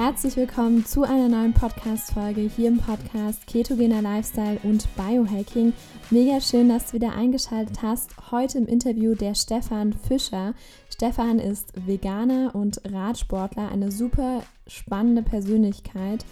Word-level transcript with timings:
Herzlich 0.00 0.36
willkommen 0.36 0.86
zu 0.86 1.02
einer 1.02 1.28
neuen 1.28 1.52
Podcast-Folge 1.52 2.42
hier 2.42 2.68
im 2.68 2.78
Podcast 2.78 3.44
Ketogener 3.48 4.00
Lifestyle 4.00 4.60
und 4.62 4.86
Biohacking. 4.94 5.72
Mega 6.10 6.40
schön, 6.40 6.68
dass 6.68 6.86
du 6.86 6.92
wieder 6.92 7.16
eingeschaltet 7.16 7.82
hast. 7.82 8.12
Heute 8.30 8.58
im 8.58 8.68
Interview 8.68 9.16
der 9.16 9.34
Stefan 9.34 9.92
Fischer. 9.92 10.54
Stefan 10.88 11.40
ist 11.40 11.72
Veganer 11.84 12.54
und 12.54 12.80
Radsportler, 12.88 13.72
eine 13.72 13.90
super 13.90 14.44
spannende 14.68 15.22
Persönlichkeit. 15.22 16.24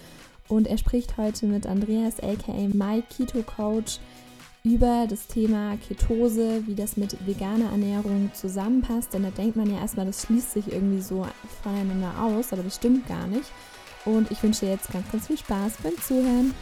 Und 0.47 0.69
er 0.69 0.79
spricht 0.79 1.17
heute 1.17 1.47
mit 1.47 1.67
Andreas, 1.67 2.21
aka 2.21 2.69
My 2.73 3.03
Keto 3.11 3.43
Coach, 3.43 3.99
über 4.67 5.07
das 5.09 5.29
Thema 5.29 5.77
Ketose, 5.77 6.67
wie 6.67 6.75
das 6.75 6.97
mit 6.97 7.25
veganer 7.25 7.71
Ernährung 7.71 8.33
zusammenpasst. 8.35 9.15
Denn 9.15 9.23
da 9.23 9.31
denkt 9.31 9.55
man 9.55 9.71
ja 9.71 9.79
erstmal, 9.79 10.07
das 10.07 10.23
schließt 10.23 10.51
sich 10.51 10.73
irgendwie 10.73 11.01
so 11.01 11.25
voneinander 11.63 12.13
aus, 12.21 12.53
aber 12.53 12.65
das 12.65 12.75
stimmt 12.75 13.07
gar 13.07 13.29
nicht. 13.29 13.49
Und 14.05 14.29
ich 14.33 14.43
wünsche 14.43 14.67
dir 14.67 14.73
jetzt 14.73 14.91
ganz, 14.91 15.09
ganz 15.13 15.29
viel 15.29 15.39
Spaß 15.39 15.75
beim 15.85 15.97
Zuhören. 15.99 16.53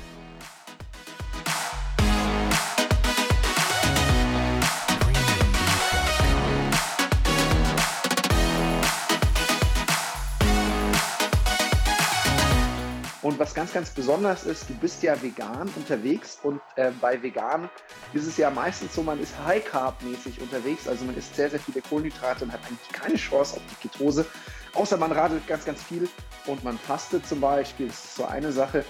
Und 13.24 13.38
was 13.38 13.55
ganz, 13.55 13.73
ganz 13.73 13.88
besonders 13.88 14.45
ist, 14.45 14.69
du 14.69 14.74
bist 14.74 15.02
ja 15.02 15.20
vegan 15.23 15.73
unterwegs 15.77 16.38
und 16.42 16.60
äh, 16.77 16.91
bei 17.01 17.23
vegan 17.23 17.70
ist 18.12 18.27
es 18.27 18.37
ja 18.37 18.50
meistens 18.50 18.95
so, 18.95 19.02
man 19.02 19.19
ist 19.19 19.34
High 19.47 19.64
Carb 19.64 20.02
mäßig 20.02 20.42
unterwegs, 20.42 20.86
also 20.86 21.06
man 21.06 21.17
isst 21.17 21.34
sehr, 21.34 21.48
sehr 21.48 21.58
viele 21.58 21.80
Kohlenhydrate 21.80 22.45
und 22.45 22.52
hat 22.52 22.61
eigentlich 22.67 22.92
keine 22.92 23.17
Chance 23.17 23.56
auf 23.56 23.62
die 23.70 23.89
Ketose, 23.89 24.27
außer 24.75 24.98
man 24.98 25.11
radelt 25.11 25.47
ganz, 25.47 25.64
ganz 25.64 25.83
viel 25.83 26.06
und 26.45 26.62
man 26.64 26.77
fastet 26.77 27.27
zum 27.27 27.41
Beispiel, 27.41 27.86
das 27.86 28.05
ist 28.05 28.17
so 28.17 28.27
eine 28.27 28.52
Sache. 28.52 28.84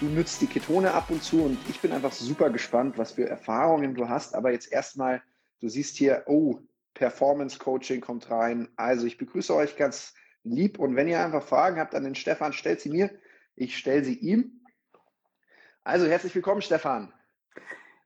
Du 0.00 0.06
nützt 0.06 0.40
die 0.40 0.46
Ketone 0.46 0.94
ab 0.94 1.10
und 1.10 1.22
zu 1.22 1.42
und 1.42 1.58
ich 1.68 1.78
bin 1.78 1.92
einfach 1.92 2.12
super 2.12 2.48
gespannt, 2.48 2.96
was 2.96 3.12
für 3.12 3.28
Erfahrungen 3.28 3.94
du 3.94 4.08
hast, 4.08 4.34
aber 4.34 4.50
jetzt 4.52 4.72
erstmal, 4.72 5.20
du 5.60 5.68
siehst 5.68 5.98
hier, 5.98 6.22
oh, 6.24 6.58
Performance 6.94 7.58
Coaching 7.58 8.00
kommt 8.00 8.30
rein, 8.30 8.66
also 8.76 9.06
ich 9.06 9.18
begrüße 9.18 9.54
euch 9.54 9.76
ganz 9.76 10.14
lieb 10.42 10.78
und 10.78 10.96
wenn 10.96 11.06
ihr 11.06 11.22
einfach 11.22 11.42
Fragen 11.42 11.78
habt 11.78 11.94
an 11.94 12.04
den 12.04 12.14
Stefan, 12.14 12.54
stellt 12.54 12.80
sie 12.80 12.88
mir. 12.88 13.10
Ich 13.56 13.78
stelle 13.78 14.02
sie 14.02 14.18
ihm. 14.18 14.60
Also 15.84 16.06
herzlich 16.06 16.34
willkommen, 16.34 16.60
Stefan. 16.60 17.12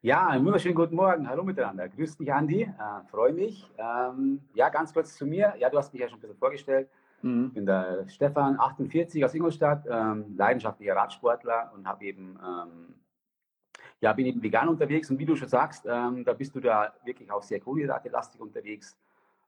Ja, 0.03 0.27
einen 0.27 0.45
wunderschönen 0.45 0.75
guten 0.75 0.95
Morgen. 0.95 1.27
Hallo 1.27 1.43
miteinander. 1.43 1.89
Grüß 1.89 2.19
dich, 2.19 2.31
Andi. 2.31 2.63
Äh, 2.65 3.09
Freue 3.11 3.33
mich. 3.33 3.67
Ähm, 3.79 4.43
ja, 4.53 4.69
ganz 4.69 4.93
kurz 4.93 5.17
zu 5.17 5.25
mir. 5.27 5.55
Ja, 5.59 5.71
du 5.71 5.79
hast 5.79 5.95
mich 5.95 6.03
ja 6.03 6.09
schon 6.09 6.19
ein 6.19 6.21
bisschen 6.21 6.37
vorgestellt. 6.37 6.91
Mhm. 7.23 7.47
Ich 7.47 7.55
bin 7.55 7.65
der 7.65 8.07
Stefan, 8.09 8.61
48 8.61 9.25
aus 9.25 9.35
Ingolstadt, 9.35 9.87
ähm, 9.91 10.37
leidenschaftlicher 10.37 10.95
Radsportler 10.95 11.73
und 11.75 11.89
habe 11.89 12.05
eben, 12.05 12.39
ähm, 12.47 12.95
ja, 14.01 14.12
bin 14.12 14.27
eben 14.27 14.43
vegan 14.43 14.69
unterwegs. 14.69 15.11
Und 15.11 15.19
wie 15.19 15.25
du 15.25 15.35
schon 15.35 15.49
sagst, 15.49 15.87
ähm, 15.89 16.27
da 16.27 16.35
bist 16.35 16.55
du 16.55 16.61
da 16.61 16.93
wirklich 17.05 17.31
auch 17.31 17.43
sehr 17.43 17.61
kohlenhydratelastig 17.61 18.39
unterwegs 18.39 18.99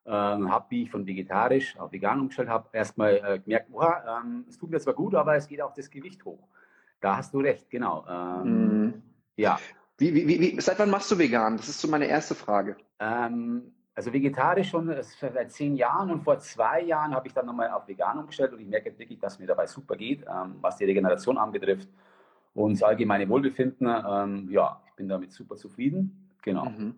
ähm, 0.06 0.51
habe, 0.51 0.67
wie 0.70 0.83
ich 0.84 0.91
von 0.91 1.06
vegetarisch 1.06 1.79
auf 1.79 1.93
vegan 1.93 2.20
umgestellt 2.20 2.48
habe, 2.48 2.69
erstmal 2.73 3.17
äh, 3.17 3.39
gemerkt, 3.39 3.69
oh, 3.73 3.83
ähm, 3.83 4.45
es 4.48 4.59
tut 4.59 4.70
mir 4.70 4.81
zwar 4.81 4.95
gut, 4.95 5.15
aber 5.15 5.37
es 5.37 5.47
geht 5.47 5.61
auch 5.61 5.75
das 5.75 5.91
Gewicht 5.91 6.25
hoch. 6.25 6.48
Da 7.01 7.17
hast 7.17 7.33
du 7.34 7.41
recht, 7.41 7.70
genau. 7.70 8.05
Ähm, 8.09 8.87
mm. 8.87 9.03
Ja. 9.37 9.59
Wie, 9.98 10.15
wie, 10.15 10.27
wie, 10.27 10.61
seit 10.61 10.79
wann 10.79 10.91
machst 10.91 11.11
du 11.11 11.19
vegan? 11.19 11.57
Das 11.57 11.69
ist 11.69 11.81
so 11.81 11.89
meine 11.89 12.07
erste 12.07 12.34
Frage. 12.34 12.77
Ähm, 12.98 13.73
also 13.95 14.12
vegetarisch 14.12 14.70
schon 14.70 14.95
seit 15.20 15.53
zehn 15.53 15.77
Jahren 15.77 16.11
und 16.11 16.23
vor 16.23 16.39
zwei 16.39 16.83
Jahren 16.83 17.14
habe 17.14 17.29
ich 17.29 17.35
dann 17.35 17.47
nochmal 17.47 17.70
auf 17.70 17.86
vegan 17.86 18.19
umgestellt 18.19 18.53
und 18.53 18.61
ich 18.61 18.67
merke 18.67 18.98
wirklich, 18.98 19.19
dass 19.19 19.39
mir 19.39 19.47
dabei 19.47 19.67
super 19.67 19.97
geht, 19.97 20.23
ähm, 20.23 20.57
was 20.61 20.77
die 20.79 20.85
Regeneration 20.85 21.36
anbetrifft 21.36 21.89
und 22.55 22.73
das 22.73 22.83
allgemeine 22.83 23.29
Wohlbefinden. 23.29 23.86
Ähm, 23.86 24.48
ja, 24.51 24.80
ich 24.86 24.95
bin 24.95 25.08
damit 25.08 25.33
super 25.33 25.57
zufrieden. 25.57 26.30
Genau. 26.42 26.67
Mhm. 26.67 26.95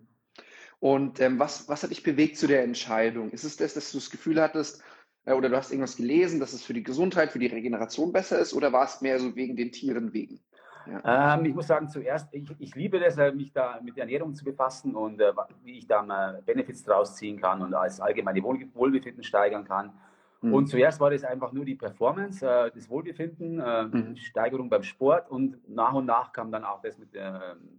Und 0.83 1.21
ähm, 1.21 1.39
was, 1.39 1.69
was 1.69 1.81
hat 1.81 1.91
dich 1.91 2.03
bewegt 2.03 2.35
zu 2.35 2.45
der 2.45 2.61
Entscheidung? 2.61 3.31
Ist 3.31 3.45
es 3.45 3.55
das, 3.55 3.73
dass 3.73 3.93
du 3.93 3.99
das 3.99 4.09
Gefühl 4.09 4.41
hattest, 4.41 4.83
äh, 5.23 5.31
oder 5.31 5.47
du 5.47 5.55
hast 5.55 5.71
irgendwas 5.71 5.95
gelesen, 5.95 6.41
dass 6.41 6.51
es 6.51 6.61
für 6.61 6.73
die 6.73 6.83
Gesundheit, 6.83 7.31
für 7.31 7.39
die 7.39 7.47
Regeneration 7.47 8.11
besser 8.11 8.37
ist, 8.37 8.53
oder 8.53 8.73
war 8.73 8.83
es 8.83 8.99
mehr 8.99 9.17
so 9.17 9.33
wegen 9.33 9.55
den 9.55 9.71
Tieren 9.71 10.11
wegen? 10.11 10.41
Ja. 10.85 11.35
Ähm, 11.35 11.45
ich 11.45 11.55
muss 11.55 11.67
sagen, 11.67 11.87
zuerst, 11.87 12.27
ich, 12.33 12.49
ich 12.59 12.75
liebe 12.75 12.99
das, 12.99 13.17
äh, 13.17 13.31
mich 13.31 13.53
da 13.53 13.79
mit 13.81 13.95
der 13.95 14.03
Ernährung 14.03 14.35
zu 14.35 14.43
befassen 14.43 14.93
und 14.93 15.21
äh, 15.21 15.31
wie 15.63 15.77
ich 15.77 15.87
dann 15.87 16.09
äh, 16.09 16.41
Benefits 16.45 16.83
draus 16.83 17.15
ziehen 17.15 17.39
kann 17.39 17.61
und 17.61 17.73
als 17.73 18.01
allgemeine 18.01 18.43
Wohl 18.43 18.67
Wohlbefinden 18.73 19.23
steigern 19.23 19.63
kann. 19.63 19.93
Mhm. 20.41 20.53
Und 20.53 20.67
zuerst 20.67 20.99
war 20.99 21.11
das 21.11 21.23
einfach 21.23 21.53
nur 21.53 21.63
die 21.63 21.75
Performance, 21.75 22.45
äh, 22.45 22.71
das 22.75 22.89
Wohlbefinden, 22.89 23.61
äh, 23.61 23.83
mhm. 23.83 24.17
Steigerung 24.17 24.69
beim 24.69 24.83
Sport 24.83 25.31
und 25.31 25.65
nach 25.69 25.93
und 25.93 26.07
nach 26.07 26.33
kam 26.33 26.51
dann 26.51 26.65
auch 26.65 26.81
das 26.81 26.97
mit, 26.97 27.13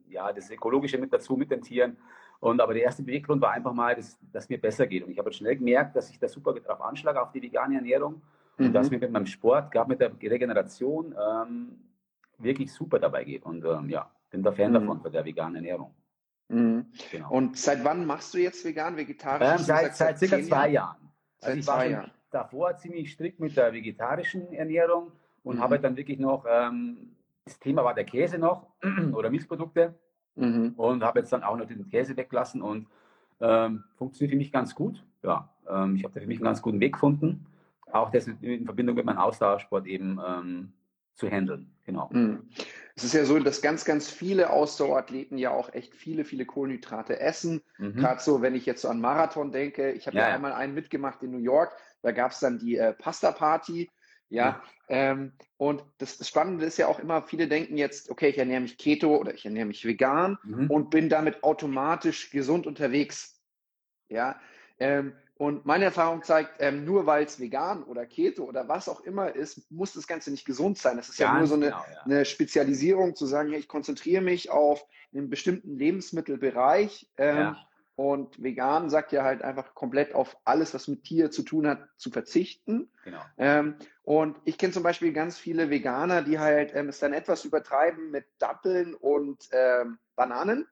ja, 0.09 0.33
das 0.33 0.51
Ökologische 0.51 0.97
mit 0.97 1.13
dazu, 1.13 1.37
mit 1.37 1.51
den 1.51 1.61
Tieren. 1.61 1.99
Und 2.45 2.61
aber 2.61 2.75
der 2.75 2.83
erste 2.83 3.03
Beweggrund 3.03 3.41
war 3.41 3.53
einfach 3.53 3.73
mal, 3.73 3.97
dass, 3.97 4.19
dass 4.31 4.51
mir 4.51 4.61
besser 4.61 4.87
geht. 4.87 5.03
Und 5.03 5.11
ich 5.11 5.19
habe 5.19 5.33
schnell 5.33 5.57
gemerkt, 5.57 5.97
dass 5.97 6.11
ich 6.11 6.19
da 6.19 6.29
super 6.29 6.53
drauf 6.53 6.83
anschlage 6.83 7.23
auf 7.23 7.33
die 7.33 7.41
vegane 7.41 7.77
Ernährung 7.77 8.21
mhm. 8.59 8.67
und 8.67 8.73
dass 8.75 8.91
mir 8.91 8.99
mit 8.99 9.11
meinem 9.11 9.25
Sport, 9.25 9.71
gerade 9.71 9.89
mit 9.89 9.99
der 9.99 10.13
Regeneration, 10.13 11.15
ähm, 11.19 11.79
wirklich 12.37 12.71
super 12.71 12.99
dabei 12.99 13.25
geht. 13.25 13.45
Und 13.45 13.65
ähm, 13.65 13.89
ja, 13.89 14.11
bin 14.29 14.43
da 14.43 14.53
Fan 14.53 14.73
mhm. 14.73 14.75
davon, 14.75 15.01
von 15.01 15.11
der 15.11 15.25
veganen 15.25 15.57
Ernährung. 15.57 15.95
Mhm. 16.49 16.85
Genau. 17.11 17.31
Und 17.31 17.57
seit 17.57 17.83
wann 17.83 18.05
machst 18.05 18.35
du 18.35 18.39
jetzt 18.39 18.63
vegan, 18.63 18.99
vegetarisch? 18.99 19.61
Ähm, 19.61 19.65
seit, 19.65 19.97
seit, 19.97 20.19
circa 20.19 20.43
zwei 20.43 20.69
Jahren. 20.69 21.11
Also 21.41 21.55
seit 21.55 21.57
ich 21.57 21.67
war 21.67 21.87
Jahren. 21.87 22.11
davor 22.31 22.77
ziemlich 22.77 23.11
strikt 23.11 23.41
mit 23.41 23.57
der 23.57 23.73
vegetarischen 23.73 24.53
Ernährung 24.53 25.13
und 25.45 25.57
mhm. 25.57 25.61
habe 25.63 25.81
dann 25.81 25.97
wirklich 25.97 26.19
noch, 26.19 26.45
ähm, 26.47 27.17
das 27.47 27.59
Thema 27.59 27.85
war 27.85 27.95
der 27.95 28.05
Käse 28.05 28.37
noch 28.37 28.67
oder 29.15 29.31
Milchprodukte. 29.31 29.99
Mhm. 30.37 30.75
Und 30.77 31.03
habe 31.03 31.21
jetzt 31.21 31.33
dann 31.33 31.43
auch 31.43 31.57
noch 31.57 31.67
den 31.67 31.89
Käse 31.89 32.17
weggelassen 32.17 32.63
und 32.63 32.87
ähm, 33.41 33.85
funktioniert 33.97 34.33
für 34.33 34.39
mich 34.39 34.53
ganz 34.53 34.75
gut. 34.75 35.03
Ja, 35.23 35.49
ähm, 35.69 35.97
ich 35.97 36.05
habe 36.05 36.15
da 36.15 36.21
für 36.21 36.27
mich 36.27 36.39
einen 36.39 36.45
ganz 36.45 36.63
guten 36.63 36.81
Weg 36.81 36.95
gefunden. 36.95 37.47
Auch 37.93 38.11
das 38.11 38.27
in 38.27 38.65
Verbindung 38.65 38.97
mit 38.97 39.05
meinem 39.05 39.19
Ausdauersport 39.19 39.87
eben 39.87 40.19
ähm, 40.27 40.73
zu 41.15 41.29
handeln. 41.29 41.71
Genau. 41.87 42.09
Mhm. 42.13 42.49
Es 42.97 43.05
ist 43.05 43.15
ja 43.15 43.25
so, 43.25 43.39
dass 43.39 43.63
ganz, 43.63 43.85
ganz 43.85 44.11
viele 44.11 44.51
Ausdauerathleten 44.51 45.37
ja 45.39 45.51
auch 45.51 45.73
echt 45.73 45.95
viele, 45.95 46.25
viele 46.25 46.47
Kohlenhydrate 46.47 47.21
essen. 47.21 47.63
Mhm. 47.79 47.97
Gerade 47.97 48.21
so, 48.21 48.43
wenn 48.43 48.55
ich 48.55 48.67
jetzt 48.67 48.83
so 48.83 48.89
an 48.89 49.01
Marathon 49.01 49.53
denke. 49.53 49.93
Ich 49.93 50.07
habe 50.07 50.17
ja, 50.17 50.29
ja, 50.29 50.35
einmal 50.35 50.53
einen 50.53 50.75
mitgemacht 50.75 51.23
in 51.23 51.31
New 51.31 51.39
York. 51.39 51.73
Da 52.03 52.13
gab 52.13 52.33
es 52.33 52.41
dann 52.41 52.59
die 52.59 52.77
äh, 52.77 52.93
Pasta-Party. 52.93 53.91
Ja, 54.29 54.63
ähm, 54.89 55.33
und 55.57 55.83
das, 55.99 56.19
das, 56.19 56.29
Spannende 56.29 56.65
ist 56.65 56.77
ja 56.77 56.89
auch 56.89 56.99
immer, 56.99 57.23
viele 57.23 57.49
denken 57.49 57.77
jetzt, 57.77 58.11
okay, 58.11 58.29
ich 58.29 58.39
ernähre 58.39 58.61
mich 58.61 58.77
Keto 58.79 59.17
oder 59.17 59.35
ich 59.35 59.45
ernähre 59.45 59.67
mich 59.67 59.85
vegan 59.85 60.39
mhm. 60.43 60.71
und 60.71 60.91
bin 60.91 61.09
damit 61.09 61.43
automatisch 61.43 62.31
gesund 62.31 62.67
unterwegs. 62.67 63.41
Ja, 64.09 64.41
ähm, 64.79 65.15
und 65.37 65.67
meine 65.67 65.87
Erfahrung 65.87 66.23
zeigt, 66.23 66.57
ähm, 66.61 66.85
nur 66.85 67.07
weil 67.07 67.25
es 67.25 67.41
vegan 67.41 67.83
oder 67.83 68.07
Keto 68.07 68.45
oder 68.45 68.69
was 68.69 68.89
auch 68.89 69.01
immer 69.01 69.35
ist, 69.35 69.71
muss 69.71 69.93
das 69.93 70.07
Ganze 70.07 70.31
nicht 70.31 70.45
gesund 70.45 70.79
sein. 70.79 70.97
Das 70.97 71.09
ist 71.09 71.19
Ganz 71.19 71.33
ja 71.33 71.39
nur 71.39 71.47
so 71.47 71.55
eine, 71.55 71.67
genau, 71.67 71.85
ja. 71.93 72.03
eine 72.03 72.25
Spezialisierung, 72.25 73.17
zu 73.17 73.27
sagen, 73.27 73.51
ja, 73.51 73.59
ich 73.59 73.69
konzentriere 73.69 74.23
mich 74.23 74.51
auf 74.51 74.85
einen 75.13 75.31
bestimmten 75.31 75.77
Lebensmittelbereich. 75.77 77.11
Ähm, 77.17 77.37
ja 77.37 77.67
und 77.97 78.43
vegan 78.43 78.91
sagt 78.91 79.13
ja 79.13 79.23
halt 79.23 79.43
einfach 79.43 79.75
komplett 79.75 80.15
auf 80.15 80.37
alles, 80.45 80.75
was 80.75 80.89
mit 80.89 81.05
Tier 81.05 81.31
zu 81.31 81.43
tun 81.43 81.67
hat, 81.67 81.87
zu 81.97 82.11
verzichten. 82.11 82.91
Genau. 83.05 83.21
Ähm, 83.39 83.77
und 84.03 84.37
ich 84.45 84.59
kenne 84.59 84.73
zum 84.73 84.83
Beispiel 84.83 85.13
ganz 85.13 85.39
viele 85.39 85.71
Veganer, 85.71 86.23
die 86.23 86.39
halt 86.39 86.75
ähm, 86.75 86.89
es 86.89 86.99
dann 86.99 87.13
etwas 87.13 87.45
übertreiben 87.45 88.11
mit 88.11 88.27
Datteln 88.39 88.95
und 88.95 89.49
ähm, 89.53 89.99
Bananen. 90.17 90.67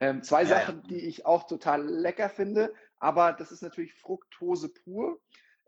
Ähm, 0.00 0.22
zwei 0.22 0.42
ja, 0.42 0.48
Sachen, 0.48 0.82
ja. 0.82 0.88
die 0.88 1.00
ich 1.06 1.24
auch 1.24 1.46
total 1.46 1.86
lecker 1.86 2.28
finde, 2.28 2.74
aber 2.98 3.32
das 3.32 3.52
ist 3.52 3.62
natürlich 3.62 3.94
Fructose 3.94 4.68
pur. 4.68 5.18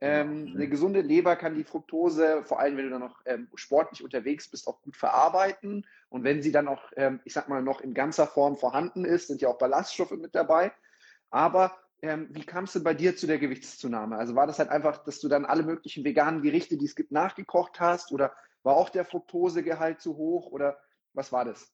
Ähm, 0.01 0.45
mhm. 0.45 0.55
Eine 0.55 0.69
gesunde 0.69 1.01
Leber 1.01 1.35
kann 1.37 1.55
die 1.55 1.65
Fructose, 1.65 2.45
vor 2.45 2.61
allem 2.61 2.77
wenn 2.77 2.85
du 2.85 2.91
dann 2.91 3.01
noch 3.01 3.21
ähm, 3.25 3.49
sportlich 3.55 4.05
unterwegs 4.05 4.49
bist, 4.49 4.69
auch 4.69 4.81
gut 4.83 4.97
verarbeiten. 4.97 5.87
Und 6.09 6.23
wenn 6.23 6.43
sie 6.43 6.53
dann 6.53 6.69
auch, 6.69 6.93
ähm, 6.97 7.21
ich 7.25 7.33
sag 7.33 7.49
mal, 7.49 7.63
noch 7.63 7.81
in 7.81 7.95
ganzer 7.95 8.27
Form 8.27 8.57
vorhanden 8.57 9.05
ist, 9.05 9.27
sind 9.27 9.41
ja 9.41 9.49
auch 9.49 9.59
Ballaststoffe 9.59 10.13
mit 10.13 10.35
dabei. 10.35 10.73
Aber 11.31 11.77
ähm, 12.03 12.29
wie 12.31 12.45
kam 12.45 12.65
es 12.65 12.73
denn 12.73 12.85
bei 12.85 12.95
dir 12.95 13.17
zu 13.17 13.27
der 13.27 13.39
Gewichtszunahme? 13.39 14.17
Also 14.17 14.35
war 14.35 14.47
das 14.47 14.59
halt 14.59 14.71
einfach, 14.71 14.99
dass 14.99 15.21
du 15.21 15.29
dann 15.29 15.45
alle 15.45 15.63
möglichen 15.63 16.05
veganen 16.05 16.43
Gerichte, 16.43 16.77
die 16.77 16.85
es 16.85 16.95
gibt, 16.95 17.13
nachgekocht 17.13 17.81
hast? 17.81 18.13
Oder 18.13 18.33
war 18.63 18.77
auch 18.77 18.89
der 18.89 19.05
Fructosegehalt 19.05 20.01
zu 20.01 20.17
hoch? 20.17 20.51
Oder 20.51 20.79
was 21.13 21.33
war 21.33 21.45
das? 21.45 21.73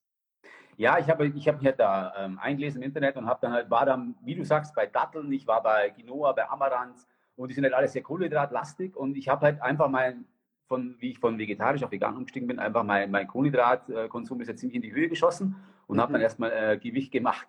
Ja, 0.76 0.98
ich 0.98 1.08
habe 1.08 1.26
ich 1.26 1.48
hab 1.48 1.56
mich 1.56 1.66
halt 1.66 1.78
da 1.78 2.12
ähm, 2.16 2.38
eingelesen 2.38 2.82
im 2.82 2.88
Internet 2.88 3.16
und 3.16 3.26
habe 3.26 3.38
dann 3.42 3.52
halt, 3.52 3.70
war 3.70 3.86
dann, 3.86 4.16
wie 4.22 4.34
du 4.34 4.44
sagst, 4.44 4.74
bei 4.74 4.86
Datteln, 4.86 5.30
ich 5.32 5.46
war 5.46 5.62
bei 5.62 5.90
Quinoa, 5.90 6.32
bei 6.32 6.48
Amaranth 6.48 7.06
und 7.36 7.48
die 7.48 7.54
sind 7.54 7.64
halt 7.64 7.74
alle 7.74 7.88
sehr 7.88 8.02
kohlenhydratlastig 8.02 8.96
und 8.96 9.16
ich 9.16 9.28
habe 9.28 9.46
halt 9.46 9.62
einfach 9.62 9.88
mein, 9.88 10.24
von, 10.66 10.96
wie 10.98 11.10
ich 11.10 11.18
von 11.20 11.38
vegetarisch 11.38 11.84
auf 11.84 11.92
vegan 11.92 12.16
umgestiegen 12.16 12.48
bin, 12.48 12.58
einfach 12.58 12.82
mein, 12.82 13.10
mein 13.10 13.28
Kohlenhydratkonsum 13.28 14.40
ist 14.40 14.48
jetzt 14.48 14.60
ziemlich 14.60 14.76
in 14.76 14.82
die 14.82 14.92
Höhe 14.92 15.08
geschossen 15.08 15.56
und 15.86 15.96
mhm. 15.96 16.00
habe 16.00 16.12
dann 16.14 16.22
erstmal 16.22 16.50
äh, 16.50 16.78
Gewicht 16.78 17.12
gemacht. 17.12 17.46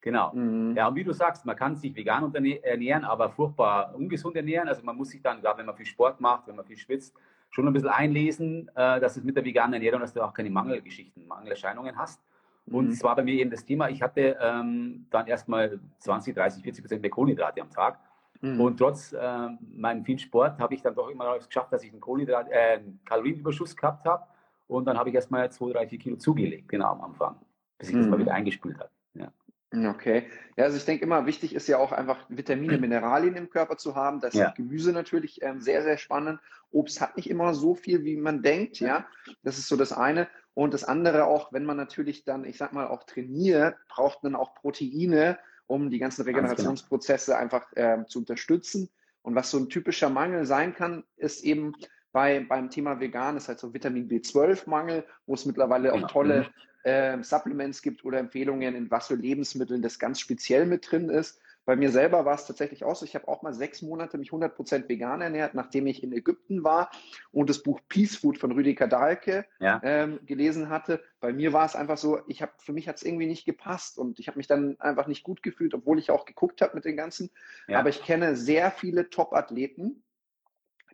Genau. 0.00 0.32
Mhm. 0.32 0.74
Ja, 0.76 0.88
und 0.88 0.94
wie 0.94 1.04
du 1.04 1.12
sagst, 1.12 1.44
man 1.44 1.56
kann 1.56 1.76
sich 1.76 1.94
vegan 1.94 2.32
ernähren, 2.34 3.04
aber 3.04 3.30
furchtbar 3.30 3.94
ungesund 3.94 4.36
ernähren. 4.36 4.68
Also 4.68 4.82
man 4.82 4.96
muss 4.96 5.10
sich 5.10 5.22
dann, 5.22 5.40
gerade 5.40 5.58
wenn 5.58 5.66
man 5.66 5.76
viel 5.76 5.86
Sport 5.86 6.20
macht, 6.20 6.46
wenn 6.46 6.56
man 6.56 6.64
viel 6.64 6.78
schwitzt, 6.78 7.14
schon 7.50 7.66
ein 7.66 7.72
bisschen 7.72 7.88
einlesen, 7.88 8.68
äh, 8.74 9.00
dass 9.00 9.16
es 9.16 9.24
mit 9.24 9.36
der 9.36 9.44
veganen 9.44 9.74
Ernährung, 9.74 10.00
dass 10.00 10.14
du 10.14 10.22
auch 10.22 10.32
keine 10.32 10.50
Mangelgeschichten, 10.50 11.26
Mangelerscheinungen 11.26 11.96
hast. 11.96 12.22
Und 12.66 12.86
mhm. 12.86 12.92
es 12.92 13.02
war 13.02 13.16
bei 13.16 13.24
mir 13.24 13.34
eben 13.34 13.50
das 13.50 13.64
Thema, 13.64 13.88
ich 13.88 14.00
hatte 14.00 14.36
ähm, 14.40 15.06
dann 15.10 15.26
erstmal 15.26 15.80
20, 15.98 16.34
30, 16.34 16.62
40 16.62 16.84
Prozent 16.84 17.02
mehr 17.02 17.10
Kohlenhydrate 17.10 17.60
am 17.60 17.70
Tag. 17.70 17.98
Mhm. 18.40 18.60
Und 18.60 18.76
trotz 18.78 19.12
äh, 19.12 19.48
meinem 19.72 20.04
viel 20.04 20.18
Sport 20.18 20.58
habe 20.58 20.74
ich 20.74 20.82
dann 20.82 20.94
doch 20.94 21.08
immer 21.08 21.24
noch 21.24 21.44
geschafft, 21.44 21.72
dass 21.72 21.82
ich 21.82 21.90
einen 21.90 22.00
Kohlenhydrat, 22.00 22.48
äh, 22.50 22.78
einen 22.78 23.00
Kalorienüberschuss 23.04 23.76
gehabt 23.76 24.06
habe. 24.06 24.24
Und 24.66 24.84
dann 24.84 24.96
habe 24.96 25.08
ich 25.08 25.14
erstmal 25.14 25.50
2, 25.50 25.72
3, 25.72 25.88
4 25.88 25.98
Kilo 25.98 26.16
zugelegt, 26.16 26.68
genau 26.68 26.92
am 26.92 27.00
Anfang, 27.00 27.36
bis 27.76 27.88
ich 27.88 27.94
mhm. 27.94 27.98
das 27.98 28.08
mal 28.08 28.16
mhm. 28.16 28.22
wieder 28.22 28.34
eingespült 28.34 28.78
habe. 28.78 28.90
Ja. 29.14 29.32
Okay. 29.72 30.28
Ja, 30.56 30.64
also 30.64 30.76
ich 30.76 30.84
denke 30.84 31.04
immer, 31.04 31.26
wichtig 31.26 31.54
ist 31.54 31.68
ja 31.68 31.78
auch 31.78 31.92
einfach 31.92 32.18
Vitamine, 32.28 32.78
Mineralien 32.78 33.36
im 33.36 33.50
Körper 33.50 33.76
zu 33.76 33.94
haben. 33.94 34.20
Das 34.20 34.34
ja. 34.34 34.48
ist 34.48 34.56
Gemüse 34.56 34.92
natürlich 34.92 35.42
ähm, 35.42 35.60
sehr, 35.60 35.82
sehr 35.82 35.96
spannend. 35.96 36.40
Obst 36.72 37.00
hat 37.00 37.16
nicht 37.16 37.30
immer 37.30 37.54
so 37.54 37.74
viel, 37.76 38.04
wie 38.04 38.16
man 38.16 38.42
denkt, 38.42 38.80
ja. 38.80 39.06
Das 39.44 39.58
ist 39.58 39.68
so 39.68 39.76
das 39.76 39.92
eine. 39.92 40.28
Und 40.54 40.74
das 40.74 40.82
andere 40.82 41.26
auch, 41.26 41.52
wenn 41.52 41.64
man 41.64 41.76
natürlich 41.76 42.24
dann, 42.24 42.44
ich 42.44 42.58
sag 42.58 42.72
mal, 42.72 42.88
auch 42.88 43.04
trainiert, 43.04 43.76
braucht 43.88 44.24
man 44.24 44.34
auch 44.34 44.54
Proteine, 44.56 45.38
um 45.68 45.88
die 45.88 46.00
ganzen 46.00 46.24
genau. 46.24 46.38
Regenerationsprozesse 46.38 47.36
einfach 47.36 47.66
ähm, 47.76 48.08
zu 48.08 48.18
unterstützen. 48.18 48.90
Und 49.22 49.36
was 49.36 49.52
so 49.52 49.58
ein 49.58 49.68
typischer 49.68 50.10
Mangel 50.10 50.46
sein 50.46 50.74
kann, 50.74 51.04
ist 51.16 51.44
eben 51.44 51.74
bei, 52.10 52.40
beim 52.40 52.70
Thema 52.70 52.98
Vegan, 52.98 53.36
ist 53.36 53.46
halt 53.46 53.60
so 53.60 53.72
Vitamin 53.72 54.08
B12-Mangel, 54.08 55.04
wo 55.26 55.34
es 55.34 55.46
mittlerweile 55.46 55.92
auch 55.92 55.96
genau. 55.96 56.08
tolle 56.08 56.40
mhm 56.40 56.69
äh, 56.82 57.22
Supplements 57.22 57.82
gibt 57.82 58.04
oder 58.04 58.18
Empfehlungen, 58.18 58.74
in 58.74 58.90
was 58.90 59.08
für 59.08 59.14
Lebensmitteln 59.14 59.82
das 59.82 59.98
ganz 59.98 60.20
speziell 60.20 60.66
mit 60.66 60.90
drin 60.90 61.08
ist. 61.08 61.40
Bei 61.66 61.76
mir 61.76 61.90
selber 61.90 62.24
war 62.24 62.34
es 62.34 62.46
tatsächlich 62.46 62.84
auch 62.84 62.96
so, 62.96 63.04
ich 63.04 63.14
habe 63.14 63.28
auch 63.28 63.42
mal 63.42 63.52
sechs 63.52 63.82
Monate 63.82 64.18
mich 64.18 64.30
100% 64.30 64.88
vegan 64.88 65.20
ernährt, 65.20 65.54
nachdem 65.54 65.86
ich 65.86 66.02
in 66.02 66.12
Ägypten 66.12 66.64
war 66.64 66.90
und 67.32 67.50
das 67.50 67.62
Buch 67.62 67.80
Peace 67.88 68.16
Food 68.16 68.38
von 68.38 68.50
Rüdiger 68.50 68.88
Dahlke 68.88 69.44
ja. 69.60 69.80
ähm, 69.84 70.20
gelesen 70.24 70.70
hatte. 70.70 71.02
Bei 71.20 71.32
mir 71.32 71.52
war 71.52 71.66
es 71.66 71.76
einfach 71.76 71.98
so, 71.98 72.20
ich 72.26 72.42
habe 72.42 72.52
für 72.58 72.72
mich 72.72 72.88
hat 72.88 72.96
es 72.96 73.02
irgendwie 73.02 73.26
nicht 73.26 73.44
gepasst 73.44 73.98
und 73.98 74.18
ich 74.18 74.26
habe 74.26 74.38
mich 74.38 74.46
dann 74.46 74.80
einfach 74.80 75.06
nicht 75.06 75.22
gut 75.22 75.42
gefühlt, 75.42 75.74
obwohl 75.74 75.98
ich 75.98 76.10
auch 76.10 76.24
geguckt 76.24 76.62
habe 76.62 76.74
mit 76.74 76.86
den 76.86 76.96
ganzen. 76.96 77.30
Ja. 77.68 77.78
Aber 77.78 77.90
ich 77.90 78.02
kenne 78.02 78.36
sehr 78.36 78.70
viele 78.70 79.10
Top-Athleten, 79.10 80.02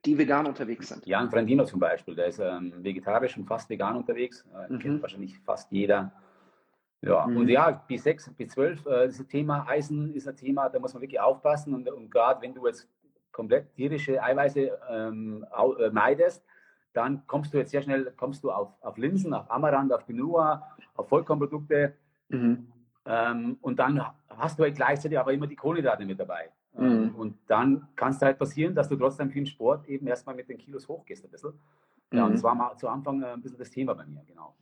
die 0.06 0.16
vegan 0.16 0.46
unterwegs 0.46 0.88
sind. 0.88 1.04
Jan 1.06 1.30
Frandino 1.30 1.64
zum 1.64 1.80
Beispiel, 1.80 2.14
der 2.14 2.26
ist 2.26 2.38
ähm, 2.38 2.72
vegetarisch 2.82 3.36
und 3.36 3.46
fast 3.46 3.68
vegan 3.68 3.96
unterwegs. 3.96 4.44
Äh, 4.54 4.72
mhm. 4.72 4.78
Kennt 4.78 5.02
wahrscheinlich 5.02 5.38
fast 5.40 5.70
jeder. 5.72 6.12
Ja, 7.02 7.26
mhm. 7.26 7.36
und 7.38 7.48
ja, 7.48 7.84
B6, 7.88 8.36
B12, 8.36 8.88
äh, 8.88 9.06
das 9.06 9.26
Thema 9.26 9.66
Eisen 9.68 10.14
ist 10.14 10.28
ein 10.28 10.36
Thema, 10.36 10.68
da 10.68 10.78
muss 10.78 10.94
man 10.94 11.02
wirklich 11.02 11.20
aufpassen. 11.20 11.74
Und, 11.74 11.88
und 11.90 12.10
gerade 12.10 12.40
wenn 12.40 12.54
du 12.54 12.66
jetzt 12.66 12.88
komplett 13.32 13.74
tierische 13.74 14.22
Eiweiße 14.22 14.78
ähm, 14.88 15.44
äh, 15.78 15.90
meidest, 15.90 16.44
dann 16.92 17.26
kommst 17.26 17.52
du 17.52 17.58
jetzt 17.58 17.72
sehr 17.72 17.82
schnell 17.82 18.12
kommst 18.16 18.42
du 18.42 18.50
auf, 18.50 18.70
auf 18.80 18.96
Linsen, 18.96 19.34
auf 19.34 19.50
Amaranth, 19.50 19.92
auf 19.92 20.06
Quinoa, 20.06 20.66
auf 20.94 21.08
Vollkornprodukte. 21.08 21.94
Mhm. 22.28 22.72
Ähm, 23.04 23.58
und 23.60 23.78
dann 23.78 24.02
hast 24.30 24.58
du 24.58 24.62
halt 24.62 24.76
gleichzeitig 24.76 25.18
aber 25.18 25.32
immer 25.32 25.46
die 25.46 25.56
Kohlenhydrate 25.56 26.06
mit 26.06 26.18
dabei. 26.18 26.50
Mhm. 26.78 27.14
Und 27.16 27.38
dann 27.46 27.88
kann 27.96 28.12
es 28.12 28.20
halt 28.20 28.38
passieren, 28.38 28.74
dass 28.74 28.88
du 28.88 28.96
trotzdem 28.96 29.30
viel 29.30 29.46
Sport 29.46 29.88
eben 29.88 30.06
erstmal 30.06 30.34
mit 30.34 30.48
den 30.48 30.58
Kilos 30.58 30.88
hochgehst 30.88 31.24
ein 31.24 31.30
bisschen. 31.30 31.54
Ja, 32.12 32.20
mhm. 32.20 32.26
und 32.26 32.32
das 32.34 32.42
war 32.42 32.54
mal 32.54 32.76
zu 32.76 32.88
Anfang 32.88 33.22
äh, 33.22 33.26
ein 33.26 33.42
bisschen 33.42 33.58
das 33.58 33.70
Thema 33.70 33.94
bei 33.94 34.04
mir, 34.06 34.22
genau. 34.26 34.54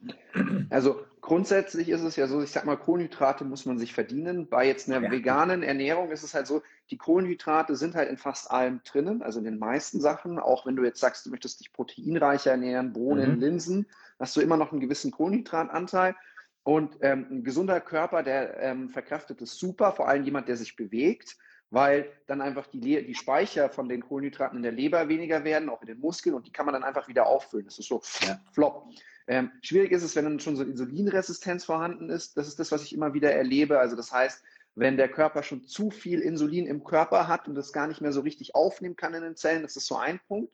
Also 0.70 1.04
grundsätzlich 1.20 1.90
ist 1.90 2.02
es 2.02 2.16
ja 2.16 2.26
so, 2.26 2.42
ich 2.42 2.50
sag 2.50 2.64
mal, 2.64 2.76
Kohlenhydrate 2.76 3.44
muss 3.44 3.66
man 3.66 3.78
sich 3.78 3.92
verdienen. 3.92 4.48
Bei 4.48 4.66
jetzt 4.66 4.88
einer 4.88 5.04
ja. 5.04 5.10
veganen 5.10 5.62
Ernährung 5.62 6.10
ist 6.10 6.22
es 6.22 6.34
halt 6.34 6.46
so, 6.46 6.62
die 6.90 6.96
Kohlenhydrate 6.96 7.76
sind 7.76 7.94
halt 7.94 8.08
in 8.08 8.16
fast 8.16 8.50
allem 8.50 8.80
drinnen, 8.84 9.22
also 9.22 9.40
in 9.40 9.44
den 9.44 9.58
meisten 9.58 10.00
Sachen. 10.00 10.38
Auch 10.38 10.64
wenn 10.64 10.74
du 10.74 10.84
jetzt 10.84 11.00
sagst, 11.00 11.26
du 11.26 11.30
möchtest 11.30 11.60
dich 11.60 11.72
proteinreicher 11.72 12.52
ernähren, 12.52 12.94
Bohnen, 12.94 13.34
mhm. 13.34 13.40
Linsen, 13.40 13.86
hast 14.18 14.34
du 14.36 14.40
immer 14.40 14.56
noch 14.56 14.72
einen 14.72 14.80
gewissen 14.80 15.10
Kohlenhydratanteil. 15.10 16.14
Und 16.62 16.96
ähm, 17.02 17.26
ein 17.30 17.44
gesunder 17.44 17.78
Körper, 17.82 18.22
der 18.22 18.58
ähm, 18.60 18.88
verkraftet 18.88 19.42
es 19.42 19.58
super, 19.58 19.92
vor 19.92 20.08
allem 20.08 20.24
jemand, 20.24 20.48
der 20.48 20.56
sich 20.56 20.76
bewegt 20.76 21.36
weil 21.74 22.08
dann 22.28 22.40
einfach 22.40 22.68
die, 22.68 22.78
Le 22.78 23.02
die 23.02 23.16
Speicher 23.16 23.68
von 23.68 23.88
den 23.88 24.02
Kohlenhydraten 24.02 24.56
in 24.56 24.62
der 24.62 24.72
Leber 24.72 25.08
weniger 25.08 25.42
werden, 25.42 25.68
auch 25.68 25.82
in 25.82 25.88
den 25.88 25.98
Muskeln 25.98 26.34
und 26.34 26.46
die 26.46 26.52
kann 26.52 26.66
man 26.66 26.72
dann 26.72 26.84
einfach 26.84 27.08
wieder 27.08 27.26
auffüllen. 27.26 27.66
Das 27.66 27.78
ist 27.78 27.88
so 27.88 28.00
ja. 28.20 28.40
flop. 28.52 28.88
Ähm, 29.26 29.50
schwierig 29.60 29.90
ist 29.90 30.04
es, 30.04 30.14
wenn 30.14 30.24
dann 30.24 30.38
schon 30.38 30.54
so 30.54 30.62
Insulinresistenz 30.62 31.64
vorhanden 31.64 32.10
ist. 32.10 32.36
Das 32.36 32.46
ist 32.46 32.60
das, 32.60 32.70
was 32.70 32.84
ich 32.84 32.92
immer 32.92 33.12
wieder 33.12 33.32
erlebe. 33.32 33.80
Also 33.80 33.96
das 33.96 34.12
heißt, 34.12 34.44
wenn 34.76 34.96
der 34.96 35.08
Körper 35.08 35.42
schon 35.42 35.64
zu 35.64 35.90
viel 35.90 36.20
Insulin 36.20 36.66
im 36.66 36.84
Körper 36.84 37.26
hat 37.26 37.48
und 37.48 37.56
das 37.56 37.72
gar 37.72 37.88
nicht 37.88 38.00
mehr 38.00 38.12
so 38.12 38.20
richtig 38.20 38.54
aufnehmen 38.54 38.96
kann 38.96 39.14
in 39.14 39.22
den 39.22 39.36
Zellen, 39.36 39.62
das 39.62 39.76
ist 39.76 39.86
so 39.86 39.96
ein 39.96 40.20
Punkt. 40.28 40.52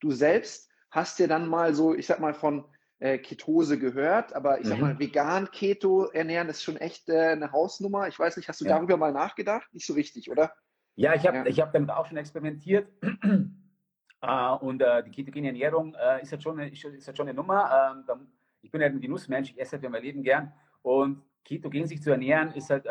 Du 0.00 0.10
selbst 0.10 0.68
hast 0.90 1.18
dir 1.18 1.28
dann 1.28 1.48
mal 1.48 1.74
so, 1.74 1.94
ich 1.94 2.06
sag 2.06 2.20
mal, 2.20 2.34
von 2.34 2.64
äh, 3.00 3.18
Ketose 3.18 3.78
gehört, 3.78 4.34
aber 4.34 4.58
ich 4.58 4.64
mhm. 4.64 4.68
sag 4.70 4.80
mal, 4.80 4.98
vegan 4.98 5.50
Keto 5.50 6.06
ernähren 6.06 6.48
ist 6.48 6.62
schon 6.62 6.76
echt 6.76 7.08
äh, 7.08 7.28
eine 7.28 7.52
Hausnummer. 7.52 8.08
Ich 8.08 8.18
weiß 8.18 8.36
nicht, 8.36 8.48
hast 8.48 8.60
du 8.60 8.64
ja. 8.64 8.76
darüber 8.76 8.96
mal 8.96 9.12
nachgedacht? 9.12 9.72
Nicht 9.72 9.86
so 9.86 9.94
richtig, 9.94 10.30
oder? 10.30 10.52
Ja, 10.96 11.14
ich 11.14 11.26
habe 11.26 11.48
ja. 11.48 11.64
hab 11.64 11.72
damit 11.72 11.90
auch 11.90 12.06
schon 12.06 12.16
experimentiert. 12.16 12.88
uh, 13.04 14.54
und 14.60 14.82
uh, 14.82 15.02
die 15.06 15.12
ketogene 15.12 15.48
Ernährung 15.48 15.94
uh, 15.94 16.20
ist, 16.20 16.32
halt 16.32 16.42
schon 16.42 16.58
eine, 16.58 16.70
ist, 16.70 16.84
halt 16.84 17.16
schon 17.16 17.28
eine 17.28 17.34
Nummer. 17.34 18.04
Ähm, 18.10 18.26
ich 18.62 18.70
bin 18.72 18.82
halt 18.82 18.94
ein 18.94 19.00
Genussmensch, 19.00 19.50
ich 19.52 19.60
esse 19.60 19.78
halt 19.78 19.88
mein 19.88 20.02
Leben 20.02 20.24
gern. 20.24 20.52
Und 20.82 21.22
ketogen 21.44 21.86
sich 21.86 22.02
zu 22.02 22.10
ernähren 22.10 22.52
ist 22.52 22.70
halt, 22.70 22.86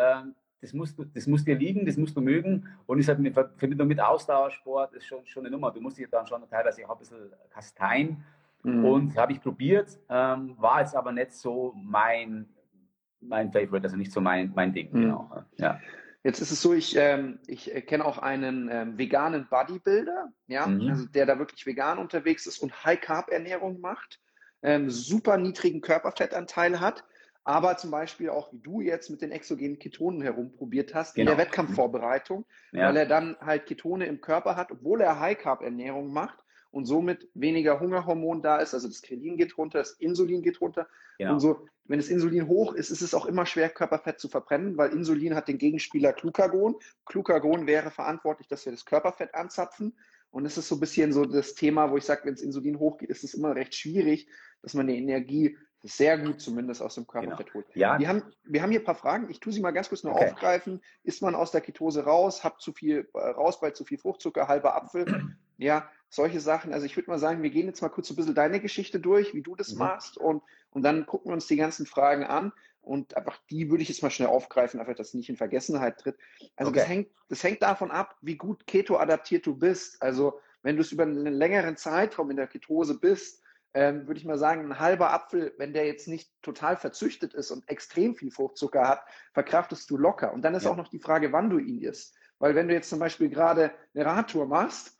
das 0.62 0.74
musst, 0.74 0.98
du, 0.98 1.04
das 1.04 1.28
muss 1.28 1.44
dir 1.44 1.56
liegen, 1.56 1.86
das 1.86 1.98
musst 1.98 2.16
du 2.16 2.22
mögen. 2.22 2.68
Und 2.86 3.00
ist 3.00 3.10
halt 3.10 3.20
in 3.20 3.34
Verbindung 3.34 3.88
mit 3.88 4.00
Ausdauersport 4.00 4.94
ist 4.94 5.06
schon, 5.06 5.26
schon 5.26 5.46
eine 5.46 5.52
Nummer. 5.52 5.72
Du 5.72 5.82
musst 5.82 5.98
dich 5.98 6.08
dann 6.10 6.26
schon 6.26 6.48
teilweise 6.50 6.88
auch 6.90 6.94
ein 6.94 7.00
bisschen 7.00 7.32
kasteien. 7.50 8.24
Mhm. 8.68 8.86
Und 8.86 9.18
habe 9.18 9.32
ich 9.32 9.42
probiert, 9.42 9.98
ähm, 10.10 10.56
war 10.58 10.82
jetzt 10.82 10.96
aber 10.96 11.12
nicht 11.12 11.32
so 11.32 11.74
mein, 11.78 12.50
mein 13.22 13.52
Favorite, 13.52 13.86
also 13.86 13.96
nicht 13.96 14.12
so 14.12 14.20
mein, 14.20 14.52
mein 14.56 14.74
Ding. 14.74 14.90
Mhm. 14.92 15.02
Genau. 15.02 15.44
Ja. 15.56 15.80
Jetzt 16.24 16.42
ist 16.42 16.52
es 16.52 16.62
so, 16.62 16.74
ich, 16.74 16.98
ähm, 16.98 17.40
ich 17.48 17.72
kenne 17.88 18.04
auch 18.04 18.18
einen 18.18 18.70
ähm, 18.70 18.98
veganen 18.98 19.48
Bodybuilder, 19.50 20.28
ja, 20.48 20.68
mhm. 20.68 20.90
also 20.90 21.06
der 21.06 21.26
da 21.26 21.40
wirklich 21.40 21.66
vegan 21.66 22.00
unterwegs 22.00 22.46
ist 22.46 22.60
und 22.60 22.84
High-Carb-Ernährung 22.84 23.80
macht, 23.80 24.20
ähm, 24.62 24.90
super 24.90 25.38
niedrigen 25.38 25.80
Körperfettanteil 25.80 26.82
hat, 26.82 27.06
aber 27.46 27.78
zum 27.78 27.92
Beispiel 27.92 28.30
auch 28.30 28.52
wie 28.52 28.60
du 28.60 28.82
jetzt 28.82 29.10
mit 29.10 29.22
den 29.22 29.32
exogenen 29.32 29.80
Ketonen 29.80 30.22
herumprobiert 30.22 30.94
hast 30.94 31.16
genau. 31.16 31.32
in 31.32 31.38
der 31.38 31.46
Wettkampfvorbereitung, 31.46 32.46
ja. 32.74 32.90
weil 32.90 32.98
er 32.98 33.06
dann 33.06 33.38
halt 33.40 33.66
Ketone 33.66 34.08
im 34.08 34.20
Körper 34.20 34.58
hat, 34.58 34.70
obwohl 34.72 35.00
er 35.00 35.22
High-Carb-Ernährung 35.22 36.12
macht 36.12 36.44
und 36.78 36.86
somit 36.86 37.28
weniger 37.34 37.80
Hungerhormon 37.80 38.44
da 38.44 38.58
ist. 38.58 38.76
Also 38.76 38.88
das 38.88 39.02
Krelin 39.02 39.36
geht 39.36 39.58
runter, 39.58 39.80
das 39.80 39.94
Insulin 39.94 40.44
geht 40.44 40.62
runter. 40.62 40.88
Genau. 41.18 41.34
Und 41.34 41.40
so, 41.40 41.66
wenn 41.86 41.98
das 41.98 42.10
Insulin 42.10 42.48
hoch 42.48 42.76
ist, 42.76 42.92
ist 42.92 43.02
es 43.02 43.16
auch 43.16 43.26
immer 43.26 43.48
schwer, 43.48 43.70
Körperfett 43.70 44.20
zu 44.20 44.30
verbrennen, 44.30 44.78
weil 44.78 44.92
Insulin 44.92 45.34
hat 45.34 45.48
den 45.48 45.58
Gegenspieler 45.58 46.14
Glucagon. 46.14 46.76
Glucagon 47.08 47.66
wäre 47.66 47.90
verantwortlich, 47.90 48.48
dass 48.48 48.64
wir 48.64 48.72
das 48.72 48.86
Körperfett 48.86 49.34
anzapfen. 49.34 49.98
Und 50.30 50.46
es 50.46 50.56
ist 50.56 50.68
so 50.68 50.76
ein 50.76 50.80
bisschen 50.80 51.14
so 51.14 51.26
das 51.26 51.56
Thema, 51.56 51.90
wo 51.90 51.98
ich 51.98 52.06
sage, 52.06 52.26
wenn 52.26 52.36
das 52.36 52.44
Insulin 52.44 52.78
hochgeht, 52.78 53.10
ist 53.10 53.24
es 53.24 53.34
immer 53.34 53.56
recht 53.56 53.74
schwierig, 53.74 54.30
dass 54.62 54.76
man 54.76 54.86
die 54.86 54.98
Energie 54.98 55.58
sehr 55.82 56.20
gut 56.20 56.40
zumindest 56.40 56.84
aus 56.84 56.94
dem 56.94 57.08
Körperfett 57.08 57.48
genau. 57.48 57.54
holt. 57.56 57.76
Ja. 57.76 57.98
Wir, 57.98 58.08
haben, 58.08 58.22
wir 58.44 58.62
haben 58.62 58.70
hier 58.70 58.82
ein 58.82 58.86
paar 58.86 58.94
Fragen. 58.94 59.32
Ich 59.32 59.40
tue 59.40 59.52
sie 59.52 59.62
mal 59.62 59.72
ganz 59.72 59.90
kurz 59.90 60.04
nur 60.04 60.14
okay. 60.14 60.26
aufgreifen. 60.26 60.84
Ist 61.02 61.24
man 61.24 61.34
aus 61.34 61.50
der 61.52 61.62
Ketose 61.62 62.04
raus, 62.04 62.44
hat 62.44 62.62
zu 62.62 62.72
viel 62.72 63.10
äh, 63.16 63.18
raus 63.18 63.60
bei 63.60 63.72
zu 63.72 63.84
viel 63.84 63.98
Fruchtzucker, 63.98 64.48
halber 64.48 64.76
Apfel? 64.76 65.36
Ja, 65.60 65.90
solche 66.10 66.40
Sachen. 66.40 66.74
Also 66.74 66.86
ich 66.86 66.96
würde 66.96 67.10
mal 67.10 67.20
sagen, 67.20 67.44
wir 67.44 67.50
gehen 67.50 67.68
jetzt 67.68 67.82
mal 67.82 67.90
kurz 67.90 68.10
ein 68.10 68.16
bisschen 68.16 68.36
deine 68.36 68.60
Geschichte 68.60 69.00
durch, 69.00 69.34
wie 69.34 69.42
du 69.42 69.56
das 69.56 69.74
mhm. 69.74 69.80
machst 69.80 70.18
und, 70.18 70.42
und 70.72 70.84
dann 70.84 71.06
gucken 71.06 71.30
wir 71.32 71.34
uns 71.34 71.48
die 71.48 71.58
ganzen 71.58 71.86
Fragen 71.86 72.24
an 72.24 72.54
und 72.82 73.16
einfach 73.18 73.38
die 73.50 73.70
würde 73.70 73.84
ich 73.84 73.90
jetzt 73.90 74.02
mal 74.02 74.10
schnell 74.10 74.30
aufgreifen, 74.30 74.80
einfach, 74.80 74.96
dass 74.96 75.10
es 75.10 75.14
nicht 75.14 75.30
in 75.30 75.38
Vergessenheit 75.38 76.00
tritt. 76.00 76.18
Also 76.56 76.70
okay. 76.70 76.80
das, 76.80 76.88
hängt, 76.88 77.10
das 77.30 77.44
hängt 77.44 77.62
davon 77.62 77.92
ab, 77.92 78.16
wie 78.22 78.38
gut 78.38 78.66
Keto 78.66 78.98
adaptiert 78.98 79.46
du 79.46 79.56
bist. 79.56 80.02
Also 80.02 80.40
wenn 80.64 80.76
du 80.76 80.82
es 80.82 80.92
über 80.92 81.04
einen 81.04 81.26
längeren 81.26 81.78
Zeitraum 81.78 82.30
in 82.32 82.38
der 82.38 82.48
Ketose 82.48 83.00
bist, 83.00 83.44
ähm, 83.74 84.08
würde 84.08 84.20
ich 84.20 84.26
mal 84.26 84.40
sagen, 84.40 84.66
ein 84.66 84.80
halber 84.80 85.14
Apfel, 85.14 85.54
wenn 85.58 85.74
der 85.74 85.86
jetzt 85.86 86.08
nicht 86.08 86.32
total 86.42 86.78
verzüchtet 86.78 87.34
ist 87.34 87.52
und 87.52 87.70
extrem 87.70 88.16
viel 88.16 88.32
Fruchtzucker 88.32 88.88
hat, 88.88 89.04
verkraftest 89.34 89.90
du 89.90 89.98
locker. 89.98 90.34
Und 90.34 90.42
dann 90.42 90.56
ist 90.56 90.64
ja. 90.64 90.72
auch 90.72 90.78
noch 90.78 90.88
die 90.88 91.00
Frage, 91.00 91.32
wann 91.32 91.50
du 91.50 91.60
ihn 91.60 91.82
isst. 91.82 92.16
Weil 92.40 92.56
wenn 92.56 92.68
du 92.68 92.74
jetzt 92.74 92.90
zum 92.90 93.00
Beispiel 93.00 93.30
gerade 93.30 93.72
eine 93.94 94.06
Radtour 94.06 94.48
machst, 94.48 94.97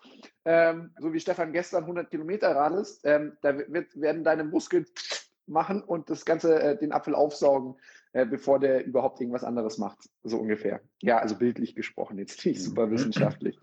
ähm, 0.48 0.92
so 0.98 1.12
wie 1.12 1.20
Stefan 1.20 1.52
gestern 1.52 1.84
100 1.84 2.10
Kilometer 2.10 2.56
radelst, 2.56 3.02
ähm, 3.04 3.38
da 3.42 3.58
wird, 3.58 4.00
werden 4.00 4.24
deine 4.24 4.46
Muskeln 4.46 4.86
machen 5.46 5.84
und 5.84 6.10
das 6.10 6.24
Ganze, 6.24 6.58
äh, 6.62 6.78
den 6.78 6.94
Apfel 6.94 7.16
aufsaugen, 7.16 7.76
äh, 8.14 8.26
bevor 8.26 8.58
der 8.58 8.86
überhaupt 8.86 9.20
irgendwas 9.20 9.44
anderes 9.44 9.78
macht. 9.78 10.10
So 10.24 10.38
ungefähr. 10.38 10.80
Ja, 11.02 11.18
also 11.18 11.38
bildlich 11.38 11.76
gesprochen, 11.76 12.18
jetzt 12.18 12.46
nicht 12.46 12.64
super 12.64 12.90
wissenschaftlich. 12.90 13.60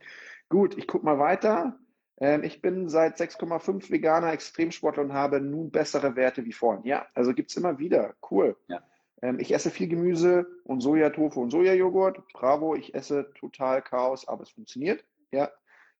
Gut, 0.50 0.76
ich 0.76 0.86
gucke 0.86 1.06
mal 1.06 1.18
weiter. 1.18 1.78
Ähm, 2.18 2.44
ich 2.44 2.60
bin 2.60 2.90
seit 2.90 3.16
6,5 3.16 3.90
veganer 3.90 4.32
Extremsportler 4.32 5.04
und 5.04 5.14
habe 5.14 5.40
nun 5.40 5.70
bessere 5.70 6.16
Werte 6.16 6.44
wie 6.44 6.52
vorhin. 6.52 6.84
Ja, 6.84 7.06
also 7.14 7.32
gibt's 7.32 7.56
immer 7.56 7.78
wieder. 7.78 8.14
Cool. 8.30 8.58
Ja. 8.68 8.82
Ähm, 9.22 9.38
ich 9.40 9.54
esse 9.54 9.70
viel 9.70 9.88
Gemüse 9.88 10.46
und 10.64 10.82
Sojatofu 10.82 11.40
und 11.40 11.50
Sojajoghurt. 11.50 12.20
Bravo, 12.34 12.74
ich 12.74 12.94
esse 12.94 13.32
total 13.40 13.80
Chaos, 13.80 14.28
aber 14.28 14.42
es 14.42 14.50
funktioniert. 14.50 15.02
Ja, 15.32 15.50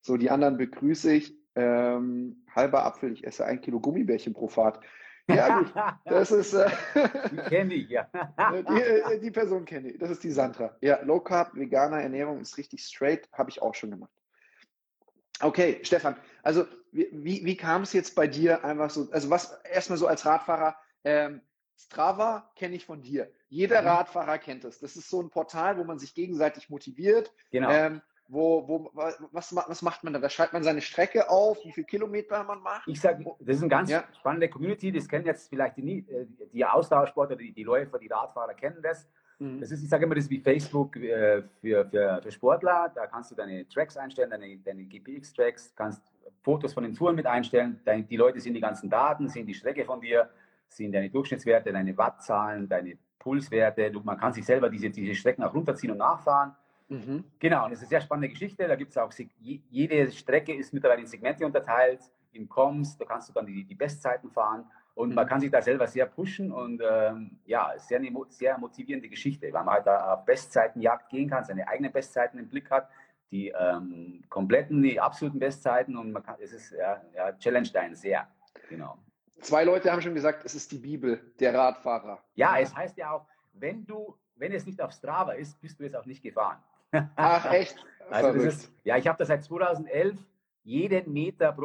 so 0.04 0.16
die 0.16 0.30
anderen 0.30 0.56
begrüße 0.56 1.12
ich. 1.12 1.34
Ähm, 1.56 2.44
halber 2.54 2.84
Apfel, 2.84 3.12
ich 3.12 3.26
esse 3.26 3.44
ein 3.44 3.61
Kilo 3.61 3.80
Gummibärchen 3.80 4.34
pro 4.34 4.49
Fahrt. 4.49 4.80
Ja, 5.28 5.58
gut, 5.58 5.73
das 6.04 6.30
ist. 6.30 6.52
Äh, 6.52 6.68
die 7.30 7.37
kenne 7.49 7.75
ich, 7.75 7.88
ja. 7.88 8.08
die, 8.68 8.82
äh, 8.82 9.20
die 9.20 9.30
Person 9.30 9.64
kenne 9.64 9.92
ich. 9.92 9.99
Das 9.99 10.11
ist 10.11 10.23
die 10.23 10.30
Sandra. 10.30 10.76
Ja, 10.80 11.00
Low 11.02 11.20
Carb, 11.20 11.54
veganer 11.54 12.02
Ernährung 12.02 12.40
ist 12.40 12.58
richtig 12.58 12.82
straight, 12.82 13.28
habe 13.32 13.50
ich 13.50 13.62
auch 13.62 13.75
schon 13.75 13.92
gemacht. 13.92 14.11
Okay, 15.40 15.80
Stefan, 15.82 16.16
also 16.42 16.66
wie, 16.92 17.08
wie, 17.12 17.44
wie 17.44 17.56
kam 17.56 17.82
es 17.82 17.92
jetzt 17.92 18.14
bei 18.14 18.26
dir 18.26 18.64
einfach 18.64 18.90
so, 18.90 19.11
also 19.11 19.30
was 19.30 19.58
erstmal 19.64 19.99
so 19.99 20.06
als 20.06 20.26
Radfahrer, 20.26 20.76
ähm, 21.04 21.40
Strava 21.76 22.50
kenne 22.56 22.76
ich 22.76 22.84
von 22.84 23.02
dir. 23.02 23.30
Jeder 23.49 23.82
mhm. 23.82 23.88
Radfahrer 23.88 24.38
kennt 24.38 24.64
es. 24.64 24.78
Das 24.78 24.96
ist 24.96 25.08
so 25.08 25.20
ein 25.20 25.30
Portal, 25.30 25.78
wo 25.78 25.84
man 25.84 25.99
sich 25.99 26.14
gegenseitig 26.14 26.70
motiviert. 26.70 27.32
Genau. 27.50 27.70
Ähm, 27.70 28.02
wo, 28.28 28.66
wo, 28.66 28.90
was, 29.33 29.54
was 29.54 29.83
macht 29.83 30.02
man 30.02 30.12
da? 30.12 30.19
Da 30.19 30.28
schreibt 30.28 30.52
man 30.52 30.62
seine 30.62 30.81
Strecke 30.81 31.28
auf, 31.28 31.59
wie 31.64 31.73
viele 31.73 31.87
Kilometer 31.87 32.43
man 32.45 32.61
macht. 32.61 32.88
Ich 32.88 33.00
sage, 33.00 33.25
das 33.40 33.57
ist 33.57 33.62
eine 33.62 33.69
ganz 33.69 33.90
ja. 33.90 34.04
spannende 34.19 34.49
Community. 34.49 34.90
Das 34.90 35.09
kennen 35.09 35.26
jetzt 35.26 35.49
vielleicht 35.49 35.76
die, 35.76 35.99
äh, 35.99 36.26
die 36.52 36.64
Ausdauersportler, 36.64 37.37
die, 37.37 37.52
die 37.52 37.64
Läufer, 37.64 37.99
die 37.99 38.09
Radfahrer 38.09 38.54
kennen 38.54 38.81
das. 38.83 39.09
Mhm. 39.38 39.61
Das 39.61 39.71
ist, 39.71 39.83
ich 39.83 39.88
sage 39.88 40.04
immer, 40.04 40.14
das 40.14 40.25
ist 40.25 40.31
wie 40.31 40.40
Facebook 40.40 40.97
äh, 40.97 41.43
für, 41.61 41.85
für, 41.87 42.21
für 42.23 42.31
Sportler. 42.31 42.90
Da 42.95 43.07
kannst 43.07 43.31
du 43.31 43.35
deine 43.35 43.69
Tracks 43.69 43.97
einstellen, 43.97 44.31
deine, 44.31 44.57
deine 44.59 44.85
GPX-Tracks, 44.85 45.75
kannst 45.76 46.02
Fotos 46.43 46.73
von 46.73 46.85
den 46.85 46.95
Touren 46.95 47.16
mit 47.16 47.26
einstellen. 47.26 47.81
Deine, 47.85 48.04
die 48.04 48.16
Leute 48.16 48.40
sehen 48.40 48.54
die 48.54 48.61
ganzen 48.61 48.88
Daten, 48.88 49.28
sehen 49.28 49.47
die 49.47 49.54
Strecke 49.54 49.85
von 49.85 50.00
dir, 50.00 50.31
sehen 50.69 50.93
deine 50.93 51.11
Durchschnittswerte, 51.11 51.73
deine 51.73 51.97
Wattzahlen, 51.97 52.69
deine 52.69 52.97
Pulswerte. 53.19 53.90
Du, 53.90 54.00
man 54.00 54.19
kann 54.19 54.33
sich 54.33 54.45
selber 54.45 54.69
diese, 54.69 54.90
diese 54.90 55.14
Strecken 55.14 55.43
auch 55.43 55.54
runterziehen 55.54 55.93
und 55.93 55.99
nachfahren. 55.99 56.54
Mhm. 56.88 57.25
Genau, 57.38 57.64
und 57.64 57.73
es 57.73 57.79
ist 57.79 57.85
eine 57.85 57.88
sehr 57.88 58.00
spannende 58.03 58.29
Geschichte. 58.29 58.69
Da 58.69 58.76
gibt 58.76 58.91
es 58.91 58.99
auch, 58.99 59.12
jede 59.41 60.11
Strecke 60.12 60.55
ist 60.55 60.73
mittlerweile 60.73 61.00
in 61.00 61.07
Segmente 61.07 61.45
unterteilt, 61.45 62.00
in 62.33 62.49
Coms, 62.49 62.99
da 62.99 63.05
kannst 63.05 63.29
du 63.29 63.33
dann 63.33 63.47
die, 63.47 63.64
die 63.64 63.75
Bestzeiten 63.75 64.31
fahren 64.31 64.67
und 64.95 65.11
mhm. 65.11 65.14
man 65.14 65.26
kann 65.26 65.41
sich 65.41 65.50
da 65.50 65.62
selber 65.62 65.87
sehr 65.87 66.07
pushen 66.07 66.53
und 66.53 66.83
ähm, 66.88 67.38
ja, 67.47 67.73
sehr 67.76 67.99
eine 67.99 68.11
sehr 68.29 68.59
motivierende 68.59 69.09
Geschichte, 69.09 69.53
weil 69.53 69.64
man 69.64 69.75
halt 69.75 69.87
da 69.87 70.14
auf 70.14 70.25
Bestzeitenjagd 70.25 71.09
gehen 71.11 71.29
kann, 71.29 71.45
seine 71.45 71.67
eigenen 71.69 71.93
Bestzeiten 71.93 72.38
im 72.38 72.49
Blick 72.49 72.71
hat, 72.71 72.88
die 73.31 73.49
ähm, 73.49 74.23
kompletten, 74.29 74.83
die 74.83 75.00
absoluten 75.00 75.38
Bestzeiten 75.38 75.97
und 75.97 76.12
man 76.12 76.23
kann, 76.23 76.37
es 76.41 76.53
ist 76.53 76.73
ja, 76.73 77.03
ja 77.14 77.33
challenge 77.38 77.71
einen 77.75 77.95
sehr, 77.95 78.29
genau. 78.69 78.99
Zwei 79.41 79.64
Leute 79.64 79.91
haben 79.91 80.00
schon 80.00 80.14
gesagt, 80.14 80.45
es 80.45 80.55
ist 80.55 80.71
die 80.73 80.79
Bibel 80.79 81.21
der 81.38 81.55
Radfahrer. 81.55 82.23
Ja, 82.35 82.59
es 82.59 82.75
heißt 82.75 82.97
ja 82.97 83.11
auch, 83.12 83.26
wenn 83.53 83.85
du, 83.85 84.17
wenn 84.37 84.53
es 84.53 84.64
nicht 84.64 84.81
auf 84.81 84.93
Strava 84.93 85.33
ist, 85.33 85.61
bist 85.61 85.79
du 85.79 85.85
es 85.85 85.95
auch 85.95 86.07
nicht 86.07 86.23
gefahren. 86.23 86.62
Ach, 87.17 87.53
echt? 87.53 87.77
Also 88.11 88.39
ist, 88.39 88.71
ja, 88.85 88.99
ich 88.99 89.09
habe 89.09 89.17
das 89.19 89.29
seit 89.29 89.43
2011 89.43 90.15
jeden 90.63 91.13
Meter 91.13 91.57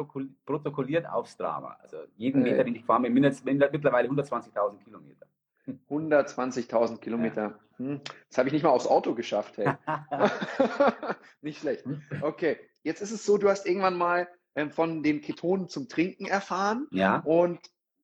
protokolliert 0.46 1.06
auf 1.06 1.28
Strava. 1.28 1.76
Also 1.82 1.98
jeden 2.16 2.42
Meter, 2.42 2.64
den 2.64 2.74
ich 2.74 2.84
fahre, 2.84 3.02
mittlerweile 3.02 4.08
120.000 4.08 4.82
Kilometer. 4.82 5.26
120.000 5.90 6.98
Kilometer. 6.98 7.58
Hm. 7.76 8.00
Das 8.28 8.38
habe 8.38 8.48
ich 8.48 8.54
nicht 8.54 8.62
mal 8.62 8.70
aufs 8.70 8.86
Auto 8.86 9.14
geschafft, 9.14 9.58
hey. 9.58 9.74
nicht 11.42 11.60
schlecht. 11.60 11.84
Okay, 12.20 12.58
jetzt 12.82 13.02
ist 13.02 13.12
es 13.12 13.24
so, 13.24 13.36
du 13.36 13.48
hast 13.48 13.66
irgendwann 13.66 13.96
mal 13.96 14.28
ähm, 14.54 14.70
von 14.70 15.02
den 15.02 15.20
Ketonen 15.20 15.68
zum 15.68 15.88
Trinken 15.88 16.26
erfahren. 16.26 16.88
Ja. 16.90 17.20
Und 17.20 17.60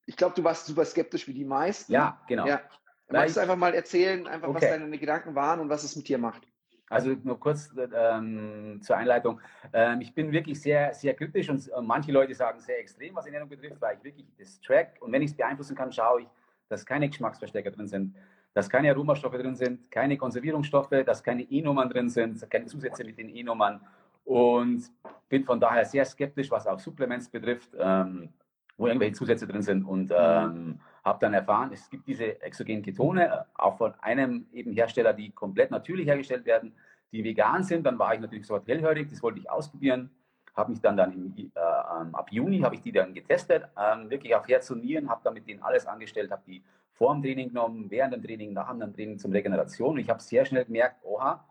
ich 0.07 0.17
glaube, 0.17 0.35
du 0.35 0.45
warst 0.45 0.67
super 0.67 0.85
skeptisch 0.85 1.27
wie 1.27 1.35
die 1.35 1.45
meisten. 1.45 1.93
Ja, 1.93 2.21
genau. 2.29 2.47
Ja. 2.47 2.61
Magst 3.09 3.37
du 3.37 3.41
einfach 3.41 3.57
mal 3.57 3.75
erzählen, 3.75 4.27
einfach 4.27 4.49
okay. 4.49 4.63
was 4.63 4.71
deine 4.71 4.99
Gedanken 4.99 5.35
waren 5.35 5.61
und 5.61 5.69
was 5.69 5.85
es 5.85 5.95
mit 5.95 6.09
dir 6.09 6.19
macht? 6.19 6.43
Also 6.89 7.17
nur 7.25 7.41
kurz 7.41 7.71
ähm, 7.95 8.81
zur 8.81 8.97
Einleitung. 8.97 9.41
Ähm, 9.73 10.01
ich 10.01 10.15
bin 10.15 10.31
wirklich 10.31 10.61
sehr, 10.61 10.95
sehr 10.95 11.15
kritisch 11.15 11.51
und 11.51 11.67
äh, 11.69 11.83
manche 11.83 12.13
Leute 12.13 12.35
sagen 12.35 12.61
sehr 12.61 12.79
extrem, 12.79 13.15
was 13.17 13.27
Ernährung 13.27 13.49
betrifft, 13.49 13.81
weil 13.81 13.97
ich 13.97 14.05
wirklich 14.05 14.27
das 14.39 14.61
track 14.61 14.97
und 15.01 15.11
wenn 15.13 15.23
ich 15.23 15.31
es 15.31 15.37
beeinflussen 15.37 15.75
kann, 15.75 15.93
schaue 15.93 16.23
ich, 16.23 16.29
dass 16.69 16.87
keine 16.87 17.09
Geschmacksverstärker 17.09 17.73
drin 17.73 17.89
sind, 17.89 18.15
dass 18.55 18.71
keine 18.71 18.91
Aromastoffe 18.91 19.39
drin 19.39 19.57
sind, 19.57 19.91
keine 19.91 20.17
Konservierungsstoffe, 20.17 21.05
dass 21.05 21.23
keine 21.23 21.43
E-Nummern 21.43 21.91
drin 21.91 22.09
sind, 22.09 22.49
keine 22.51 22.67
Zusätze 22.67 23.05
mit 23.05 23.19
den 23.19 23.35
E-Nummern 23.35 23.81
und 24.25 24.85
bin 25.29 25.45
von 25.45 25.59
daher 25.59 25.85
sehr 25.85 26.05
skeptisch, 26.05 26.51
was 26.51 26.67
auch 26.67 26.79
Supplements 26.79 27.29
betrifft. 27.29 27.71
Ähm, 27.79 28.31
wo 28.77 28.87
irgendwelche 28.87 29.15
Zusätze 29.15 29.47
drin 29.47 29.63
sind 29.63 29.85
und 29.85 30.11
mhm. 30.11 30.17
ähm, 30.19 30.81
habe 31.07 31.21
dann 31.21 31.33
erfahren, 31.33 31.71
es 31.73 31.89
gibt 31.89 32.07
diese 32.09 32.43
exogenen 32.43 32.83
Ketone, 32.83 33.27
äh, 33.29 33.45
auch 33.55 33.79
von 33.79 33.95
einem 34.01 34.47
eben 34.53 34.73
Hersteller, 34.73 35.13
die 35.13 35.31
komplett 35.31 35.71
natürlich 35.71 36.07
hergestellt 36.07 36.45
werden, 36.45 36.75
die 37.13 37.23
vegan 37.23 37.63
sind. 37.63 37.85
Dann 37.85 37.99
war 37.99 38.13
ich 38.13 38.21
natürlich 38.21 38.47
sofort 38.47 38.67
hellhörig, 38.67 39.09
das 39.09 39.23
wollte 39.23 39.39
ich 39.39 39.49
ausprobieren. 39.49 40.11
Habe 40.57 40.71
mich 40.71 40.81
dann, 40.81 40.97
dann 40.97 41.13
im, 41.13 41.53
äh, 41.55 41.61
ab 41.61 42.29
Juni 42.33 42.61
habe 42.61 42.75
ich 42.75 42.81
die 42.81 42.93
dann 42.93 43.15
getestet, 43.15 43.65
ähm, 43.79 44.11
wirklich 44.11 44.35
auf 44.35 44.49
Herz 44.49 44.71
und 44.71 44.83
Nieren, 44.83 45.09
habe 45.09 45.21
dann 45.23 45.35
mit 45.35 45.47
denen 45.47 45.63
alles 45.63 45.87
angestellt, 45.87 46.31
habe 46.31 46.43
die 46.47 46.63
vor 46.93 47.15
dem 47.15 47.23
Training 47.23 47.49
genommen, 47.49 47.91
während 47.91 48.15
dem 48.15 48.23
Training, 48.23 48.53
nach 48.53 48.69
dem 48.77 48.93
Training 48.93 49.19
zum 49.19 49.31
Regeneration. 49.31 49.91
Und 49.91 49.99
ich 49.99 50.11
habe 50.11 50.21
sehr 50.21 50.45
schnell 50.45 50.65
gemerkt, 50.65 51.05
oha, 51.05 51.45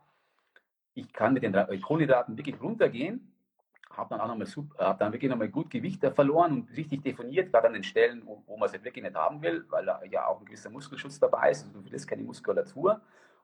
ich 0.96 1.14
kann 1.14 1.34
mit 1.34 1.44
den 1.44 1.54
Kohlenhydraten 1.82 2.38
wirklich 2.38 2.60
runtergehen 2.62 3.35
habe 3.98 4.10
dann 4.10 4.22
auch 4.22 4.28
nochmal 4.28 4.48
hab 4.78 5.00
dann 5.00 5.12
wirklich 5.12 5.30
nochmal 5.30 5.50
gut 5.50 5.70
Gewicht 5.70 6.06
verloren 6.14 6.52
und 6.54 6.78
richtig 6.78 7.04
definiert, 7.04 7.52
gerade 7.52 7.68
an 7.68 7.74
den 7.74 7.84
Stellen, 7.84 8.22
wo, 8.26 8.44
wo 8.46 8.58
man 8.58 8.68
es 8.68 8.74
wirklich 8.74 9.04
nicht 9.04 9.16
haben 9.16 9.42
will, 9.42 9.66
weil 9.70 9.86
ja 10.12 10.28
auch 10.28 10.40
ein 10.40 10.46
gewisser 10.46 10.70
Muskelschutz 10.70 11.20
dabei 11.20 11.52
ist, 11.52 11.66
also 11.66 11.80
du 11.80 11.92
willst 11.92 12.08
keine 12.08 12.24
Muskulatur. 12.24 13.02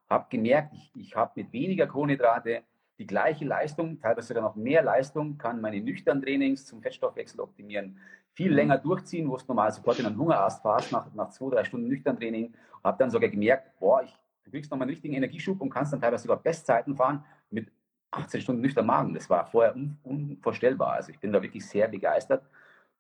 Habe 0.10 0.26
gemerkt, 0.30 0.74
ich, 0.74 0.92
ich 0.96 1.16
habe 1.16 1.32
mit 1.36 1.54
weniger 1.54 1.88
Kohlenhydrate 1.88 2.64
die 2.98 3.08
gleiche 3.08 3.46
Leistung, 3.46 4.00
teilweise 4.00 4.28
sogar 4.28 4.44
noch 4.44 4.56
mehr 4.56 4.84
Leistung, 4.84 5.38
kann 5.38 5.62
meine 5.62 5.82
nüchternen 5.82 6.22
Trainings 6.22 6.66
zum 6.66 6.82
Fettstoffwechsel 6.82 7.40
optimieren, 7.40 7.98
viel 8.34 8.54
länger 8.54 8.78
durchziehen, 8.78 9.30
wo 9.30 9.36
es 9.36 9.48
normal 9.48 9.72
sofort 9.72 10.00
in 10.00 10.06
einen 10.06 10.18
Hungerast 10.18 10.62
fährst, 10.62 10.92
nach, 10.92 11.12
nach 11.14 11.30
zwei, 11.30 11.50
drei 11.50 11.64
Stunden 11.64 11.88
nüchtern 11.88 12.18
Training. 12.18 12.54
Habe 12.84 12.98
dann 12.98 13.10
sogar 13.10 13.30
gemerkt, 13.30 13.80
boah, 13.80 14.04
ich, 14.04 14.16
du 14.44 14.52
kriegst 14.52 14.72
nochmal 14.72 14.86
einen 14.86 14.92
richtigen 14.92 15.16
Energieschub 15.16 15.60
und 15.62 15.70
kannst 15.70 15.94
dann 15.94 16.02
teilweise 16.02 16.24
sogar 16.24 16.38
Bestzeiten 16.38 16.96
fahren 16.96 17.24
mit 17.50 17.72
18 18.12 18.42
Stunden 18.42 18.62
nüchtern 18.62 18.86
Magen. 18.86 19.14
Das 19.14 19.30
war 19.30 19.46
vorher 19.46 19.76
un 19.76 19.98
unvorstellbar. 20.04 20.94
Also 20.94 21.12
ich 21.12 21.20
bin 21.20 21.32
da 21.32 21.42
wirklich 21.42 21.66
sehr 21.66 21.88
begeistert 21.88 22.44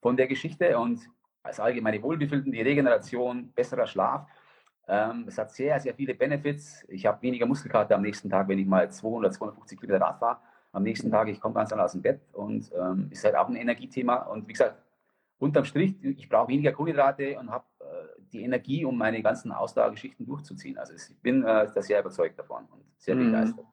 von 0.01 0.18
der 0.18 0.27
Geschichte 0.27 0.77
und 0.77 1.01
als 1.44 1.60
allgemeine 1.60 2.01
Wohlbefinden, 2.01 2.51
die 2.51 2.62
Regeneration, 2.62 3.51
besserer 3.53 3.88
Schlaf. 3.88 4.27
Ähm, 4.88 5.25
es 5.27 5.38
hat 5.38 5.51
sehr, 5.51 5.80
sehr 5.80 5.94
viele 5.94 6.13
Benefits. 6.13 6.86
Ich 6.88 7.06
habe 7.06 7.22
weniger 7.22 7.46
Muskelkater 7.46 7.96
am 7.96 8.01
nächsten 8.01 8.30
Tag, 8.30 8.48
wenn 8.48 8.60
ich 8.60 8.68
mal 8.68 8.91
200, 8.91 9.34
250 9.34 9.80
Kilometer 9.80 10.06
Rad 10.06 10.20
fahre. 10.20 10.38
Am 10.74 10.84
nächsten 10.84 11.12
Tag, 11.12 11.27
ich 11.27 11.39
komme 11.39 11.56
ganz 11.56 11.72
anders 11.72 11.88
aus 11.88 11.91
dem 11.94 12.01
Bett 12.01 12.22
und 12.34 12.72
ähm, 12.80 13.08
ist 13.10 13.24
halt 13.25 13.36
auch 13.36 13.50
ein 13.50 13.56
Energiethema. 13.56 14.15
Und 14.15 14.48
wie 14.48 14.53
gesagt, 14.53 14.82
unterm 15.38 15.65
Strich, 15.65 15.96
ich 16.01 16.30
brauche 16.30 16.50
weniger 16.50 16.72
Kohlenhydrate 16.72 17.38
und 17.39 17.50
habe 17.51 17.65
äh, 17.80 18.22
die 18.32 18.44
Energie, 18.44 18.86
um 18.86 18.98
meine 18.98 19.22
ganzen 19.22 19.51
Ausdauergeschichten 19.51 20.25
durchzuziehen. 20.25 20.77
Also 20.77 20.94
ich 20.94 21.20
bin 21.22 21.44
äh, 21.44 21.68
da 21.74 21.82
sehr 21.82 22.00
überzeugt 22.00 22.39
davon 22.39 22.65
und 22.72 22.84
sehr 22.98 23.15
mhm. 23.15 23.32
begeistert. 23.32 23.65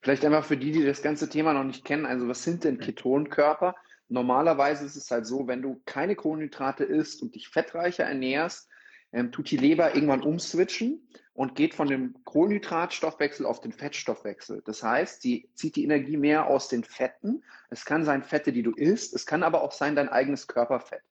Vielleicht 0.00 0.24
einfach 0.24 0.44
für 0.44 0.56
die, 0.56 0.72
die 0.72 0.84
das 0.84 1.02
ganze 1.02 1.28
Thema 1.28 1.52
noch 1.52 1.64
nicht 1.64 1.84
kennen, 1.84 2.06
also 2.06 2.28
was 2.28 2.42
sind 2.42 2.64
denn 2.64 2.78
Ketonkörper? 2.78 3.74
Normalerweise 4.08 4.84
ist 4.84 4.96
es 4.96 5.10
halt 5.10 5.26
so, 5.26 5.46
wenn 5.46 5.62
du 5.62 5.80
keine 5.86 6.16
Kohlenhydrate 6.16 6.84
isst 6.84 7.22
und 7.22 7.34
dich 7.34 7.48
fettreicher 7.48 8.04
ernährst, 8.04 8.68
ähm, 9.12 9.32
tut 9.32 9.50
die 9.50 9.56
Leber 9.56 9.94
irgendwann 9.94 10.22
umswitchen 10.22 11.06
und 11.32 11.54
geht 11.54 11.74
von 11.74 11.88
dem 11.88 12.14
Kohlenhydratstoffwechsel 12.24 13.46
auf 13.46 13.60
den 13.60 13.72
Fettstoffwechsel. 13.72 14.62
Das 14.64 14.82
heißt, 14.82 15.22
sie 15.22 15.48
zieht 15.54 15.76
die 15.76 15.84
Energie 15.84 16.16
mehr 16.16 16.46
aus 16.46 16.68
den 16.68 16.84
Fetten. 16.84 17.42
Es 17.70 17.84
kann 17.84 18.04
sein 18.04 18.22
Fette, 18.22 18.52
die 18.52 18.62
du 18.62 18.72
isst, 18.72 19.14
es 19.14 19.26
kann 19.26 19.42
aber 19.42 19.62
auch 19.62 19.72
sein 19.72 19.96
dein 19.96 20.08
eigenes 20.08 20.46
Körperfett. 20.46 21.02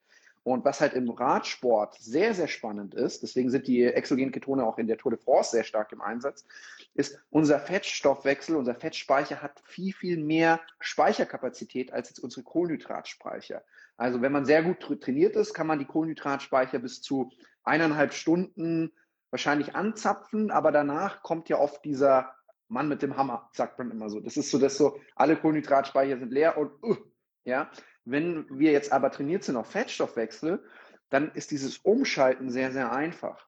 Und 0.44 0.66
was 0.66 0.82
halt 0.82 0.94
im 0.94 1.10
Radsport 1.10 1.96
sehr, 2.00 2.34
sehr 2.34 2.48
spannend 2.48 2.96
ist, 2.96 3.24
deswegen 3.24 3.50
sind 3.50 3.68
die 3.68 3.84
exogenen 3.84 4.32
Ketone 4.32 4.66
auch 4.66 4.78
in 4.78 4.88
der 4.88 4.98
Tour 4.98 5.12
de 5.12 5.20
France 5.20 5.52
sehr 5.52 5.64
stark 5.64 5.92
im 5.92 6.02
Einsatz, 6.02 6.46
ist, 6.94 7.20
unser 7.30 7.60
Fettstoffwechsel, 7.60 8.56
unser 8.56 8.76
Fettspeicher 8.76 9.42
hat 9.42 9.62
viel, 9.66 9.94
viel 9.94 10.18
mehr 10.18 10.60
Speicherkapazität 10.80 11.92
als 11.92 12.10
jetzt 12.10 12.20
unsere 12.20 12.44
Kohlenhydratspeicher. 12.44 13.64
Also 13.98 14.22
wenn 14.22 14.32
man 14.32 14.46
sehr 14.46 14.64
gut 14.64 14.80
trainiert 15.02 15.36
ist, 15.36 15.54
kann 15.54 15.68
man 15.68 15.80
die 15.80 15.86
Kohlenhydratspeicher 15.86 16.80
bis 16.80 17.02
zu 17.02 17.32
eineinhalb 17.64 18.14
Stunden 18.14 18.92
wahrscheinlich 19.30 19.76
anzapfen, 19.76 20.52
aber 20.52 20.72
danach 20.72 21.22
kommt 21.22 21.50
ja 21.50 21.60
oft 21.60 21.84
dieser 21.86 22.34
Mann 22.68 22.88
mit 22.88 23.02
dem 23.02 23.18
Hammer, 23.18 23.50
sagt 23.54 23.78
man 23.78 23.92
immer 23.92 24.10
so. 24.10 24.20
Das 24.20 24.38
ist 24.38 24.52
so, 24.52 24.58
dass 24.58 24.78
so 24.78 25.00
alle 25.16 25.36
Kohlenhydratspeicher 25.36 26.18
sind 26.18 26.32
leer 26.32 26.58
und 26.58 26.72
uh, 26.84 26.96
ja, 27.44 27.70
wenn 28.12 28.46
wir 28.50 28.72
jetzt 28.72 28.92
aber 28.92 29.12
trainiert 29.12 29.44
sind 29.44 29.56
auf 29.56 29.72
Fettstoffwechsel, 29.72 30.64
dann 31.10 31.32
ist 31.34 31.52
dieses 31.52 31.78
Umschalten 31.80 32.50
sehr, 32.50 32.72
sehr 32.72 32.92
einfach. 32.92 33.48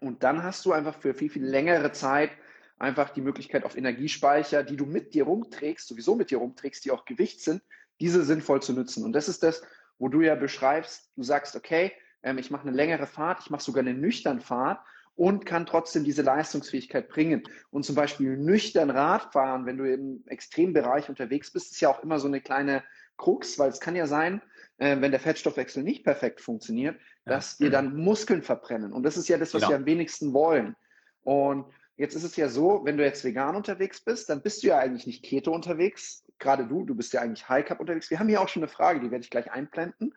Und 0.00 0.22
dann 0.22 0.42
hast 0.42 0.64
du 0.64 0.72
einfach 0.72 0.98
für 0.98 1.14
viel, 1.14 1.30
viel 1.30 1.44
längere 1.44 1.92
Zeit 1.92 2.30
einfach 2.78 3.10
die 3.10 3.20
Möglichkeit 3.20 3.64
auf 3.64 3.76
Energiespeicher, 3.76 4.62
die 4.62 4.76
du 4.76 4.86
mit 4.86 5.12
dir 5.14 5.24
rumträgst, 5.24 5.86
sowieso 5.86 6.14
mit 6.14 6.30
dir 6.30 6.38
rumträgst, 6.38 6.84
die 6.84 6.90
auch 6.90 7.04
Gewicht 7.04 7.42
sind, 7.42 7.62
diese 8.00 8.24
sinnvoll 8.24 8.62
zu 8.62 8.72
nutzen. 8.72 9.04
Und 9.04 9.12
das 9.12 9.28
ist 9.28 9.42
das, 9.42 9.62
wo 9.98 10.08
du 10.08 10.22
ja 10.22 10.34
beschreibst, 10.34 11.10
du 11.16 11.22
sagst, 11.22 11.54
okay, 11.54 11.92
ähm, 12.22 12.38
ich 12.38 12.50
mache 12.50 12.66
eine 12.66 12.76
längere 12.76 13.06
Fahrt, 13.06 13.40
ich 13.40 13.50
mache 13.50 13.62
sogar 13.62 13.82
eine 13.82 13.92
nüchtern 13.92 14.40
Fahrt 14.40 14.80
und 15.14 15.44
kann 15.44 15.66
trotzdem 15.66 16.04
diese 16.04 16.22
Leistungsfähigkeit 16.22 17.08
bringen. 17.08 17.42
Und 17.70 17.84
zum 17.84 17.94
Beispiel 17.94 18.38
nüchtern 18.38 18.88
Radfahren, 18.88 19.66
wenn 19.66 19.76
du 19.76 19.84
im 19.84 20.24
Extrembereich 20.26 21.10
unterwegs 21.10 21.52
bist, 21.52 21.72
ist 21.72 21.80
ja 21.82 21.90
auch 21.90 22.02
immer 22.02 22.18
so 22.18 22.26
eine 22.26 22.40
kleine 22.40 22.82
Krux, 23.20 23.58
weil 23.58 23.68
es 23.68 23.80
kann 23.80 23.94
ja 23.94 24.06
sein, 24.06 24.40
äh, 24.78 25.00
wenn 25.00 25.10
der 25.10 25.20
Fettstoffwechsel 25.20 25.82
nicht 25.82 26.04
perfekt 26.04 26.40
funktioniert, 26.40 26.96
ja. 27.26 27.34
dass 27.34 27.60
wir 27.60 27.70
dann 27.70 27.96
Muskeln 27.96 28.42
verbrennen. 28.42 28.92
Und 28.92 29.02
das 29.02 29.16
ist 29.16 29.28
ja 29.28 29.36
das, 29.36 29.52
was 29.54 29.60
genau. 29.60 29.72
wir 29.72 29.76
am 29.76 29.86
wenigsten 29.86 30.32
wollen. 30.32 30.74
Und 31.22 31.66
jetzt 31.96 32.14
ist 32.14 32.24
es 32.24 32.36
ja 32.36 32.48
so, 32.48 32.80
wenn 32.84 32.96
du 32.96 33.04
jetzt 33.04 33.22
vegan 33.22 33.56
unterwegs 33.56 34.00
bist, 34.00 34.30
dann 34.30 34.42
bist 34.42 34.62
du 34.62 34.68
ja 34.68 34.78
eigentlich 34.78 35.06
nicht 35.06 35.22
Keto 35.22 35.52
unterwegs. 35.52 36.24
Gerade 36.38 36.66
du, 36.66 36.84
du 36.84 36.94
bist 36.94 37.12
ja 37.12 37.20
eigentlich 37.20 37.48
High 37.48 37.66
Carb 37.66 37.80
unterwegs. 37.80 38.10
Wir 38.10 38.18
haben 38.18 38.28
hier 38.28 38.40
auch 38.40 38.48
schon 38.48 38.62
eine 38.62 38.72
Frage, 38.72 39.00
die 39.00 39.10
werde 39.10 39.22
ich 39.22 39.30
gleich 39.30 39.50
einblenden. 39.52 40.14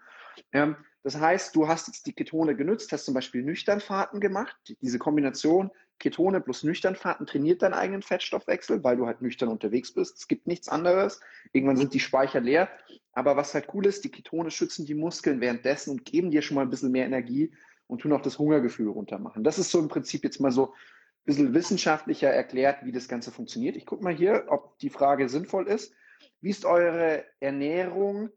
Ähm, 0.54 0.78
das 1.04 1.20
heißt, 1.20 1.54
du 1.58 1.68
hast 1.68 1.88
jetzt 1.88 2.08
die 2.08 2.14
Ketone 2.14 2.56
genützt, 2.56 2.94
hast 2.94 3.04
zum 3.04 3.14
Beispiel 3.14 3.44
Nüchternfahrten 3.44 4.22
gemacht. 4.22 4.56
Diese 4.82 4.98
Kombination 4.98 5.70
Ketone 6.00 6.42
plus 6.42 6.64
Nüchternfahrten 6.64 7.26
trainiert 7.26 7.62
deinen 7.62 7.74
eigenen 7.74 8.02
Fettstoffwechsel, 8.02 8.84
weil 8.84 8.98
du 8.98 9.06
halt 9.06 9.22
nüchtern 9.22 9.50
unterwegs 9.50 9.94
bist. 9.94 10.18
Es 10.18 10.28
gibt 10.28 10.48
nichts 10.48 10.68
anderes. 10.68 11.22
Irgendwann 11.54 11.78
sind 11.78 11.94
die 11.94 12.00
Speicher 12.00 12.42
leer. 12.42 12.70
Aber 13.14 13.36
was 13.36 13.54
halt 13.54 13.68
cool 13.74 13.86
ist, 13.86 14.04
die 14.04 14.12
Ketone 14.12 14.52
schützen 14.52 14.86
die 14.86 14.96
Muskeln 14.96 15.40
währenddessen 15.40 15.92
und 15.92 16.06
geben 16.06 16.32
dir 16.32 16.42
schon 16.42 16.56
mal 16.56 16.64
ein 16.64 16.70
bisschen 16.70 16.92
mehr 16.92 17.06
Energie 17.06 17.54
und 17.88 18.02
tun 18.02 18.14
auch 18.14 18.22
das 18.22 18.40
Hungergefühl 18.40 18.90
runtermachen. 18.90 19.44
Das 19.44 19.60
ist 19.60 19.72
so 19.72 19.80
im 19.80 19.88
Prinzip 19.88 20.24
jetzt 20.24 20.40
mal 20.40 20.52
so 20.52 20.68
ein 20.68 21.26
bisschen 21.26 21.54
wissenschaftlicher 21.54 22.30
erklärt, 22.30 22.86
wie 22.86 22.92
das 22.92 23.08
Ganze 23.08 23.32
funktioniert. 23.32 23.76
Ich 23.76 23.86
gucke 23.86 24.04
mal 24.04 24.14
hier, 24.14 24.46
ob 24.48 24.78
die 24.80 24.90
Frage 24.90 25.30
sinnvoll 25.30 25.68
ist. 25.68 25.94
Wie 26.42 26.50
ist 26.50 26.66
eure 26.66 27.24
Ernährung? 27.40 28.30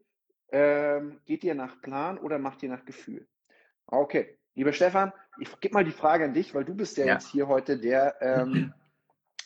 Ähm, 0.49 1.19
geht 1.25 1.43
ihr 1.43 1.55
nach 1.55 1.81
Plan 1.81 2.17
oder 2.17 2.39
macht 2.39 2.63
ihr 2.63 2.69
nach 2.69 2.85
Gefühl? 2.85 3.27
Okay, 3.87 4.37
lieber 4.57 4.73
Stefan, 4.73 5.13
ich 5.39 5.59
gebe 5.59 5.75
mal 5.75 5.85
die 5.85 5.91
Frage 5.91 6.25
an 6.25 6.33
dich, 6.33 6.53
weil 6.53 6.65
du 6.65 6.75
bist 6.75 6.97
ja, 6.97 7.05
ja. 7.05 7.13
jetzt 7.13 7.29
hier 7.29 7.47
heute 7.47 7.79
der, 7.79 8.15
ähm, 8.21 8.73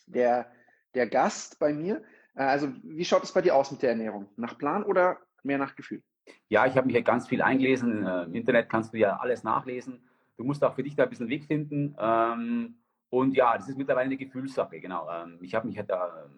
der, 0.07 0.49
der 0.95 1.07
Gast 1.07 1.59
bei 1.59 1.73
mir. 1.73 2.01
Äh, 2.33 2.43
also 2.43 2.69
wie 2.81 3.05
schaut 3.05 3.23
es 3.23 3.33
bei 3.33 3.41
dir 3.41 3.55
aus 3.55 3.71
mit 3.71 3.81
der 3.81 3.91
Ernährung? 3.91 4.29
Nach 4.37 4.57
Plan 4.57 4.83
oder 4.83 5.17
mehr 5.43 5.57
nach 5.57 5.75
Gefühl? 5.75 6.01
Ja, 6.47 6.65
ich 6.65 6.77
habe 6.77 6.87
mich 6.87 6.95
ja 6.95 7.01
ganz 7.01 7.27
viel 7.27 7.41
eingelesen. 7.41 8.07
Äh, 8.07 8.23
Im 8.23 8.35
Internet 8.35 8.69
kannst 8.69 8.93
du 8.93 8.97
ja 8.97 9.17
alles 9.17 9.43
nachlesen. 9.43 10.01
Du 10.37 10.45
musst 10.45 10.63
auch 10.63 10.75
für 10.75 10.83
dich 10.83 10.95
da 10.95 11.03
ein 11.03 11.09
bisschen 11.09 11.27
Weg 11.27 11.45
finden. 11.45 11.93
Ähm, 11.99 12.75
und 13.09 13.35
ja, 13.35 13.57
das 13.57 13.67
ist 13.67 13.77
mittlerweile 13.77 14.05
eine 14.05 14.17
Gefühlssache, 14.17 14.79
genau. 14.79 15.09
Ähm, 15.11 15.39
ich 15.41 15.53
habe 15.53 15.67
mich 15.67 15.75
ja 15.75 15.83
da 15.83 16.29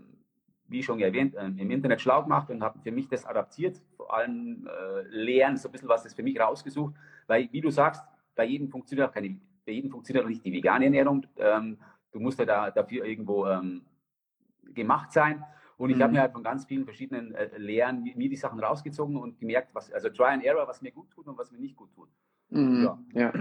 wie 0.65 0.82
schon 0.82 1.00
erwähnt, 1.00 1.36
ähm, 1.38 1.60
im 1.60 1.70
Internet 1.70 2.01
schlau 2.01 2.24
gemacht 2.24 2.50
und 2.50 2.63
habe 2.63 2.80
für 2.80 2.92
mich 2.92 3.08
das 3.08 3.25
adaptiert, 3.25 3.80
vor 3.96 4.12
allem 4.12 4.68
äh, 4.68 5.01
Lehren, 5.10 5.58
so 5.58 5.68
ein 5.70 5.72
bisschen 5.72 5.89
was 5.89 6.01
das 6.01 6.15
für 6.15 6.24
mich 6.24 6.39
rausgesucht, 6.39 6.96
weil, 7.27 7.48
wie 7.51 7.62
du 7.62 7.70
sagst, 7.70 8.03
bei 8.35 8.45
jedem 8.45 8.69
funktioniert 8.69 9.09
auch 9.09 9.13
keine, 9.13 9.39
bei 9.65 9.73
jedem 9.73 9.91
funktioniert 9.91 10.25
auch 10.25 10.29
nicht 10.29 10.45
die 10.45 10.53
vegane 10.53 10.85
Ernährung. 10.85 11.25
Ähm, 11.37 11.77
du 12.11 12.19
musst 12.19 12.39
ja 12.39 12.45
da, 12.45 12.71
dafür 12.71 13.05
irgendwo 13.05 13.47
ähm, 13.47 13.83
gemacht 14.73 15.11
sein. 15.11 15.43
Und 15.77 15.89
ich 15.89 15.97
mhm. 15.97 16.03
habe 16.03 16.13
mir 16.13 16.21
halt 16.21 16.33
von 16.33 16.43
ganz 16.43 16.65
vielen 16.65 16.85
verschiedenen 16.85 17.33
äh, 17.33 17.57
Lehren 17.57 18.03
mir 18.03 18.29
die 18.29 18.35
Sachen 18.35 18.59
rausgezogen 18.59 19.17
und 19.17 19.39
gemerkt, 19.39 19.69
was, 19.73 19.91
also 19.91 20.09
Try 20.09 20.25
and 20.25 20.43
Error, 20.43 20.67
was 20.67 20.81
mir 20.81 20.91
gut 20.91 21.09
tut 21.11 21.27
und 21.27 21.37
was 21.37 21.51
mir 21.51 21.59
nicht 21.59 21.75
gut 21.75 21.91
tut. 21.93 22.09
Mhm. 22.49 22.83
Ja. 22.83 22.99
ja. 23.13 23.33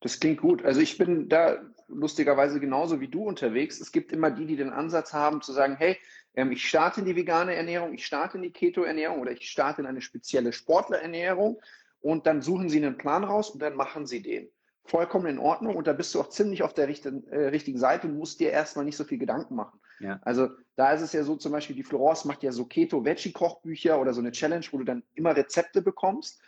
Das 0.00 0.20
klingt 0.20 0.40
gut. 0.40 0.64
Also 0.64 0.80
ich 0.80 0.98
bin 0.98 1.28
da 1.28 1.58
lustigerweise 1.88 2.60
genauso 2.60 3.00
wie 3.00 3.08
du 3.08 3.24
unterwegs. 3.24 3.80
Es 3.80 3.92
gibt 3.92 4.12
immer 4.12 4.30
die, 4.30 4.46
die 4.46 4.56
den 4.56 4.70
Ansatz 4.70 5.12
haben 5.12 5.42
zu 5.42 5.52
sagen, 5.52 5.76
hey, 5.76 5.96
ähm, 6.34 6.52
ich 6.52 6.66
starte 6.66 7.00
in 7.00 7.06
die 7.06 7.16
vegane 7.16 7.54
Ernährung, 7.54 7.94
ich 7.94 8.04
starte 8.04 8.36
in 8.36 8.42
die 8.42 8.52
Keto-Ernährung 8.52 9.20
oder 9.20 9.32
ich 9.32 9.48
starte 9.48 9.80
in 9.82 9.86
eine 9.86 10.00
spezielle 10.00 10.52
Sportlerernährung 10.52 11.60
und 12.04 12.26
dann 12.26 12.42
suchen 12.42 12.68
sie 12.68 12.84
einen 12.84 12.98
Plan 12.98 13.24
raus 13.24 13.50
und 13.50 13.62
dann 13.62 13.76
machen 13.76 14.06
sie 14.06 14.20
den. 14.20 14.50
Vollkommen 14.84 15.24
in 15.26 15.38
Ordnung 15.38 15.74
und 15.74 15.86
da 15.86 15.94
bist 15.94 16.14
du 16.14 16.20
auch 16.20 16.28
ziemlich 16.28 16.62
auf 16.62 16.74
der 16.74 16.86
richtigen, 16.86 17.26
äh, 17.28 17.46
richtigen 17.46 17.78
Seite 17.78 18.06
und 18.06 18.18
musst 18.18 18.40
dir 18.40 18.50
erstmal 18.50 18.84
nicht 18.84 18.98
so 18.98 19.04
viel 19.04 19.16
Gedanken 19.16 19.54
machen. 19.54 19.80
Ja. 20.00 20.20
Also 20.22 20.50
da 20.76 20.92
ist 20.92 21.00
es 21.00 21.14
ja 21.14 21.22
so, 21.22 21.36
zum 21.36 21.52
Beispiel 21.52 21.74
die 21.74 21.82
Florence 21.82 22.26
macht 22.26 22.42
ja 22.42 22.52
so 22.52 22.66
Keto-Veggie-Kochbücher 22.66 23.98
oder 23.98 24.12
so 24.12 24.20
eine 24.20 24.32
Challenge, 24.32 24.66
wo 24.70 24.76
du 24.76 24.84
dann 24.84 25.02
immer 25.14 25.34
Rezepte 25.34 25.80
bekommst. 25.80 26.42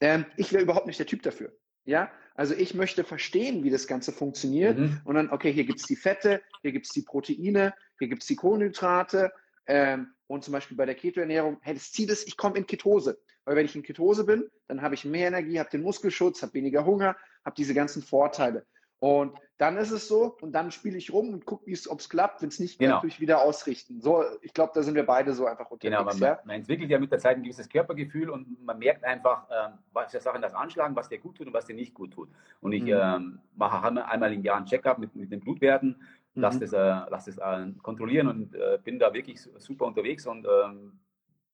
Ähm, 0.00 0.26
ich 0.36 0.52
wäre 0.52 0.62
überhaupt 0.62 0.86
nicht 0.86 0.98
der 0.98 1.06
Typ 1.06 1.22
dafür. 1.22 1.56
Ja, 1.86 2.10
also 2.34 2.54
ich 2.54 2.74
möchte 2.74 3.02
verstehen, 3.02 3.64
wie 3.64 3.70
das 3.70 3.86
Ganze 3.86 4.12
funktioniert. 4.12 4.78
Mhm. 4.78 5.00
Und 5.04 5.14
dann, 5.14 5.30
okay, 5.30 5.50
hier 5.50 5.64
gibt 5.64 5.80
es 5.80 5.86
die 5.86 5.96
Fette, 5.96 6.42
hier 6.60 6.72
gibt 6.72 6.84
es 6.84 6.92
die 6.92 7.00
Proteine, 7.00 7.72
hier 7.98 8.08
gibt 8.08 8.20
es 8.20 8.28
die 8.28 8.36
Kohlenhydrate. 8.36 9.32
Ähm, 9.66 10.08
und 10.26 10.44
zum 10.44 10.52
Beispiel 10.52 10.76
bei 10.76 10.84
der 10.84 10.96
Ketoernährung, 10.96 11.56
hey, 11.62 11.72
das 11.72 11.92
Ziel 11.92 12.10
ist, 12.10 12.28
ich 12.28 12.36
komme 12.36 12.58
in 12.58 12.66
Ketose. 12.66 13.18
Weil 13.48 13.56
wenn 13.56 13.64
ich 13.64 13.74
in 13.74 13.82
Ketose 13.82 14.24
bin, 14.24 14.50
dann 14.66 14.82
habe 14.82 14.94
ich 14.94 15.06
mehr 15.06 15.28
Energie, 15.28 15.58
habe 15.58 15.70
den 15.70 15.80
Muskelschutz, 15.80 16.42
habe 16.42 16.52
weniger 16.52 16.84
Hunger, 16.84 17.16
habe 17.46 17.54
diese 17.56 17.72
ganzen 17.72 18.02
Vorteile. 18.02 18.66
Und 19.00 19.38
dann 19.56 19.78
ist 19.78 19.90
es 19.90 20.06
so, 20.06 20.36
und 20.40 20.52
dann 20.52 20.70
spiele 20.70 20.98
ich 20.98 21.12
rum 21.12 21.32
und 21.32 21.46
gucke, 21.46 21.72
ob 21.88 22.00
es 22.00 22.08
klappt. 22.10 22.42
Wenn 22.42 22.50
es 22.50 22.58
nicht 22.58 22.78
genau. 22.78 22.96
natürlich 22.96 23.20
wieder 23.20 23.40
ausrichten. 23.40 24.02
So, 24.02 24.22
ich 24.42 24.52
glaube, 24.52 24.72
da 24.74 24.82
sind 24.82 24.96
wir 24.96 25.06
beide 25.06 25.32
so 25.32 25.46
einfach 25.46 25.70
unterwegs. 25.70 25.96
Genau, 25.96 26.04
man, 26.04 26.18
ja? 26.18 26.38
man, 26.44 26.56
entwickelt 26.56 26.90
ja 26.90 26.98
mit 26.98 27.10
der 27.10 27.20
Zeit 27.20 27.36
ein 27.36 27.42
gewisses 27.42 27.70
Körpergefühl 27.70 28.28
und 28.28 28.62
man 28.62 28.78
merkt 28.78 29.04
einfach, 29.04 29.46
ähm, 29.50 29.78
was 29.92 30.10
für 30.10 30.20
Sachen 30.20 30.42
das 30.42 30.52
anschlagen, 30.52 30.94
was 30.94 31.08
dir 31.08 31.18
gut 31.18 31.38
tut 31.38 31.46
und 31.46 31.54
was 31.54 31.64
dir 31.64 31.74
nicht 31.74 31.94
gut 31.94 32.12
tut. 32.12 32.28
Und 32.60 32.72
ich 32.72 32.82
mhm. 32.82 32.92
ähm, 32.92 33.38
mache 33.56 33.82
einmal 33.82 34.32
im 34.32 34.42
Jahr 34.42 34.58
einen 34.58 34.66
Check-up 34.66 34.98
mit, 34.98 35.16
mit 35.16 35.32
den 35.32 35.40
Blutwerten, 35.40 35.96
mhm. 36.34 36.42
lasse 36.42 36.60
das, 36.60 36.72
äh, 36.74 37.10
lass 37.10 37.24
das 37.24 37.38
äh, 37.38 37.72
kontrollieren 37.82 38.28
und 38.28 38.54
äh, 38.54 38.78
bin 38.84 38.98
da 38.98 39.14
wirklich 39.14 39.40
super 39.56 39.86
unterwegs 39.86 40.26
und 40.26 40.46
ähm, 40.46 40.98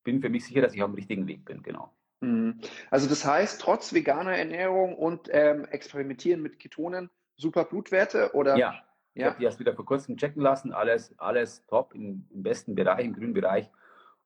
bin 0.04 0.20
für 0.20 0.28
mich 0.28 0.46
sicher, 0.46 0.60
dass 0.60 0.74
ich 0.74 0.82
auf 0.82 0.90
dem 0.90 0.94
richtigen 0.94 1.26
Weg 1.26 1.44
bin, 1.44 1.62
genau. 1.62 1.90
Mhm. 2.20 2.60
Also 2.90 3.08
das 3.08 3.24
heißt, 3.24 3.60
trotz 3.60 3.92
veganer 3.92 4.36
Ernährung 4.36 4.94
und 4.94 5.28
ähm, 5.32 5.64
Experimentieren 5.66 6.42
mit 6.42 6.58
Ketonen, 6.58 7.10
super 7.36 7.64
Blutwerte 7.64 8.32
oder? 8.34 8.56
Ja, 8.56 8.74
ich 9.14 9.22
ja. 9.22 9.28
habe 9.28 9.38
die 9.38 9.44
erst 9.44 9.60
wieder 9.60 9.74
vor 9.74 9.84
kurzem 9.84 10.16
checken 10.16 10.42
lassen, 10.42 10.72
alles, 10.72 11.18
alles 11.18 11.64
top 11.66 11.94
im, 11.94 12.26
im 12.30 12.42
besten 12.42 12.74
Bereich, 12.74 13.04
im 13.04 13.14
grünen 13.14 13.34
Bereich 13.34 13.70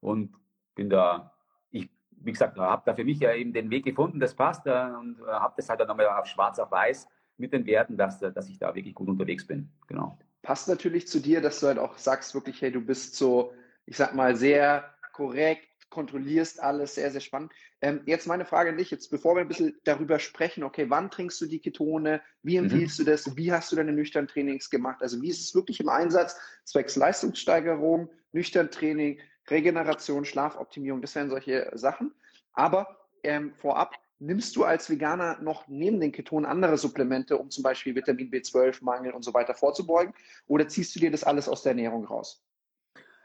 und 0.01 0.35
bin 0.75 0.91
da, 0.91 1.35
ich, 1.71 1.89
wie 2.11 2.33
gesagt, 2.33 2.59
habe 2.59 2.83
da 2.85 2.95
für 2.95 3.05
mich 3.05 3.21
ja 3.21 3.33
eben 3.35 3.53
den 3.53 3.71
Weg 3.71 3.85
gefunden, 3.85 4.21
das 4.21 4.35
passt 4.35 4.67
äh, 4.67 4.71
und 4.99 5.21
äh, 5.21 5.31
habe 5.31 5.55
das 5.57 5.69
halt 5.69 5.81
dann 5.81 5.89
nochmal 5.89 6.07
auf 6.07 6.27
schwarz 6.27 6.59
auf 6.59 6.71
weiß 6.71 7.09
mit 7.37 7.53
den 7.53 7.67
Werten, 7.67 7.97
dass, 7.97 8.19
dass 8.19 8.49
ich 8.49 8.59
da 8.59 8.75
wirklich 8.75 8.95
gut 8.95 9.09
unterwegs 9.09 9.47
bin, 9.47 9.71
genau. 9.87 10.19
Passt 10.43 10.69
natürlich 10.69 11.09
zu 11.09 11.21
dir, 11.21 11.41
dass 11.41 11.61
du 11.61 11.67
halt 11.67 11.79
auch 11.79 11.99
sagst 11.99 12.35
wirklich, 12.35 12.63
hey, 12.63 12.71
du 12.71 12.81
bist 12.81 13.17
so, 13.17 13.53
ich 13.87 13.97
sag 13.97 14.15
mal, 14.15 14.37
sehr 14.37 14.95
korrekt, 15.19 15.67
kontrollierst 15.91 16.63
alles, 16.63 16.95
sehr, 16.95 17.11
sehr 17.11 17.21
spannend. 17.21 17.51
Ähm, 17.81 18.03
jetzt 18.07 18.29
meine 18.29 18.45
Frage 18.45 18.71
an 18.71 18.77
dich, 18.77 18.91
jetzt 18.93 19.11
bevor 19.11 19.35
wir 19.35 19.41
ein 19.41 19.49
bisschen 19.49 19.77
darüber 19.83 20.21
sprechen, 20.21 20.63
okay, 20.63 20.87
wann 20.89 21.11
trinkst 21.11 21.41
du 21.41 21.47
die 21.47 21.59
Ketone, 21.59 22.23
wie 22.43 22.57
mhm. 22.57 22.67
empfiehlst 22.67 23.01
mhm. 23.01 23.05
du 23.05 23.11
das, 23.11 23.37
wie 23.37 23.53
hast 23.53 23.73
du 23.73 23.77
deine 23.77 23.93
nüchtern 23.93 24.29
Trainings 24.29 24.71
gemacht, 24.71 25.03
also 25.03 25.21
wie 25.21 25.29
ist 25.29 25.41
es 25.41 25.55
wirklich 25.57 25.81
im 25.81 25.89
Einsatz, 25.89 26.37
zwecks 26.65 26.95
Leistungssteigerung, 26.95 28.09
nüchtern 28.31 28.71
Training, 28.71 29.19
Regeneration, 29.49 30.25
Schlafoptimierung, 30.25 31.03
das 31.03 31.17
wären 31.17 31.31
solche 31.31 31.69
Sachen. 31.75 32.15
Aber 32.53 33.09
ähm, 33.25 33.55
vorab, 33.57 33.97
nimmst 34.21 34.55
du 34.55 34.65
als 34.65 34.89
Veganer 34.89 35.39
noch 35.41 35.67
neben 35.67 35.99
den 35.99 36.13
Ketonen 36.13 36.47
andere 36.47 36.79
Supplemente, 36.79 37.39
um 37.39 37.51
zum 37.51 37.65
Beispiel 37.65 37.97
Vitamin 37.97 38.31
B12-Mangel 38.31 39.13
und 39.13 39.25
so 39.25 39.35
weiter 39.35 39.55
vorzubeugen? 39.55 40.15
Oder 40.47 40.69
ziehst 40.69 40.95
du 40.95 41.01
dir 41.01 41.11
das 41.11 41.25
alles 41.25 41.49
aus 41.49 41.63
der 41.63 41.71
Ernährung 41.71 42.05
raus? 42.05 42.45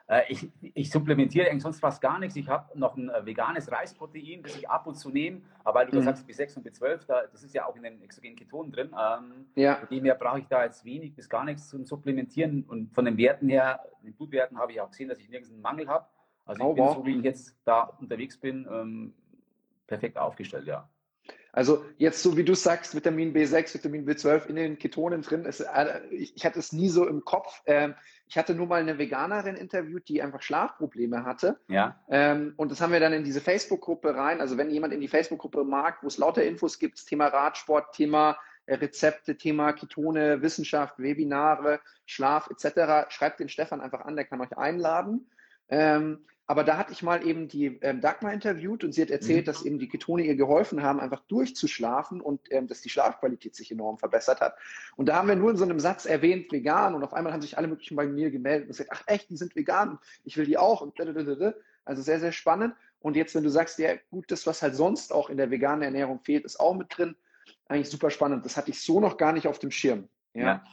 Äh, 0.08 0.22
ich, 0.28 0.52
ich, 0.62 0.90
supplementiere 0.90 1.50
eigentlich 1.50 1.64
sonst 1.64 1.80
fast 1.80 2.02
gar 2.02 2.20
nichts. 2.20 2.36
Ich 2.36 2.50
habe 2.50 2.78
noch 2.78 2.98
ein 2.98 3.10
äh, 3.10 3.26
veganes 3.26 3.72
Reisprotein, 3.72 4.44
das 4.44 4.58
ich 4.58 4.70
ab 4.70 4.86
und 4.86 4.96
zu 4.96 5.10
nehme. 5.10 5.42
Aber 5.64 5.80
weil 5.80 5.88
du 5.88 5.98
mhm. 5.98 6.04
sagst, 6.04 6.28
B6 6.28 6.58
und 6.58 6.68
B12, 6.68 7.06
da, 7.08 7.24
das 7.32 7.44
ist 7.44 7.54
ja 7.54 7.66
auch 7.66 7.76
in 7.78 7.84
den 7.84 8.02
exogenen 8.02 8.36
Ketonen 8.36 8.72
drin. 8.72 8.90
Ähm, 8.90 9.46
ja. 9.56 9.76
Von 9.76 9.88
dem 9.90 10.04
her 10.04 10.16
brauche 10.16 10.40
ich 10.40 10.48
da 10.48 10.64
jetzt 10.64 10.84
wenig 10.84 11.16
bis 11.16 11.30
gar 11.30 11.46
nichts 11.46 11.70
zum 11.70 11.86
Supplementieren. 11.86 12.64
Und 12.64 12.94
von 12.94 13.06
den 13.06 13.18
Werten 13.18 13.48
her, 13.48 13.80
den 14.04 14.14
Blutwerten, 14.14 14.58
habe 14.58 14.74
ich 14.74 14.82
auch 14.82 14.90
gesehen, 14.90 15.08
dass 15.08 15.20
ich 15.20 15.30
nirgends 15.30 15.52
einen 15.52 15.62
Mangel 15.62 15.88
habe. 15.88 16.06
Also 16.46 16.62
ich 16.62 16.68
oh, 16.68 16.74
bin, 16.74 16.84
wow. 16.84 16.96
so 16.96 17.06
wie 17.06 17.18
ich 17.18 17.24
jetzt 17.24 17.56
da 17.64 17.84
unterwegs 17.84 18.38
bin, 18.38 18.68
ähm, 18.70 19.14
perfekt 19.88 20.18
aufgestellt, 20.18 20.68
ja. 20.68 20.90
Also 21.56 21.86
jetzt 21.98 22.24
so 22.24 22.36
wie 22.36 22.44
du 22.44 22.56
sagst, 22.56 22.96
Vitamin 22.96 23.32
B6, 23.32 23.76
Vitamin 23.76 24.08
B12 24.10 24.48
in 24.48 24.56
den 24.56 24.80
Ketonen 24.80 25.22
drin, 25.22 25.46
ist, 25.46 25.60
äh, 25.60 26.02
ich, 26.10 26.44
hatte 26.44 26.58
es 26.58 26.74
nie 26.74 26.90
so 26.90 27.08
im 27.08 27.24
Kopf. 27.24 27.62
Ähm, 27.68 27.94
ich 28.28 28.40
hatte 28.40 28.56
nur 28.56 28.66
mal 28.66 28.82
eine 28.82 28.98
Veganerin 28.98 29.56
interviewt, 29.56 30.10
die 30.10 30.24
einfach 30.24 30.42
Schlafprobleme 30.42 31.26
hatte. 31.26 31.60
Ja. 31.68 32.02
Ähm, 32.10 32.56
und 32.58 32.72
das 32.72 32.82
haben 32.82 32.92
wir 32.92 33.00
dann 33.00 33.14
in 33.14 33.24
diese 33.24 33.40
Facebook-Gruppe 33.40 34.16
rein. 34.16 34.42
Also 34.42 34.58
wenn 34.58 34.72
jemand 34.72 34.96
in 34.96 35.00
die 35.00 35.08
Facebook-Gruppe 35.08 35.64
mag, 35.64 36.02
wo 36.02 36.08
es 36.08 36.18
lauter 36.18 36.44
Infos 36.44 36.80
gibt, 36.80 37.06
Thema 37.06 37.28
Radsport, 37.28 37.94
Thema 37.94 38.36
äh, 38.66 38.74
Rezepte, 38.74 39.38
Thema 39.38 39.74
Ketone, 39.74 40.42
Wissenschaft, 40.42 40.98
Webinare, 40.98 41.82
Schlaf 42.08 42.50
etc., 42.50 43.12
schreibt 43.14 43.40
den 43.40 43.50
Stefan 43.50 43.80
einfach 43.80 44.02
an, 44.02 44.16
der 44.16 44.26
kann 44.26 44.42
euch 44.42 44.58
einladen. 44.58 45.30
Ähm, 45.70 46.26
aber 46.46 46.66
da 46.66 46.78
hatte 46.78 46.92
ich 46.92 47.02
mal 47.04 47.26
eben 47.26 47.48
die 47.48 47.68
ähm, 47.82 48.02
Dagmar 48.02 48.34
interviewt 48.34 48.84
und 48.84 48.92
sie 48.92 49.02
hat 49.02 49.10
erzählt, 49.10 49.46
mhm. 49.46 49.46
dass 49.46 49.64
eben 49.64 49.80
die 49.80 49.88
Ketone 49.88 50.24
ihr 50.24 50.36
geholfen 50.36 50.84
haben, 50.84 51.00
einfach 51.00 51.22
durchzuschlafen 51.28 52.20
und 52.20 52.42
ähm, 52.52 52.68
dass 52.68 52.82
die 52.82 52.90
Schlafqualität 52.90 53.56
sich 53.56 53.72
enorm 53.72 53.98
verbessert 53.98 54.42
hat. 54.42 54.58
Und 54.98 55.08
da 55.08 55.16
haben 55.16 55.30
wir 55.30 55.38
nur 55.38 55.52
in 55.52 55.58
so 55.58 55.64
einem 55.64 55.80
Satz 55.80 56.06
erwähnt, 56.06 56.52
vegan. 56.52 56.96
Und 56.96 57.04
auf 57.04 57.14
einmal 57.14 57.32
haben 57.32 57.42
sich 57.42 57.58
alle 57.58 57.68
möglichen 57.68 57.96
bei 57.96 58.06
mir 58.06 58.30
gemeldet 58.30 58.64
und 58.64 58.68
gesagt, 58.70 58.90
ach 58.92 59.04
echt, 59.08 59.30
die 59.30 59.38
sind 59.38 59.56
vegan, 59.56 60.00
ich 60.26 60.36
will 60.36 60.46
die 60.46 60.58
auch. 60.58 60.82
Und 60.82 61.00
also 61.86 62.02
sehr, 62.02 62.20
sehr 62.20 62.32
spannend. 62.34 62.76
Und 63.00 63.16
jetzt, 63.16 63.36
wenn 63.36 63.44
du 63.44 63.50
sagst, 63.50 63.80
ja 63.80 63.94
gut, 64.12 64.30
das, 64.30 64.46
was 64.46 64.62
halt 64.62 64.76
sonst 64.76 65.14
auch 65.14 65.30
in 65.30 65.38
der 65.38 65.50
veganen 65.50 65.84
Ernährung 65.84 66.20
fehlt, 66.20 66.44
ist 66.44 66.60
auch 66.60 66.76
mit 66.76 66.98
drin. 66.98 67.16
Eigentlich 67.68 67.90
super 67.90 68.10
spannend. 68.10 68.46
Das 68.46 68.58
hatte 68.58 68.72
ich 68.72 68.82
so 68.82 69.00
noch 69.00 69.18
gar 69.18 69.32
nicht 69.32 69.48
auf 69.48 69.60
dem 69.60 69.72
Schirm. 69.72 70.10
ja. 70.34 70.44
ja. 70.44 70.64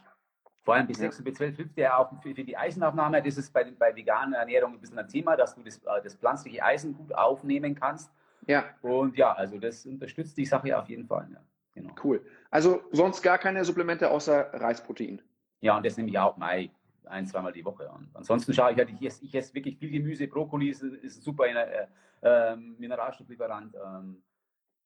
Vor 0.63 0.75
allem 0.75 0.87
B6 0.87 1.19
und 1.19 1.29
B12 1.29 1.57
hilft 1.57 1.77
ja 1.79 1.97
auch 1.97 2.11
für, 2.23 2.35
für, 2.35 2.45
die 2.45 2.57
Eisenaufnahme. 2.57 3.23
Das 3.23 3.37
ist 3.39 3.53
bei, 3.53 3.65
bei 3.65 3.95
veganer 3.97 4.39
Ernährung 4.39 4.75
ein 4.75 4.81
bisschen 4.81 4.99
ein 4.99 5.09
Thema, 5.09 5.37
dass 5.37 5.55
du 5.55 5.63
das, 5.63 5.79
äh, 5.79 6.03
das 6.03 6.15
pflanzliche 6.15 6.63
Eisen 6.63 6.95
gut 6.95 7.15
aufnehmen 7.15 7.75
kannst. 7.75 8.13
Ja. 8.47 8.65
Und 8.83 9.17
ja, 9.17 9.33
also 9.33 9.59
das 9.59 9.87
unterstützt 9.87 10.37
die 10.37 10.45
Sache 10.45 10.79
auf 10.79 10.89
jeden 10.89 11.07
Fall. 11.07 11.29
Ja. 11.33 11.41
Genau. 11.75 11.95
Cool. 12.03 12.25
Also 12.51 12.83
sonst 12.93 13.23
gar 13.23 13.39
keine 13.39 13.65
Supplemente 13.65 14.11
außer 14.11 14.53
Reisprotein. 14.53 15.23
Ja, 15.61 15.77
und 15.77 15.87
das 15.87 15.97
nehme 15.97 16.09
ich 16.09 16.19
auch 16.19 16.37
Mai 16.37 16.71
ein, 17.05 17.27
zweimal 17.27 17.53
die 17.53 17.65
Woche. 17.65 17.89
Und 17.91 18.09
ansonsten 18.15 18.55
schaue 18.55 18.73
ich 18.73 18.79
halt, 18.79 18.91
ich 18.91 19.03
esse, 19.03 19.25
ich 19.25 19.35
esse 19.35 19.55
wirklich 19.55 19.79
viel 19.79 19.91
Gemüse. 19.91 20.27
Brokkoli 20.27 20.71
ist, 20.71 20.83
ist 20.83 21.19
ein 21.19 21.23
super 21.23 21.47
äh, 21.47 21.87
äh, 22.23 22.57
Mineralstofflieferant. 22.57 23.75
Ähm, 23.75 24.23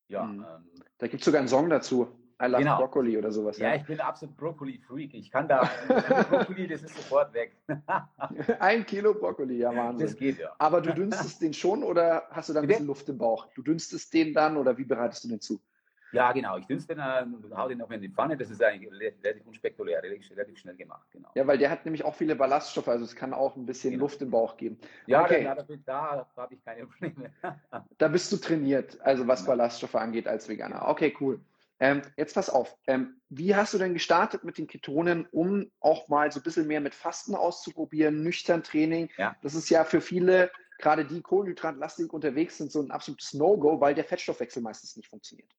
ja, 0.08 0.24
mhm. 0.24 0.40
ähm, 0.40 0.82
da 0.98 1.06
gibt 1.06 1.20
es 1.20 1.24
sogar 1.24 1.40
einen 1.40 1.48
Song 1.48 1.68
dazu. 1.68 2.08
I 2.42 2.47
love 2.47 2.62
genau. 2.62 2.79
Broccoli 2.79 3.16
oder 3.16 3.31
sowas. 3.31 3.59
Ja, 3.59 3.68
ja. 3.68 3.77
ich 3.77 3.85
bin 3.85 4.01
absolut 4.01 4.37
Brokkoli-Freak. 4.37 5.14
Ich 5.14 5.31
kann 5.31 5.47
da, 5.47 5.70
Brokkoli, 6.31 6.66
das 6.66 6.83
ist 6.83 6.97
sofort 6.97 7.33
weg. 7.33 7.53
ein 8.61 8.85
Kilo 8.85 9.14
Brokkoli, 9.14 9.59
ja 9.59 9.75
Wahnsinn. 9.75 10.07
Das 10.07 10.16
geht 10.16 10.38
ja. 10.38 10.53
Aber 10.59 10.81
du 10.81 10.92
dünstest 10.92 11.40
den 11.42 11.55
schon 11.55 11.83
oder 11.83 12.25
hast 12.31 12.49
du 12.49 12.53
da 12.53 12.61
ein 12.61 12.66
bisschen 12.66 12.87
Luft 12.87 13.09
im 13.09 13.18
Bauch? 13.18 13.47
Du 13.55 13.62
dünstest 13.62 14.12
den 14.12 14.35
dann 14.35 14.57
oder 14.57 14.77
wie 14.77 14.85
bereitest 14.85 15.25
du 15.25 15.29
den 15.29 15.40
zu? 15.40 15.61
Ja, 16.14 16.31
genau. 16.31 16.57
Ich 16.59 16.66
dünste 16.66 16.94
den 16.94 17.35
und 17.35 17.51
äh, 17.51 17.57
hau 17.57 17.68
den 17.68 17.79
noch 17.79 17.90
in 17.90 18.01
die 18.01 18.09
Pfanne. 18.09 18.37
Das 18.37 18.49
ist 18.49 18.62
eigentlich 18.62 18.92
relativ 18.92 19.47
unspekulär, 19.47 20.01
relativ, 20.03 20.59
schnell 20.59 20.77
gemacht. 20.77 21.07
Genau. 21.12 21.29
Ja, 21.35 21.47
weil 21.47 21.59
der 21.59 21.70
hat 21.70 21.85
nämlich 21.85 22.05
auch 22.05 22.14
viele 22.14 22.37
Ballaststoffe, 22.37 22.88
also 22.88 23.05
es 23.05 23.16
kann 23.16 23.35
auch 23.35 23.57
ein 23.57 23.66
bisschen 23.66 23.90
genau. 23.90 24.05
Luft 24.05 24.23
im 24.23 24.31
Bauch 24.31 24.57
geben. 24.57 24.79
Ja, 25.07 25.23
okay. 25.23 25.42
da, 25.42 25.57
da, 25.57 25.64
da 25.85 26.27
habe 26.37 26.55
ich 26.55 26.64
keine 26.64 26.87
Probleme. 26.87 27.33
da 27.99 28.09
bist 28.09 28.31
du 28.33 28.37
trainiert, 28.37 29.01
also 29.01 29.27
was 29.27 29.40
genau. 29.40 29.57
Ballaststoffe 29.57 29.97
angeht 29.97 30.29
als 30.29 30.49
Veganer. 30.49 30.88
Okay, 30.88 31.14
cool. 31.20 31.40
Ähm, 31.80 32.02
jetzt 32.16 32.34
pass 32.34 32.48
auf, 32.48 32.76
ähm, 32.87 33.20
wie 33.28 33.54
hast 33.54 33.74
du 33.74 33.78
denn 33.78 33.94
gestartet 33.94 34.44
mit 34.44 34.58
den 34.58 34.66
Ketonen, 34.66 35.26
um 35.32 35.70
auch 35.80 36.08
mal 36.08 36.30
so 36.30 36.40
ein 36.40 36.42
bisschen 36.42 36.66
mehr 36.66 36.80
mit 36.80 36.94
Fasten 36.94 37.34
auszuprobieren, 37.34 38.22
nüchtern 38.22 38.62
Training? 38.62 39.10
Ja. 39.16 39.34
Das 39.42 39.54
ist 39.54 39.68
ja 39.70 39.84
für 39.84 40.00
viele, 40.00 40.50
gerade 40.78 41.04
die 41.04 41.20
kohlenhydratlastig 41.20 42.12
unterwegs 42.12 42.58
sind, 42.58 42.70
so 42.70 42.80
ein 42.80 42.90
absolutes 42.90 43.34
No-Go, 43.34 43.80
weil 43.80 43.94
der 43.94 44.04
Fettstoffwechsel 44.04 44.62
meistens 44.62 44.96
nicht 44.96 45.08
funktioniert. 45.08 45.50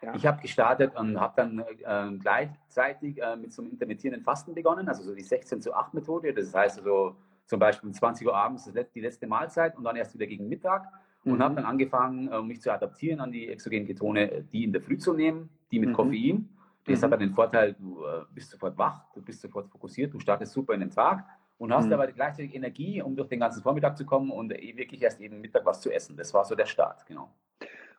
Ja. 0.00 0.14
Ich 0.14 0.26
habe 0.26 0.40
gestartet 0.40 0.94
und 0.94 1.18
habe 1.18 1.34
dann 1.36 1.58
äh, 1.58 2.18
gleichzeitig 2.18 3.20
äh, 3.20 3.36
mit 3.36 3.52
so 3.52 3.62
einem 3.62 3.72
intermittierenden 3.72 4.22
Fasten 4.22 4.54
begonnen, 4.54 4.88
also 4.88 5.02
so 5.02 5.12
die 5.12 5.22
16 5.22 5.60
zu 5.60 5.74
8 5.74 5.92
Methode. 5.94 6.32
Das 6.32 6.54
heißt 6.54 6.78
also 6.78 7.16
zum 7.46 7.58
Beispiel 7.58 7.88
um 7.88 7.94
20 7.94 8.26
Uhr 8.26 8.36
abends 8.36 8.70
die 8.94 9.00
letzte 9.00 9.26
Mahlzeit 9.26 9.76
und 9.76 9.84
dann 9.84 9.96
erst 9.96 10.14
wieder 10.14 10.26
gegen 10.26 10.48
Mittag. 10.48 10.86
Und 11.24 11.38
mhm. 11.38 11.42
habe 11.42 11.54
dann 11.56 11.64
angefangen, 11.64 12.28
äh, 12.28 12.42
mich 12.42 12.60
zu 12.60 12.72
adaptieren 12.72 13.20
an 13.20 13.32
die 13.32 13.48
exogenen 13.48 13.86
Ketone, 13.86 14.44
die 14.52 14.64
in 14.64 14.72
der 14.72 14.82
Früh 14.82 14.98
zu 14.98 15.12
nehmen, 15.12 15.50
die 15.70 15.78
mit 15.78 15.90
mhm. 15.90 15.94
Koffein. 15.94 16.48
Das 16.84 17.00
mhm. 17.00 17.04
hat 17.04 17.12
dann 17.12 17.20
den 17.20 17.34
Vorteil, 17.34 17.74
du 17.74 18.04
äh, 18.04 18.24
bist 18.34 18.50
sofort 18.50 18.78
wach, 18.78 19.04
du 19.14 19.22
bist 19.22 19.40
sofort 19.40 19.68
fokussiert, 19.70 20.14
du 20.14 20.20
startest 20.20 20.52
super 20.52 20.74
in 20.74 20.80
den 20.80 20.90
Tag 20.90 21.24
und 21.58 21.72
hast 21.72 21.86
mhm. 21.86 21.92
aber 21.94 22.06
gleichzeitig 22.06 22.54
Energie, 22.54 23.02
um 23.02 23.16
durch 23.16 23.28
den 23.28 23.40
ganzen 23.40 23.62
Vormittag 23.62 23.96
zu 23.96 24.06
kommen 24.06 24.30
und 24.30 24.52
äh, 24.52 24.76
wirklich 24.76 25.02
erst 25.02 25.20
eben 25.20 25.40
Mittag 25.40 25.66
was 25.66 25.80
zu 25.80 25.90
essen. 25.90 26.16
Das 26.16 26.32
war 26.32 26.44
so 26.44 26.54
der 26.54 26.66
Start, 26.66 27.04
genau. 27.06 27.34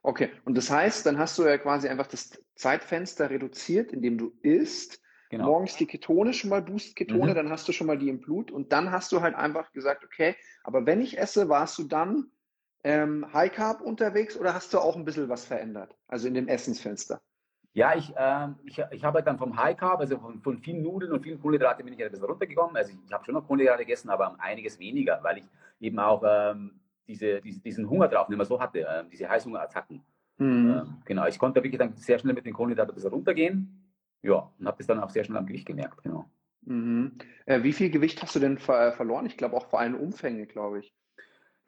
Okay, 0.02 0.30
und 0.46 0.58
das 0.58 0.72
heißt, 0.72 1.06
dann 1.06 1.18
hast 1.18 1.38
du 1.38 1.44
ja 1.44 1.58
quasi 1.58 1.90
einfach 1.90 2.08
das 2.08 2.42
Zeitfenster 2.56 3.30
reduziert, 3.30 3.92
indem 3.92 4.18
du 4.18 4.32
isst. 4.42 5.02
Genau. 5.30 5.46
Morgens 5.46 5.76
die 5.76 5.86
Ketone 5.86 6.34
schon 6.34 6.50
mal, 6.50 6.62
Boost-Ketone, 6.62 7.32
mhm. 7.32 7.36
dann 7.36 7.50
hast 7.50 7.68
du 7.68 7.72
schon 7.72 7.86
mal 7.86 7.98
die 7.98 8.10
im 8.10 8.20
Blut 8.20 8.50
und 8.50 8.72
dann 8.72 8.92
hast 8.92 9.12
du 9.12 9.22
halt 9.22 9.36
einfach 9.36 9.72
gesagt, 9.74 10.04
okay, 10.04 10.36
aber 10.64 10.86
wenn 10.86 11.02
ich 11.02 11.20
esse, 11.20 11.50
warst 11.50 11.78
du 11.78 11.84
dann 11.84 12.32
ähm, 12.84 13.26
High 13.34 13.52
Carb 13.52 13.82
unterwegs 13.82 14.38
oder 14.38 14.54
hast 14.54 14.74
du 14.74 14.80
auch 14.80 14.96
ein 14.96 15.06
bisschen 15.06 15.30
was 15.30 15.46
verändert? 15.46 15.96
Also 16.08 16.28
in 16.28 16.34
dem 16.34 16.48
Essensfenster? 16.48 17.22
Ja, 17.74 17.96
ich, 17.96 18.16
äh, 18.16 18.48
ich, 18.64 18.82
ich 18.92 19.04
habe 19.04 19.22
dann 19.22 19.38
vom 19.38 19.56
High 19.56 19.78
Carb, 19.78 20.00
also 20.00 20.18
von, 20.18 20.42
von 20.42 20.58
vielen 20.60 20.82
Nudeln 20.82 21.12
und 21.12 21.22
vielen 21.22 21.40
Kohlenhydraten 21.40 21.86
bin 21.86 21.94
ich 21.94 22.04
ein 22.04 22.10
bisschen 22.10 22.26
runtergekommen. 22.26 22.76
Also 22.76 22.92
ich, 22.92 23.14
habe 23.14 23.24
schon 23.26 23.36
noch 23.36 23.46
Kohlenhydrate 23.46 23.86
gegessen, 23.86 24.10
aber 24.10 24.36
einiges 24.40 24.80
weniger, 24.80 25.20
weil 25.22 25.40
ich 25.40 25.46
eben 25.80 26.00
auch 26.00 26.24
ähm, 26.26 26.80
diese, 27.08 27.42
diese, 27.42 27.60
diesen 27.60 27.90
Hunger 27.90 28.08
drauf, 28.08 28.28
den 28.28 28.38
man 28.38 28.48
so 28.48 28.60
hatte, 28.60 28.82
äh, 28.82 29.04
diese 29.12 29.30
Heißhungerattacken. 29.30 30.02
Mhm. 30.38 30.70
Äh, 30.70 30.84
genau, 31.06 31.28
ich 31.28 31.38
konnte 31.38 31.64
wirklich 31.64 31.80
dann 31.80 31.96
sehr 31.96 32.18
schnell 32.18 32.34
mit 32.34 32.46
den 32.46 32.54
Kohlenhydraten 32.54 32.92
ein 32.92 32.96
bisschen 32.96 33.12
runtergehen. 33.12 33.94
Ja, 34.22 34.52
und 34.58 34.68
habe 34.68 34.78
das 34.78 34.88
dann 34.88 35.00
auch 35.00 35.10
sehr 35.10 35.24
schnell 35.24 35.38
am 35.38 35.46
Gewicht 35.46 35.66
gemerkt, 35.66 36.04
genau. 36.04 36.26
Mhm. 36.62 37.18
Äh, 37.46 37.64
wie 37.64 37.74
viel 37.74 37.90
Gewicht 37.90 38.22
hast 38.22 38.36
du 38.36 38.40
denn 38.40 38.58
ver 38.58 38.94
verloren? 38.94 39.26
Ich 39.26 39.38
glaube 39.38 39.56
auch 39.56 39.68
vor 39.68 39.80
allem 39.80 39.96
Umfänge, 39.96 40.46
glaube 40.46 40.80
ich. 40.80 40.94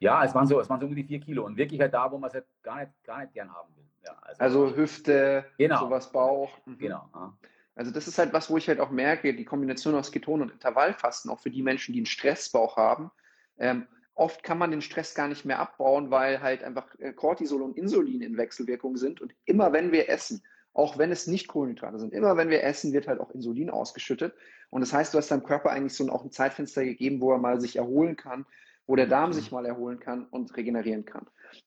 Ja, 0.02 0.24
es 0.24 0.34
waren 0.34 0.46
so, 0.46 0.60
es 0.60 0.68
waren 0.68 0.80
so 0.80 0.86
um 0.86 0.94
die 0.94 1.04
vier 1.04 1.20
Kilo 1.20 1.44
und 1.44 1.56
wirklich 1.56 1.80
halt 1.80 1.94
da, 1.94 2.10
wo 2.10 2.18
man 2.18 2.28
es 2.28 2.34
halt 2.34 2.46
gar 2.62 2.80
nicht, 2.80 2.92
gar 3.04 3.20
nicht 3.20 3.34
gern 3.34 3.52
haben 3.52 3.74
will. 3.76 3.84
Ja, 4.04 4.16
also, 4.22 4.42
also, 4.42 4.76
Hüfte, 4.76 5.44
genau. 5.58 5.78
sowas 5.78 6.10
Bauch. 6.10 6.50
Mhm. 6.66 6.78
Genau. 6.78 7.08
Ja. 7.14 7.36
Also 7.74 7.90
das 7.90 8.06
ist 8.06 8.18
halt 8.18 8.32
was, 8.32 8.50
wo 8.50 8.56
ich 8.58 8.68
halt 8.68 8.80
auch 8.80 8.90
merke, 8.90 9.34
die 9.34 9.44
Kombination 9.44 9.94
aus 9.94 10.12
Keton 10.12 10.42
und 10.42 10.52
Intervallfasten, 10.52 11.30
auch 11.30 11.40
für 11.40 11.50
die 11.50 11.62
Menschen, 11.62 11.92
die 11.94 12.00
einen 12.00 12.06
Stressbauch 12.06 12.76
haben, 12.76 13.10
ähm, 13.58 13.86
Oft 14.14 14.42
kann 14.42 14.58
man 14.58 14.70
den 14.70 14.82
Stress 14.82 15.14
gar 15.14 15.28
nicht 15.28 15.44
mehr 15.44 15.58
abbauen, 15.58 16.10
weil 16.10 16.42
halt 16.42 16.62
einfach 16.62 16.94
äh, 16.98 17.12
Cortisol 17.12 17.62
und 17.62 17.76
Insulin 17.78 18.20
in 18.20 18.36
Wechselwirkung 18.36 18.96
sind. 18.96 19.20
Und 19.22 19.34
immer 19.46 19.72
wenn 19.72 19.90
wir 19.90 20.10
essen, 20.10 20.42
auch 20.74 20.98
wenn 20.98 21.10
es 21.10 21.26
nicht 21.26 21.48
Kohlenhydrate 21.48 21.98
sind, 21.98 22.12
immer 22.12 22.36
wenn 22.36 22.50
wir 22.50 22.62
essen, 22.62 22.92
wird 22.92 23.08
halt 23.08 23.20
auch 23.20 23.30
Insulin 23.30 23.70
ausgeschüttet. 23.70 24.34
Und 24.68 24.82
das 24.82 24.92
heißt, 24.92 25.14
du 25.14 25.18
hast 25.18 25.30
deinem 25.30 25.44
Körper 25.44 25.70
eigentlich 25.70 25.94
so 25.94 26.04
ein, 26.04 26.10
auch 26.10 26.24
ein 26.24 26.30
Zeitfenster 26.30 26.84
gegeben, 26.84 27.20
wo 27.20 27.32
er 27.32 27.38
mal 27.38 27.60
sich 27.60 27.76
erholen 27.76 28.16
kann, 28.16 28.44
wo 28.86 28.96
der 28.96 29.06
Darm 29.06 29.32
sich 29.32 29.52
mal 29.52 29.66
erholen 29.66 30.00
kann 30.00 30.26
und 30.26 30.56
regenerieren 30.56 31.04
kann. 31.04 31.26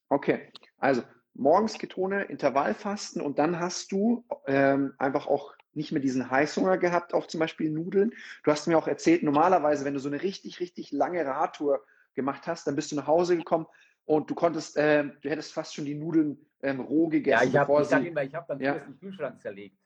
Okay, 0.10 0.52
also 0.78 1.04
morgens 1.34 1.78
Ketone, 1.78 2.24
Intervallfasten 2.24 3.22
und 3.22 3.40
dann 3.40 3.60
hast 3.60 3.92
du 3.92 4.26
ähm, 4.48 4.94
einfach 4.98 5.28
auch 5.28 5.54
nicht 5.74 5.92
mehr 5.92 6.02
diesen 6.02 6.32
Heißhunger 6.32 6.78
gehabt 6.78 7.14
auf 7.14 7.28
zum 7.28 7.40
Beispiel 7.40 7.70
Nudeln. 7.70 8.14
Du 8.44 8.52
hast 8.52 8.68
mir 8.68 8.78
auch 8.78 8.88
erzählt, 8.88 9.24
normalerweise, 9.24 9.84
wenn 9.86 9.94
du 9.94 10.00
so 10.00 10.10
eine 10.10 10.22
richtig, 10.22 10.60
richtig 10.60 10.92
lange 10.92 11.26
Radtour 11.26 11.84
gemacht 12.16 12.48
hast, 12.48 12.66
dann 12.68 12.76
bist 12.76 12.92
du 12.92 12.96
nach 12.96 13.08
Hause 13.08 13.38
gekommen 13.38 13.68
und 14.06 14.30
du 14.30 14.36
konntest, 14.36 14.78
äh, 14.78 15.04
du 15.22 15.30
hättest 15.30 15.54
fast 15.54 15.76
schon 15.76 15.86
die 15.86 15.96
Nudeln 15.96 16.38
ähm, 16.62 16.80
roh 16.80 17.08
gegessen. 17.08 17.52
Ja, 17.52 17.64
ich 17.64 17.70
habe 17.70 18.08
immer, 18.08 18.24
ich 18.24 18.34
hab 18.34 18.48
dann 18.48 18.60
ja. 18.60 18.76
den 18.80 18.98
Kühlschrank 18.98 19.42
zerlegt. 19.42 19.78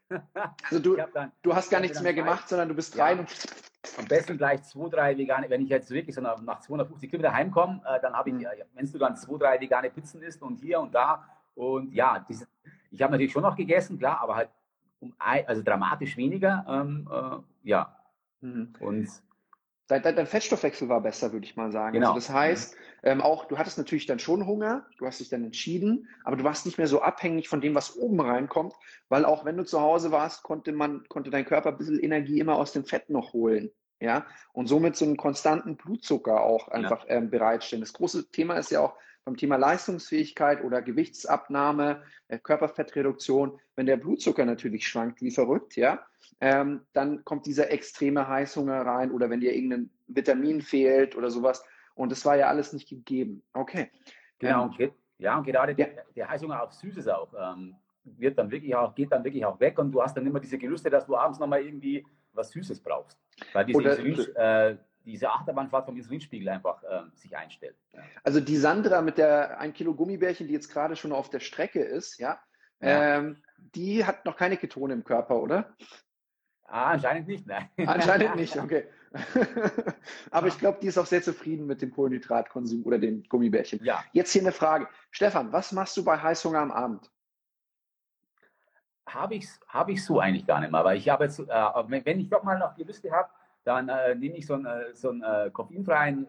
Also 0.64 0.80
du, 0.80 0.98
dann, 1.14 1.32
du 1.42 1.56
hast 1.56 1.70
gar 1.70 1.80
nichts 1.80 2.02
mehr 2.02 2.14
gemacht, 2.14 2.50
sondern 2.50 2.70
du 2.70 2.76
bist 2.76 2.96
ja. 2.96 3.06
rein 3.06 3.20
und 3.20 3.30
am 3.98 4.06
besten 4.06 4.38
gleich 4.38 4.64
zwei, 4.64 4.90
drei 4.90 5.18
vegane, 5.18 5.50
wenn 5.50 5.62
ich 5.62 5.70
jetzt 5.70 5.90
wirklich 5.92 6.16
so 6.16 6.22
nach, 6.22 6.42
nach 6.42 6.60
250 6.60 7.10
Kilometer 7.10 7.34
heimkomme, 7.34 7.82
äh, 7.86 8.00
dann 8.02 8.14
habe 8.14 8.30
ich, 8.30 8.36
mhm. 8.36 8.46
äh, 8.46 8.66
wenn 8.74 8.92
du 8.92 8.98
dann 8.98 9.16
zwei, 9.16 9.38
drei 9.38 9.60
vegane 9.60 9.90
Pizzen 9.90 10.22
isst 10.22 10.42
und 10.42 10.60
hier 10.60 10.80
und 10.80 10.94
da 10.94 11.26
und 11.56 11.94
ja, 11.94 12.26
diese, 12.28 12.48
ich 12.92 13.02
habe 13.02 13.12
natürlich 13.12 13.32
schon 13.32 13.44
noch 13.44 13.56
gegessen, 13.56 14.00
klar, 14.00 14.20
aber 14.22 14.36
halt 14.36 14.50
um 15.00 15.14
also 15.18 15.64
dramatisch 15.64 16.18
weniger, 16.18 16.66
ähm, 16.68 17.10
äh, 17.12 17.70
ja. 17.70 17.96
Mhm. 18.42 18.74
Und 18.80 19.10
Dein, 19.90 20.04
dein, 20.04 20.28
Fettstoffwechsel 20.28 20.88
war 20.88 21.02
besser, 21.02 21.34
würde 21.34 21.48
ich 21.48 21.56
mal 21.56 21.72
sagen. 21.72 21.94
Genau. 21.94 22.14
Also 22.14 22.20
das 22.20 22.30
heißt, 22.30 22.78
ähm, 23.04 23.22
auch 23.22 23.46
du 23.46 23.58
hattest 23.58 23.78
natürlich 23.78 24.06
dann 24.06 24.20
schon 24.20 24.46
Hunger, 24.46 24.86
du 24.98 25.06
hast 25.06 25.20
dich 25.20 25.30
dann 25.30 25.44
entschieden, 25.44 26.08
aber 26.24 26.36
du 26.36 26.44
warst 26.44 26.66
nicht 26.66 26.78
mehr 26.78 26.88
so 26.88 27.02
abhängig 27.02 27.50
von 27.50 27.62
dem, 27.62 27.76
was 27.76 27.96
oben 27.98 28.20
reinkommt, 28.20 28.74
weil 29.08 29.26
auch 29.26 29.46
wenn 29.46 29.58
du 29.58 29.64
zu 29.64 29.82
Hause 29.82 30.12
warst, 30.12 30.44
konnte 30.44 30.72
man, 30.72 31.08
konnte 31.08 31.30
dein 31.30 31.46
Körper 31.46 31.70
ein 31.70 31.78
bisschen 31.78 32.00
Energie 32.00 32.40
immer 32.40 32.56
aus 32.56 32.72
dem 32.72 32.86
Fett 32.86 33.10
noch 33.10 33.34
holen. 33.34 33.72
Ja, 34.02 34.26
und 34.54 34.68
somit 34.68 34.96
so 34.96 35.04
einen 35.04 35.18
konstanten 35.18 35.76
Blutzucker 35.76 36.42
auch 36.42 36.70
einfach 36.70 37.06
ja. 37.06 37.16
ähm, 37.16 37.30
bereitstellen. 37.30 37.82
Das 37.82 37.92
große 37.92 38.32
Thema 38.32 38.56
ist 38.56 38.72
ja 38.72 38.80
auch 38.80 38.96
beim 39.26 39.36
Thema 39.36 39.58
Leistungsfähigkeit 39.58 40.64
oder 40.64 40.82
Gewichtsabnahme, 40.82 42.04
äh, 42.30 42.40
Körperfettreduktion, 42.40 43.60
wenn 43.76 43.88
der 43.88 43.98
Blutzucker 43.98 44.46
natürlich 44.46 44.88
schwankt 44.88 45.22
wie 45.22 45.32
verrückt, 45.32 45.76
ja, 45.76 46.06
ähm, 46.42 46.82
dann 46.94 47.26
kommt 47.26 47.46
dieser 47.46 47.72
extreme 47.72 48.28
Heißhunger 48.28 48.82
rein 48.86 49.12
oder 49.12 49.30
wenn 49.30 49.42
dir 49.42 49.54
irgendein 49.54 49.90
Vitamin 50.08 50.62
fehlt 50.62 51.16
oder 51.16 51.30
sowas. 51.30 51.64
Und 52.00 52.14
das 52.14 52.24
war 52.24 52.38
ja 52.38 52.48
alles 52.48 52.72
nicht 52.72 52.88
gegeben. 52.88 53.44
Okay. 53.52 53.92
Genau. 54.40 54.72
Ähm, 54.80 54.92
ja, 55.18 55.38
und 55.38 55.44
gerade 55.44 55.74
ja. 55.74 55.86
Der, 55.86 56.06
der, 56.16 56.30
Heißhunger 56.30 56.64
auf 56.64 56.72
Süßes 56.72 57.10
auch 57.10 57.34
ähm, 57.38 57.76
wird 58.06 58.38
dann 58.38 58.50
wirklich 58.50 58.74
auch, 58.74 58.96
geht 58.96 59.12
dann 59.12 59.26
wirklich 59.26 59.44
auch 59.44 59.60
weg 59.60 59.78
und 59.78 59.92
du 59.92 60.02
hast 60.02 60.16
dann 60.16 60.26
immer 60.26 60.40
diese 60.40 60.58
Gelüste, 60.58 60.90
dass 60.90 61.06
du 61.06 61.18
abends 61.18 61.40
nochmal 61.40 61.62
irgendwie 61.62 62.06
was 62.32 62.52
Süßes 62.52 62.82
brauchst. 62.82 63.20
Weil 63.52 63.66
diese, 63.66 63.78
oder, 63.78 64.00
Insulin, 64.00 64.36
äh, 64.38 64.78
diese 65.04 65.30
Achterbahnfahrt 65.30 65.88
vom 65.88 65.98
Insulinspiegel 65.98 66.48
einfach 66.48 66.82
äh, 66.84 67.02
sich 67.16 67.36
einstellt. 67.36 67.76
Ja. 67.92 68.02
Also 68.24 68.40
die 68.40 68.56
Sandra 68.56 69.02
mit 69.02 69.18
der 69.18 69.60
1 69.60 69.76
Kilo 69.76 69.94
Gummibärchen, 69.94 70.48
die 70.48 70.54
jetzt 70.54 70.72
gerade 70.72 70.96
schon 70.96 71.12
auf 71.12 71.30
der 71.30 71.42
Strecke 71.42 71.82
ist, 71.82 72.18
ja, 72.18 72.40
ja. 72.80 73.18
Ähm, 73.18 73.44
die 73.58 74.06
hat 74.06 74.24
noch 74.24 74.38
keine 74.38 74.56
Ketone 74.56 74.94
im 74.94 75.04
Körper, 75.04 75.42
oder? 75.42 75.76
Ah, 76.64 76.92
anscheinend 76.92 77.28
nicht, 77.28 77.46
nein. 77.46 77.68
Anscheinend 77.86 78.38
nicht, 78.38 78.56
okay. 78.64 78.88
Aber 80.32 80.48
ich 80.48 80.58
glaube, 80.58 80.80
die 80.82 80.88
ist 80.88 80.98
auch 80.98 81.06
sehr 81.06 81.22
zufrieden 81.22 81.66
mit 81.66 81.82
dem 81.82 81.92
Kohlenhydratkonsum 81.92 82.84
oder 82.86 83.00
den 83.00 83.24
Gummibärchen. 83.24 83.84
Ja. 83.84 84.04
Jetzt 84.14 84.32
hier 84.32 84.42
eine 84.42 84.52
Frage. 84.52 84.88
Stefan, 85.12 85.52
was 85.52 85.72
machst 85.72 85.98
du 85.98 86.04
bei 86.04 86.18
Heißhunger 86.18 86.60
am 86.60 86.72
Abend? 86.72 87.12
Habe 89.08 89.36
ich, 89.36 89.48
hab 89.68 89.90
ich 89.90 90.06
so 90.06 90.20
eigentlich 90.20 90.46
gar 90.46 90.60
nicht 90.60 90.72
mehr, 90.72 90.86
weil 90.86 90.98
ich 90.98 91.10
habe 91.10 91.24
jetzt, 91.24 91.40
äh, 91.40 91.46
wenn 91.46 92.20
ich 92.20 92.30
doch 92.30 92.44
mal 92.44 92.60
noch 92.60 92.76
die 92.76 92.84
Liste 92.84 93.12
habe, 93.12 93.30
dann 93.64 93.90
äh, 93.90 94.16
nehme 94.16 94.38
ich 94.38 94.46
so 94.46 94.54
einen, 94.54 94.66
äh, 94.66 94.94
so 94.94 95.10
einen 95.10 95.24
äh, 95.24 95.50
koffeinfreien 95.52 96.28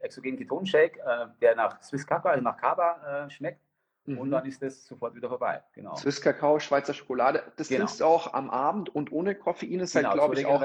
exogenen 0.00 0.38
Ketonshake, 0.38 0.98
äh, 1.00 1.26
der 1.40 1.54
nach 1.54 1.80
Swiss 1.82 2.06
Kaka, 2.06 2.30
also 2.30 2.42
nach 2.42 2.56
Kaba 2.56 3.26
äh, 3.26 3.30
schmeckt. 3.30 3.60
Mhm. 4.06 4.18
Und 4.18 4.30
dann 4.30 4.46
ist 4.46 4.62
das 4.62 4.84
sofort 4.84 5.14
wieder 5.14 5.28
vorbei. 5.28 5.62
Genau. 5.72 5.94
Swiss 5.96 6.20
Kakao, 6.20 6.60
Schweizer 6.60 6.94
Schokolade. 6.94 7.42
Das 7.56 7.68
genau. 7.68 7.80
trinkst 7.80 8.00
du 8.00 8.04
auch 8.04 8.34
am 8.34 8.50
Abend 8.50 8.94
und 8.94 9.10
ohne 9.12 9.34
Koffein 9.34 9.80
ist 9.80 9.94
halt, 9.94 10.04
genau, 10.04 10.14
glaube 10.14 10.40
ich, 10.40 10.46
auch. 10.46 10.62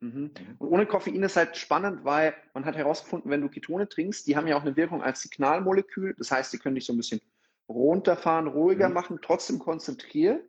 Mhm. 0.00 0.30
Und 0.58 0.68
ohne 0.68 0.86
Koffein 0.86 1.22
ist 1.22 1.36
halt 1.36 1.56
spannend, 1.56 2.04
weil 2.04 2.34
man 2.54 2.64
hat 2.64 2.76
herausgefunden, 2.76 3.30
wenn 3.30 3.40
du 3.40 3.48
Ketone 3.48 3.88
trinkst, 3.88 4.26
die 4.26 4.36
haben 4.36 4.46
ja 4.46 4.56
auch 4.56 4.62
eine 4.62 4.76
Wirkung 4.76 5.02
als 5.02 5.22
Signalmolekül. 5.22 6.14
Das 6.18 6.30
heißt, 6.30 6.52
die 6.52 6.58
können 6.58 6.76
dich 6.76 6.86
so 6.86 6.92
ein 6.92 6.96
bisschen 6.96 7.20
runterfahren, 7.68 8.46
ruhiger 8.46 8.88
mhm. 8.88 8.94
machen, 8.94 9.18
trotzdem 9.22 9.58
konzentrieren. 9.58 10.40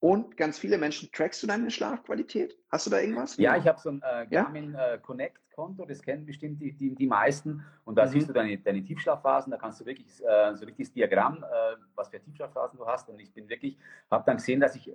Und 0.00 0.36
ganz 0.36 0.58
viele 0.58 0.76
Menschen, 0.76 1.10
trackst 1.12 1.42
du 1.42 1.46
deine 1.46 1.70
Schlafqualität? 1.70 2.58
Hast 2.68 2.86
du 2.86 2.90
da 2.90 3.00
irgendwas? 3.00 3.36
Ja, 3.38 3.56
ich 3.56 3.66
habe 3.66 3.80
so 3.80 3.90
ein 3.90 4.02
äh, 4.02 4.26
Garmin 4.26 4.72
ja? 4.74 4.94
äh, 4.94 4.98
Connect 4.98 5.40
Konto, 5.54 5.84
das 5.86 6.02
kennen 6.02 6.26
bestimmt 6.26 6.60
die, 6.60 6.72
die, 6.72 6.94
die 6.94 7.06
meisten. 7.06 7.64
Und 7.84 7.96
da 7.96 8.04
mhm. 8.04 8.10
siehst 8.10 8.28
du 8.28 8.32
deine, 8.32 8.58
deine 8.58 8.82
Tiefschlafphasen, 8.82 9.50
da 9.50 9.56
kannst 9.56 9.80
du 9.80 9.86
wirklich 9.86 10.08
äh, 10.22 10.54
so 10.54 10.66
richtig 10.66 10.86
das 10.88 10.92
Diagramm, 10.92 11.42
äh, 11.42 11.76
was 11.94 12.08
für 12.08 12.20
Tiefschlafphasen 12.20 12.78
du 12.78 12.86
hast. 12.86 13.08
Und 13.08 13.20
ich 13.20 13.32
bin 13.32 13.48
wirklich, 13.48 13.78
habe 14.10 14.24
dann 14.26 14.36
gesehen, 14.36 14.60
dass 14.60 14.76
ich 14.76 14.92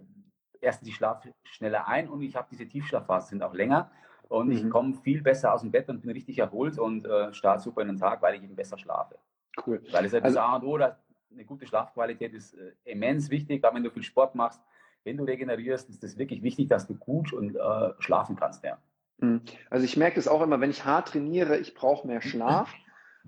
erstens, 0.62 0.88
ich 0.88 0.96
schlafe 0.96 1.34
schneller 1.44 1.88
ein 1.88 2.10
und 2.10 2.22
ich 2.22 2.36
habe 2.36 2.48
diese 2.52 2.68
Tiefschlafphasen 2.68 3.30
sind 3.30 3.44
auch 3.44 3.54
länger. 3.54 3.92
Und 4.28 4.48
mhm. 4.48 4.54
ich 4.54 4.70
komme 4.70 4.94
viel 4.94 5.22
besser 5.22 5.54
aus 5.54 5.62
dem 5.62 5.72
Bett 5.72 5.90
und 5.90 6.02
bin 6.02 6.12
richtig 6.12 6.38
erholt 6.38 6.78
und 6.78 7.06
äh, 7.06 7.34
starte 7.34 7.64
super 7.64 7.82
in 7.82 7.88
den 7.88 7.98
Tag, 7.98 8.22
weil 8.22 8.36
ich 8.36 8.44
eben 8.44 8.56
besser 8.56 8.78
schlafe. 8.78 9.18
Cool. 9.66 9.82
Weil 9.92 10.06
es 10.06 10.12
ja 10.12 10.20
also, 10.20 10.36
das 10.36 10.38
A 10.38 10.56
und 10.56 10.64
O, 10.64 10.76
eine 10.76 11.46
gute 11.46 11.66
Schlafqualität 11.66 12.34
ist 12.34 12.54
äh, 12.54 12.74
immens 12.84 13.30
wichtig, 13.30 13.62
gerade 13.62 13.76
wenn 13.76 13.84
du 13.84 13.90
viel 13.90 14.04
Sport 14.04 14.36
machst 14.36 14.62
wenn 15.04 15.18
du 15.18 15.24
regenerierst, 15.24 15.90
ist 15.90 16.04
es 16.04 16.18
wirklich 16.18 16.44
wichtig, 16.44 16.70
dass 16.70 16.88
du 16.88 16.96
gut 16.96 17.34
und 17.34 17.56
äh, 17.56 17.94
schlafen 18.00 18.36
kannst. 18.36 18.64
Ja. 18.64 18.78
Hm. 19.20 19.42
Also 19.70 19.86
ich 19.86 19.98
merke 19.98 20.20
es 20.20 20.28
auch 20.28 20.42
immer, 20.42 20.60
wenn 20.62 20.70
ich 20.70 20.86
hart 20.86 21.10
trainiere, 21.10 21.58
ich 21.58 21.74
brauche 21.74 22.08
mehr 22.08 22.22
Schlaf. 22.22 22.74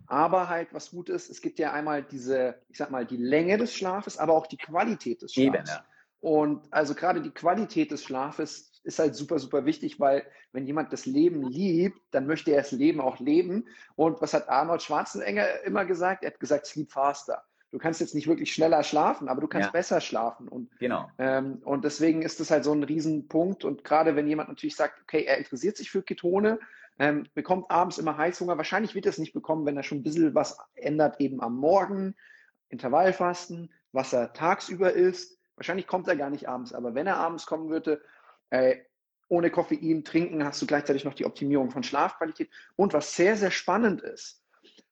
Aber 0.08 0.50
halt, 0.50 0.74
was 0.74 0.92
gut 0.92 1.10
ist, 1.10 1.30
es 1.30 1.42
gibt 1.42 1.60
ja 1.60 1.74
einmal 1.74 2.02
diese, 2.02 2.56
ich 2.70 2.78
sag 2.78 2.92
mal, 2.92 3.06
die 3.06 3.18
Länge 3.18 3.58
des 3.58 3.76
Schlafes, 3.76 4.18
aber 4.18 4.34
auch 4.34 4.48
die 4.48 4.58
Qualität 4.58 5.22
des 5.22 5.34
Schlafes. 5.34 5.48
Eben, 5.48 5.68
ja. 5.68 5.86
Und 6.22 6.62
also 6.72 6.96
gerade 6.96 7.22
die 7.22 7.32
Qualität 7.32 7.92
des 7.92 8.04
Schlafes 8.04 8.80
ist 8.84 9.00
halt 9.00 9.16
super, 9.16 9.38
super 9.40 9.66
wichtig, 9.66 10.00
weil 10.00 10.26
wenn 10.54 10.66
jemand 10.66 10.94
das 10.94 11.06
Leben 11.06 11.44
liebt, 11.44 12.00
dann 12.12 12.26
möchte 12.26 12.52
er 12.52 12.62
das 12.62 12.72
Leben 12.72 13.02
auch 13.02 13.20
leben. 13.20 13.68
Und 13.96 14.22
was 14.22 14.34
hat 14.34 14.50
Arnold 14.50 14.82
Schwarzenegger 14.82 15.64
immer 15.64 15.86
gesagt? 15.86 16.24
Er 16.24 16.32
hat 16.32 16.40
gesagt, 16.40 16.66
sleep 16.66 16.92
faster 16.92 17.44
du 17.72 17.78
kannst 17.78 18.02
jetzt 18.02 18.14
nicht 18.14 18.28
wirklich 18.28 18.54
schneller 18.54 18.84
schlafen, 18.84 19.28
aber 19.28 19.42
du 19.42 19.48
kannst 19.48 19.68
ja. 19.68 19.72
besser 19.72 20.02
schlafen. 20.02 20.48
Und, 20.48 20.70
genau. 20.80 21.10
Ähm, 21.18 21.62
und 21.64 21.84
deswegen 21.86 22.22
ist 22.22 22.40
das 22.40 22.52
halt 22.52 22.64
so 22.64 22.74
ein 22.74 22.84
Riesenpunkt. 22.84 23.64
Und 23.66 23.84
gerade 23.84 24.16
wenn 24.16 24.28
jemand 24.28 24.50
natürlich 24.50 24.76
sagt, 24.76 25.02
okay, 25.02 25.24
er 25.24 25.38
interessiert 25.38 25.78
sich 25.78 25.90
für 25.90 26.04
Ketone, 26.04 26.60
ähm, 27.00 27.26
bekommt 27.34 27.72
abends 27.72 27.98
immer 27.98 28.18
Heißhunger, 28.18 28.58
wahrscheinlich 28.58 28.94
wird 28.94 29.06
er 29.06 29.12
es 29.12 29.18
nicht 29.18 29.34
bekommen, 29.34 29.66
wenn 29.66 29.78
er 29.78 29.84
schon 29.84 30.00
ein 30.00 30.04
bisschen 30.04 30.36
was 30.36 30.58
ändert, 30.76 31.20
eben 31.20 31.42
am 31.42 31.56
Morgen, 31.56 32.16
Intervallfasten, 32.70 33.72
was 33.92 34.14
er 34.14 34.34
tagsüber 34.34 34.94
isst. 34.94 35.40
Wahrscheinlich 35.56 35.88
kommt 35.88 36.08
er 36.08 36.16
gar 36.16 36.30
nicht 36.30 36.48
abends, 36.48 36.74
aber 36.74 36.96
wenn 36.96 37.08
er 37.08 37.18
abends 37.18 37.46
kommen 37.46 37.70
würde, 37.70 38.02
äh, 38.50 38.78
ohne 39.28 39.50
Koffein 39.50 40.04
trinken, 40.04 40.44
hast 40.44 40.62
du 40.62 40.68
gleichzeitig 40.68 41.06
noch 41.06 41.14
die 41.14 41.26
Optimierung 41.26 41.72
von 41.72 41.84
Schlafqualität. 41.84 42.50
Und 42.76 42.94
was 42.94 43.16
sehr, 43.16 43.38
sehr 43.38 43.52
spannend 43.52 44.02
ist, 44.02 44.44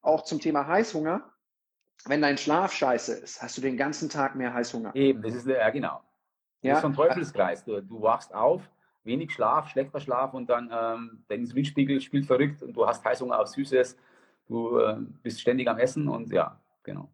auch 0.02 0.24
zum 0.24 0.40
Thema 0.40 0.66
Heißhunger, 0.66 1.30
wenn 2.06 2.22
dein 2.22 2.38
Schlaf 2.38 2.72
scheiße 2.72 3.16
ist, 3.16 3.42
hast 3.42 3.58
du 3.58 3.62
den 3.62 3.76
ganzen 3.76 4.10
Tag 4.10 4.36
mehr 4.36 4.54
Heißhunger. 4.54 4.96
Eben, 4.96 5.22
das 5.22 5.36
ist, 5.36 5.48
ja 5.48 5.70
genau. 5.70 6.02
Das 6.62 6.70
ja? 6.70 6.76
ist 6.76 6.82
so 6.82 6.88
ein 6.88 6.94
Teufelskreis. 6.94 7.66
Du, 7.66 7.82
du 7.82 8.02
wachst 8.02 8.34
auf, 8.34 8.62
wenig 9.04 9.34
Schlaf, 9.34 9.70
schlechter 9.70 10.00
Schlaf 10.00 10.34
und 10.34 10.50
dann 10.50 10.70
ähm, 10.72 11.24
dein 11.28 11.42
Insulinspiegel 11.42 12.00
spielt 12.00 12.26
verrückt 12.26 12.64
und 12.64 12.74
du 12.74 12.88
hast 12.88 13.04
Heißhunger 13.04 13.40
auf 13.40 13.48
Süßes. 13.48 13.98
Du 14.48 14.78
äh, 14.80 14.98
bist 15.22 15.42
ständig 15.42 15.68
am 15.68 15.78
Essen 15.78 16.08
und 16.08 16.32
ja, 16.32 16.60
genau. 16.84 17.12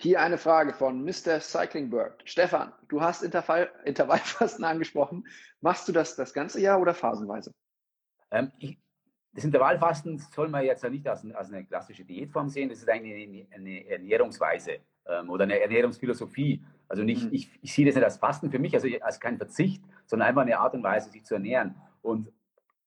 Hier 0.00 0.20
eine 0.20 0.38
Frage 0.38 0.72
von 0.72 1.04
Mr. 1.04 1.40
Cyclingbird. 1.40 2.22
Stefan, 2.24 2.72
du 2.86 3.00
hast 3.00 3.24
Intervall, 3.24 3.68
Intervallfasten 3.84 4.64
angesprochen. 4.64 5.26
Machst 5.60 5.88
du 5.88 5.92
das 5.92 6.14
das 6.14 6.32
ganze 6.32 6.60
Jahr 6.60 6.80
oder 6.80 6.94
phasenweise? 6.94 7.52
Ähm, 8.30 8.52
ich, 8.60 8.78
das 9.32 9.42
Intervallfasten 9.42 10.18
soll 10.18 10.50
man 10.50 10.64
jetzt 10.64 10.84
ja 10.84 10.90
nicht 10.90 11.08
als, 11.08 11.28
als 11.34 11.52
eine 11.52 11.64
klassische 11.64 12.04
Diätform 12.04 12.48
sehen, 12.48 12.68
das 12.68 12.78
ist 12.78 12.88
eigentlich 12.88 13.48
eine, 13.50 13.54
eine 13.54 13.90
Ernährungsweise 13.90 14.78
ähm, 15.06 15.30
oder 15.30 15.42
eine 15.42 15.58
Ernährungsphilosophie. 15.58 16.64
Also 16.88 17.02
nicht, 17.02 17.24
mhm. 17.24 17.34
ich, 17.34 17.50
ich 17.60 17.74
sehe 17.74 17.84
das 17.84 17.96
nicht 17.96 18.04
als 18.04 18.18
Fasten 18.18 18.52
für 18.52 18.60
mich, 18.60 18.74
also 18.74 18.86
als 19.00 19.18
kein 19.18 19.36
Verzicht, 19.36 19.82
sondern 20.06 20.28
einfach 20.28 20.42
eine 20.42 20.60
Art 20.60 20.74
und 20.74 20.84
Weise, 20.84 21.10
sich 21.10 21.24
zu 21.24 21.34
ernähren. 21.34 21.74
Und 22.02 22.28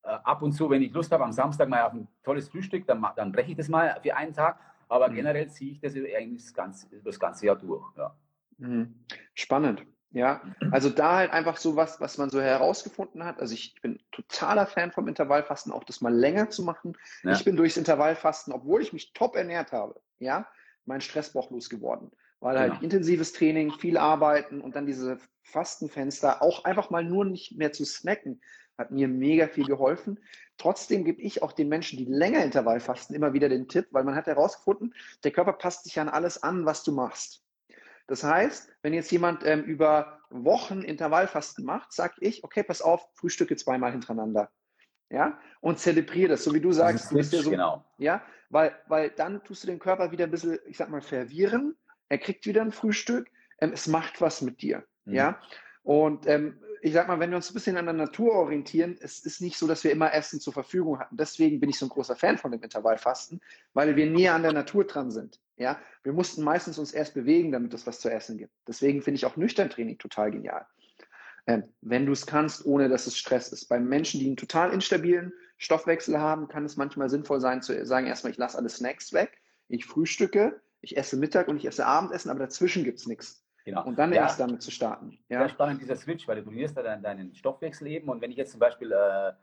äh, 0.04 0.08
ab 0.08 0.42
und 0.44 0.54
zu, 0.54 0.70
wenn 0.70 0.82
ich 0.82 0.94
Lust 0.94 1.12
habe, 1.12 1.26
am 1.26 1.34
Samstag 1.34 1.68
mal 1.68 1.84
auf 1.84 1.92
ein 1.92 2.08
tolles 2.24 2.48
Frühstück, 2.48 2.88
dann, 2.88 3.06
dann 3.18 3.34
breche 3.34 3.52
ich 3.52 3.58
das 3.58 3.68
mal 3.68 4.00
für 4.02 4.16
einen 4.16 4.34
Tag. 4.34 4.58
Aber 4.92 5.08
mhm. 5.08 5.16
generell 5.16 5.50
ziehe 5.50 5.72
ich 5.72 5.80
das 5.80 5.96
eigentlich 5.96 6.44
das 6.44 6.54
ganze, 6.54 6.88
das 7.04 7.18
ganze 7.18 7.46
Jahr 7.46 7.56
durch. 7.56 7.86
Ja. 7.96 8.14
Mhm. 8.58 9.06
Spannend. 9.34 9.86
Ja, 10.14 10.42
also 10.72 10.90
da 10.90 11.16
halt 11.16 11.32
einfach 11.32 11.56
so 11.56 11.78
was, 11.78 12.02
was 12.02 12.18
man 12.18 12.30
so 12.30 12.42
herausgefunden 12.42 13.24
hat. 13.24 13.40
Also 13.40 13.54
ich, 13.54 13.82
bin 13.82 13.98
totaler 14.12 14.66
Fan 14.66 14.92
vom 14.92 15.08
Intervallfasten, 15.08 15.72
auch 15.72 15.86
das 15.86 16.02
mal 16.02 16.14
länger 16.14 16.50
zu 16.50 16.64
machen. 16.64 16.98
Ja. 17.24 17.32
Ich 17.32 17.46
bin 17.46 17.56
durchs 17.56 17.78
Intervallfasten, 17.78 18.52
obwohl 18.52 18.82
ich 18.82 18.92
mich 18.92 19.14
top 19.14 19.38
ernährt 19.38 19.72
habe, 19.72 20.02
ja, 20.20 20.46
mein 20.84 21.00
Stressbauch 21.00 21.50
losgeworden. 21.50 22.12
Weil 22.42 22.60
halt 22.60 22.72
genau. 22.72 22.84
intensives 22.84 23.32
Training, 23.32 23.72
viel 23.72 23.98
arbeiten 23.98 24.60
und 24.60 24.76
dann 24.76 24.86
diese 24.86 25.18
Fastenfenster, 25.44 26.42
auch 26.42 26.66
einfach 26.66 26.90
mal 26.90 27.06
nur 27.06 27.24
nicht 27.24 27.58
mehr 27.58 27.72
zu 27.72 27.86
snacken, 27.86 28.42
hat 28.82 28.92
mir 28.92 29.08
mega 29.08 29.48
viel 29.48 29.66
geholfen. 29.66 30.20
Trotzdem 30.58 31.06
gebe 31.06 31.22
ich 31.22 31.42
auch 31.42 31.54
den 31.54 31.70
Menschen, 31.70 31.98
die 31.98 32.06
länger 32.06 32.44
Intervallfasten, 32.44 33.16
immer 33.16 33.34
wieder 33.34 33.50
den 33.50 33.68
Tipp, 33.68 33.88
weil 33.92 34.04
man 34.04 34.16
hat 34.16 34.28
herausgefunden, 34.28 34.94
der 35.24 35.32
Körper 35.32 35.54
passt 35.54 35.86
sich 35.86 36.00
an 36.00 36.10
alles 36.10 36.44
an, 36.44 36.66
was 36.66 36.84
du 36.84 36.92
machst. 36.92 37.44
Das 38.08 38.24
heißt, 38.24 38.70
wenn 38.82 38.94
jetzt 38.94 39.12
jemand 39.12 39.46
ähm, 39.46 39.64
über 39.64 40.20
Wochen 40.30 40.82
Intervallfasten 40.82 41.64
macht, 41.64 41.94
sage 41.94 42.16
ich, 42.20 42.44
okay, 42.44 42.64
pass 42.64 42.82
auf, 42.82 43.08
Frühstücke 43.14 43.56
zweimal 43.56 43.92
hintereinander. 43.92 44.52
Ja, 45.10 45.40
und 45.60 45.80
zelebriere 45.80 46.30
das, 46.30 46.44
so 46.44 46.54
wie 46.54 46.62
du 46.62 46.72
sagst. 46.72 47.12
Du 47.12 47.16
bist 47.16 47.34
ja 47.34 47.42
so, 47.42 47.50
genau. 47.50 47.86
Ja, 47.98 48.24
weil, 48.50 48.74
weil 48.88 49.10
dann 49.10 49.44
tust 49.44 49.64
du 49.64 49.68
den 49.68 49.80
Körper 49.80 50.12
wieder 50.12 50.26
ein 50.26 50.32
bisschen, 50.32 50.60
ich 50.68 50.78
sag 50.78 50.90
mal, 50.90 51.02
verwirren. 51.02 51.76
Er 52.08 52.18
kriegt 52.18 52.46
wieder 52.46 52.62
ein 52.62 52.72
Frühstück. 52.72 53.30
Ähm, 53.60 53.72
es 53.74 53.88
macht 53.88 54.22
was 54.22 54.42
mit 54.42 54.62
dir. 54.62 54.86
Mhm. 55.06 55.14
Ja, 55.14 55.42
und 55.84 56.28
ähm, 56.28 56.62
ich 56.84 56.94
sag 56.94 57.08
mal, 57.08 57.20
wenn 57.20 57.30
wir 57.30 57.38
uns 57.38 57.50
ein 57.50 57.54
bisschen 57.54 57.78
an 57.78 57.86
der 57.86 57.94
Natur 57.94 58.34
orientieren, 58.34 58.98
es 59.00 59.20
ist 59.20 59.40
nicht 59.40 59.58
so, 59.58 59.68
dass 59.68 59.84
wir 59.84 59.92
immer 59.92 60.14
Essen 60.14 60.40
zur 60.40 60.54
Verfügung 60.54 61.00
hatten. 61.00 61.16
Deswegen 61.16 61.60
bin 61.60 61.70
ich 61.70 61.78
so 61.78 61.86
ein 61.86 61.90
großer 61.90 62.16
Fan 62.16 62.38
von 62.38 62.52
dem 62.52 62.64
Intervallfasten, 62.64 63.40
weil 63.74 63.96
wir 63.96 64.08
näher 64.08 64.34
an 64.34 64.42
der 64.42 64.54
Natur 64.54 64.86
dran 64.86 65.12
sind. 65.12 65.40
Ja, 65.58 65.80
wir 66.04 66.14
mussten 66.14 66.44
meistens 66.44 66.80
uns 66.80 66.92
erst 66.92 67.14
bewegen, 67.14 67.52
damit 67.52 67.74
es 67.74 67.86
was 67.86 68.00
zu 68.00 68.10
essen 68.10 68.38
gibt. 68.38 68.52
Deswegen 68.68 69.04
finde 69.04 69.18
ich 69.18 69.26
auch 69.26 69.38
nüchtern 69.38 69.70
Training 69.70 70.00
total 70.00 70.32
genial. 70.32 70.66
Ähm, 71.46 71.64
wenn 71.82 72.06
du 72.06 72.14
es 72.14 72.26
kannst, 72.26 72.66
ohne 72.66 72.90
dass 72.90 73.06
es 73.06 73.18
Stress 73.18 73.52
ist. 73.52 73.66
Bei 73.68 73.80
Menschen, 73.80 74.20
die 74.20 74.26
einen 74.26 74.38
total 74.38 74.72
instabilen 74.72 75.34
Stoffwechsel 75.58 76.20
haben, 76.20 76.48
kann 76.48 76.66
es 76.66 76.78
manchmal 76.78 77.10
sinnvoll 77.10 77.42
sein, 77.42 77.62
zu 77.62 77.86
sagen, 77.86 78.08
erstmal, 78.08 78.32
ich 78.32 78.38
lasse 78.38 78.58
alle 78.58 78.70
Snacks 78.70 79.14
weg, 79.14 79.40
ich 79.68 79.86
frühstücke, 79.86 80.60
ich 80.82 80.98
esse 80.98 81.18
Mittag 81.18 81.48
und 81.48 81.58
ich 81.58 81.66
esse 81.66 81.86
Abendessen, 81.86 82.32
aber 82.32 82.40
dazwischen 82.40 82.84
gibt 82.84 83.00
es 83.00 83.06
nichts. 83.06 83.41
Genau. 83.66 83.86
Und 83.86 84.00
dann 84.00 84.12
ja, 84.12 84.24
erst 84.24 84.40
damit 84.40 84.62
zu 84.62 84.72
starten. 84.72 85.20
Ja. 85.30 85.40
Sehr 85.40 85.50
spannend, 85.50 85.82
dieser 85.82 85.96
Switch, 85.96 86.28
weil 86.28 86.38
du 86.38 86.44
trainierst 86.44 86.76
da 86.76 86.82
deinen, 86.82 87.04
deinen 87.04 87.36
Stoffwechsel 87.36 87.88
eben. 87.88 88.10
Und 88.10 88.22
wenn 88.22 88.32
ich 88.32 88.38
jetzt 88.38 88.52
zum 88.52 88.60
Beispiel 88.60 88.92
äh, 88.92 89.34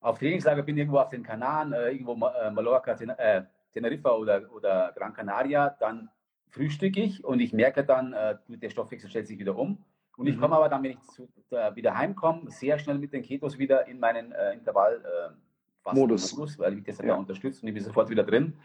auf 0.00 0.18
Trainingslager 0.18 0.62
bin, 0.62 0.76
irgendwo 0.76 0.98
auf 0.98 1.08
den 1.08 1.22
Kanaren, 1.22 1.72
äh, 1.72 1.90
irgendwo 1.90 2.12
äh, 2.26 2.50
Mallorca, 2.50 2.92
äh, 2.92 3.42
Teneriffa 3.72 4.12
oder, 4.12 4.42
oder 4.54 4.92
Gran 4.94 5.12
Canaria, 5.14 5.70
dann 5.80 6.10
frühstücke 6.50 7.00
ich 7.00 7.24
und 7.24 7.40
ich 7.40 7.52
merke 7.52 7.84
dann, 7.84 8.12
äh, 8.12 8.36
der 8.48 8.70
Stoffwechsel 8.70 9.10
stellt 9.10 9.26
sich 9.26 9.38
wieder 9.38 9.56
um. 9.56 9.84
Und 10.16 10.28
ich 10.28 10.36
mhm. 10.36 10.40
komme 10.40 10.56
aber 10.56 10.68
dann, 10.68 10.84
wenn 10.84 10.92
ich 10.92 11.00
zu, 11.02 11.28
äh, 11.50 11.74
wieder 11.74 11.96
heimkomme, 11.96 12.48
sehr 12.50 12.78
schnell 12.78 12.98
mit 12.98 13.12
den 13.12 13.22
Ketos 13.22 13.58
wieder 13.58 13.88
in 13.88 13.98
meinen 13.98 14.30
äh, 14.30 14.52
Intervall 14.52 15.02
äh, 15.04 15.92
Modus, 15.92 16.58
weil 16.58 16.78
ich 16.78 16.84
das 16.84 16.98
ja. 16.98 17.14
unterstützt 17.14 17.62
und 17.62 17.68
ich 17.68 17.74
bin 17.74 17.82
sofort 17.82 18.08
wieder 18.08 18.22
drin 18.22 18.56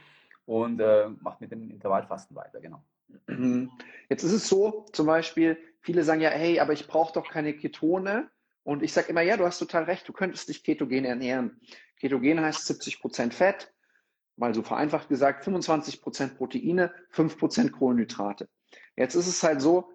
und 0.45 0.79
äh, 0.79 1.10
mache 1.19 1.38
mit 1.39 1.51
dem 1.51 1.69
Intervallfasten 1.69 2.36
weiter, 2.36 2.62
genau. 2.62 2.82
Mhm. 3.28 3.72
Jetzt 4.10 4.24
ist 4.24 4.32
es 4.32 4.50
so, 4.50 4.86
zum 4.93 5.06
Beispiel, 5.06 5.58
viele 5.82 6.04
sagen 6.04 6.22
ja, 6.22 6.30
hey, 6.30 6.60
aber 6.60 6.74
ich 6.74 6.88
brauche 6.88 7.13
doch 7.13 7.30
keine 7.30 7.54
Ketone. 7.54 8.30
Und 8.63 8.84
ich 8.84 8.93
sage 8.93 9.10
immer, 9.10 9.22
ja, 9.22 9.38
du 9.38 9.45
hast 9.45 9.60
total 9.60 9.84
recht, 9.84 10.08
du 10.08 10.13
könntest 10.13 10.50
dich 10.50 10.63
ketogen 10.63 11.06
ernähren. 11.06 11.60
Ketogen 12.00 12.41
heißt 12.41 12.69
70% 12.69 13.34
Fett, 13.34 13.74
mal 14.36 14.54
so 14.54 14.62
vereinfacht 14.62 15.10
gesagt, 15.10 15.43
25 15.43 16.02
Prozent 16.02 16.38
Proteine, 16.38 16.93
5 17.10 17.38
Prozent 17.38 17.72
Kohlenhydrate. 17.72 18.48
Jetzt 18.95 19.15
ist 19.15 19.28
es 19.28 19.41
halt 19.43 19.62
so, 19.62 19.91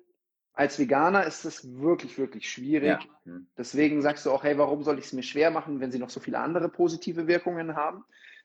als 0.55 0.79
Veganer 0.79 1.25
ist 1.25 1.45
es 1.45 1.79
wirklich, 1.79 2.17
wirklich 2.17 2.51
schwierig. 2.51 2.89
Ja. 2.89 3.01
Hm. 3.25 3.49
Deswegen 3.59 4.03
sagst 4.03 4.25
du 4.25 4.31
auch, 4.31 4.45
hey, 4.45 4.57
warum 4.57 4.83
soll 4.83 4.99
ich 4.99 5.07
es 5.07 5.13
mir 5.13 5.23
schwer 5.23 5.51
machen, 5.51 5.81
wenn 5.81 5.91
sie 5.91 5.99
noch 5.99 6.11
so 6.11 6.21
viele 6.21 6.39
andere 6.39 6.69
positive 6.69 7.27
Wirkungen 7.27 7.77
haben? 7.77 8.05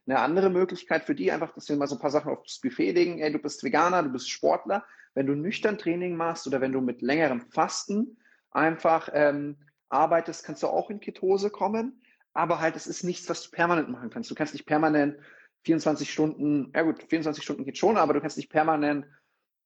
Eine 0.09 0.21
andere 0.21 0.49
Möglichkeit 0.49 1.03
für 1.03 1.13
die 1.13 1.31
einfach, 1.31 1.53
dass 1.53 1.69
wir 1.69 1.75
mal 1.75 1.85
so 1.85 1.95
ein 1.95 2.01
paar 2.01 2.09
Sachen 2.09 2.31
aufs 2.31 2.59
Buffet 2.59 2.93
legen. 2.93 3.19
Hey, 3.19 3.31
du 3.31 3.37
bist 3.37 3.63
Veganer, 3.63 4.01
du 4.01 4.09
bist 4.09 4.27
Sportler. 4.27 4.83
Wenn 5.13 5.27
du 5.27 5.35
nüchtern 5.35 5.77
Training 5.77 6.15
machst 6.15 6.47
oder 6.47 6.61
wenn 6.61 6.71
du 6.71 6.81
mit 6.81 7.03
längerem 7.03 7.41
Fasten 7.41 8.17
einfach 8.49 9.09
ähm, 9.13 9.57
arbeitest, 9.89 10.43
kannst 10.43 10.63
du 10.63 10.67
auch 10.67 10.89
in 10.89 10.99
Ketose 10.99 11.51
kommen. 11.51 12.01
Aber 12.33 12.59
halt, 12.59 12.75
es 12.75 12.87
ist 12.87 13.03
nichts, 13.03 13.29
was 13.29 13.43
du 13.43 13.51
permanent 13.51 13.89
machen 13.89 14.09
kannst. 14.09 14.31
Du 14.31 14.35
kannst 14.35 14.53
nicht 14.53 14.65
permanent 14.65 15.17
24 15.65 16.11
Stunden, 16.11 16.71
ja 16.75 16.81
gut, 16.81 17.03
24 17.03 17.43
Stunden 17.43 17.65
geht 17.65 17.77
schon, 17.77 17.97
aber 17.97 18.13
du 18.13 18.21
kannst 18.21 18.37
nicht 18.37 18.49
permanent 18.49 19.05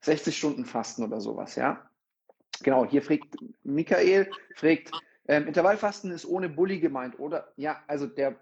60 0.02 0.38
Stunden 0.38 0.66
fasten 0.66 1.04
oder 1.04 1.22
sowas, 1.22 1.56
ja. 1.56 1.90
Genau, 2.64 2.86
hier 2.86 3.02
fragt 3.02 3.36
Michael, 3.64 4.30
fragt, 4.56 4.92
Ähm, 5.26 5.48
Intervallfasten 5.48 6.12
ist 6.12 6.26
ohne 6.26 6.50
Bulli 6.50 6.82
gemeint, 6.82 7.18
oder? 7.18 7.54
Ja, 7.56 7.82
also 7.88 8.08
der, 8.08 8.36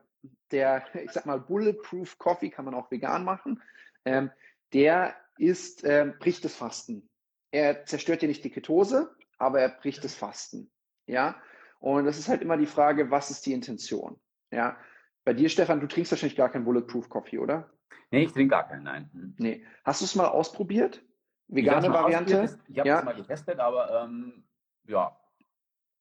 der, 0.51 0.83
ich 1.03 1.11
sag 1.11 1.25
mal, 1.25 1.39
Bulletproof 1.39 2.17
Coffee 2.17 2.49
kann 2.49 2.65
man 2.65 2.73
auch 2.73 2.91
vegan 2.91 3.23
machen. 3.23 3.61
Ähm, 4.05 4.31
der 4.73 5.15
ist, 5.37 5.83
ähm, 5.83 6.15
bricht 6.19 6.45
das 6.45 6.55
Fasten. 6.55 7.09
Er 7.51 7.85
zerstört 7.85 8.21
dir 8.21 8.27
nicht 8.27 8.43
die 8.43 8.49
Ketose, 8.49 9.15
aber 9.37 9.59
er 9.59 9.69
bricht 9.69 10.03
das 10.03 10.15
Fasten. 10.15 10.71
Ja, 11.07 11.41
und 11.79 12.05
das 12.05 12.19
ist 12.19 12.29
halt 12.29 12.41
immer 12.41 12.57
die 12.57 12.67
Frage, 12.67 13.11
was 13.11 13.31
ist 13.31 13.45
die 13.45 13.53
Intention? 13.53 14.19
Ja, 14.51 14.77
bei 15.25 15.33
dir, 15.33 15.49
Stefan, 15.49 15.79
du 15.79 15.87
trinkst 15.87 16.11
wahrscheinlich 16.11 16.37
gar 16.37 16.49
keinen 16.49 16.65
Bulletproof 16.65 17.09
Coffee, 17.09 17.39
oder? 17.39 17.69
Nee, 18.11 18.23
ich 18.23 18.31
trinke 18.31 18.51
gar 18.51 18.67
keinen, 18.67 18.83
nein. 18.83 19.09
Hm. 19.13 19.35
Nee. 19.37 19.65
Hast 19.83 20.01
du 20.01 20.05
es 20.05 20.15
mal 20.15 20.27
ausprobiert? 20.27 21.03
Vegane 21.47 21.87
ich 21.87 21.93
Variante? 21.93 22.57
Ich 22.67 22.79
habe 22.79 22.89
es 22.89 22.95
ja. 22.95 23.01
mal 23.01 23.15
getestet, 23.15 23.59
aber 23.59 24.03
ähm, 24.03 24.43
ja, 24.87 25.17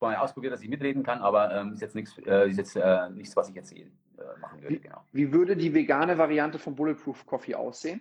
mal 0.00 0.16
ausprobiert, 0.16 0.52
dass 0.52 0.62
ich 0.62 0.68
mitreden 0.68 1.02
kann, 1.02 1.20
aber 1.20 1.54
ähm, 1.54 1.72
ist 1.74 1.82
jetzt 1.82 1.94
nichts, 1.94 2.16
äh, 2.18 2.48
ist 2.48 2.56
jetzt 2.56 2.76
äh, 2.76 3.10
nichts, 3.10 3.36
was 3.36 3.48
ich 3.48 3.54
jetzt 3.54 3.72
äh, 3.72 3.86
machen 4.40 4.62
würde. 4.62 4.76
Wie, 4.76 4.80
genau. 4.80 5.04
wie 5.12 5.32
würde 5.32 5.56
die 5.56 5.74
vegane 5.74 6.18
Variante 6.18 6.58
von 6.58 6.74
Bulletproof 6.74 7.26
Coffee 7.26 7.54
aussehen? 7.54 8.00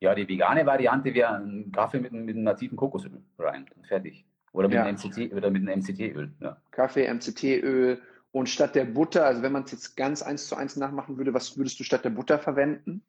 Ja, 0.00 0.14
die 0.14 0.28
vegane 0.28 0.64
Variante 0.64 1.12
wäre 1.12 1.34
ein 1.36 1.72
Kaffee 1.72 1.98
mit, 2.00 2.12
mit 2.12 2.34
einem 2.34 2.44
nativen 2.44 2.76
Kokosöl 2.76 3.22
rein 3.38 3.66
und 3.74 3.86
fertig. 3.86 4.24
Oder 4.52 4.68
mit 4.68 4.76
ja. 4.76 4.84
einem 4.84 4.96
MCT 4.96 5.32
oder 5.32 5.50
mit 5.50 5.68
einem 5.68 5.80
MCT-Öl. 5.80 6.32
Ja. 6.40 6.62
Kaffee, 6.70 7.12
MCT-Öl 7.12 8.00
und 8.30 8.48
statt 8.48 8.74
der 8.74 8.84
Butter, 8.84 9.26
also 9.26 9.42
wenn 9.42 9.52
man 9.52 9.64
es 9.64 9.72
jetzt 9.72 9.96
ganz 9.96 10.22
eins 10.22 10.46
zu 10.46 10.56
eins 10.56 10.76
nachmachen 10.76 11.18
würde, 11.18 11.34
was 11.34 11.56
würdest 11.58 11.78
du 11.80 11.84
statt 11.84 12.04
der 12.04 12.10
Butter 12.10 12.38
verwenden? 12.38 13.02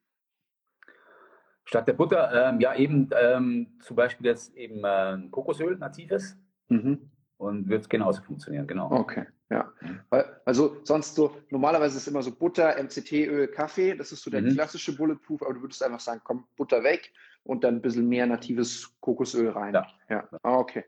Statt 1.66 1.88
der 1.88 1.94
Butter, 1.94 2.50
ähm, 2.50 2.60
ja, 2.60 2.76
eben 2.76 3.10
ähm, 3.16 3.78
zum 3.82 3.96
Beispiel 3.96 4.26
jetzt 4.26 4.56
eben 4.56 4.84
äh, 4.84 5.30
Kokosöl, 5.30 5.78
natives. 5.78 6.36
Mhm 6.70 7.12
und 7.40 7.70
wird 7.70 7.90
genauso 7.90 8.22
funktionieren, 8.22 8.68
genau. 8.68 8.92
Okay, 8.92 9.26
ja. 9.50 9.72
Mhm. 9.80 10.02
Also 10.46 10.82
sonst 10.84 11.16
so, 11.16 11.38
normalerweise 11.50 11.98
ist 11.98 12.08
immer 12.08 12.22
so 12.22 12.32
Butter, 12.32 12.76
MCT-Öl, 12.78 13.48
Kaffee, 13.48 13.96
das 13.96 14.12
ist 14.12 14.24
so 14.24 14.30
der 14.30 14.42
mhm. 14.42 14.54
klassische 14.54 14.96
Bulletproof, 14.96 15.42
aber 15.42 15.54
du 15.54 15.62
würdest 15.62 15.82
einfach 15.82 16.02
sagen, 16.02 16.22
komm, 16.24 16.46
Butter 16.58 16.84
weg 16.84 17.14
und 17.44 17.64
dann 17.64 17.76
ein 17.76 17.82
bisschen 17.82 18.10
mehr 18.10 18.28
natives 18.28 18.94
Kokosöl 19.00 19.50
rein. 19.50 19.74
Ja. 19.74 19.88
ja. 20.10 20.30
Ah, 20.44 20.58
okay. 20.58 20.84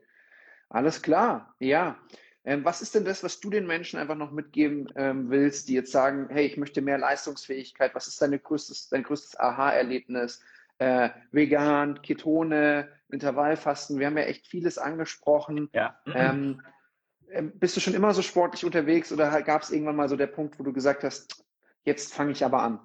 Alles 0.68 1.00
klar, 1.00 1.54
ja. 1.58 1.96
Ähm, 2.44 2.64
was 2.64 2.82
ist 2.82 2.94
denn 2.94 3.06
das, 3.06 3.22
was 3.22 3.40
du 3.40 3.48
den 3.48 3.66
Menschen 3.66 3.98
einfach 3.98 4.16
noch 4.16 4.30
mitgeben 4.30 4.88
ähm, 4.96 5.30
willst, 5.30 5.68
die 5.68 5.74
jetzt 5.74 5.92
sagen, 5.92 6.28
hey, 6.28 6.44
ich 6.44 6.58
möchte 6.58 6.82
mehr 6.82 6.98
Leistungsfähigkeit, 6.98 7.94
was 7.94 8.08
ist 8.08 8.20
deine 8.20 8.38
größtes, 8.38 8.90
dein 8.90 9.04
größtes 9.04 9.40
Aha-Erlebnis? 9.40 10.42
Äh, 10.82 11.10
vegan, 11.30 12.02
Ketone, 12.02 12.88
Intervallfasten, 13.08 14.00
wir 14.00 14.08
haben 14.08 14.18
ja 14.18 14.24
echt 14.24 14.48
vieles 14.48 14.78
angesprochen. 14.78 15.68
Ja. 15.72 15.96
Ähm, 16.12 16.60
ähm, 17.30 17.52
bist 17.54 17.76
du 17.76 17.80
schon 17.80 17.94
immer 17.94 18.12
so 18.14 18.22
sportlich 18.22 18.64
unterwegs 18.64 19.12
oder 19.12 19.42
gab 19.42 19.62
es 19.62 19.70
irgendwann 19.70 19.94
mal 19.94 20.08
so 20.08 20.16
der 20.16 20.26
Punkt, 20.26 20.58
wo 20.58 20.64
du 20.64 20.72
gesagt 20.72 21.04
hast, 21.04 21.44
jetzt 21.84 22.12
fange 22.12 22.32
ich 22.32 22.44
aber 22.44 22.62
an? 22.62 22.80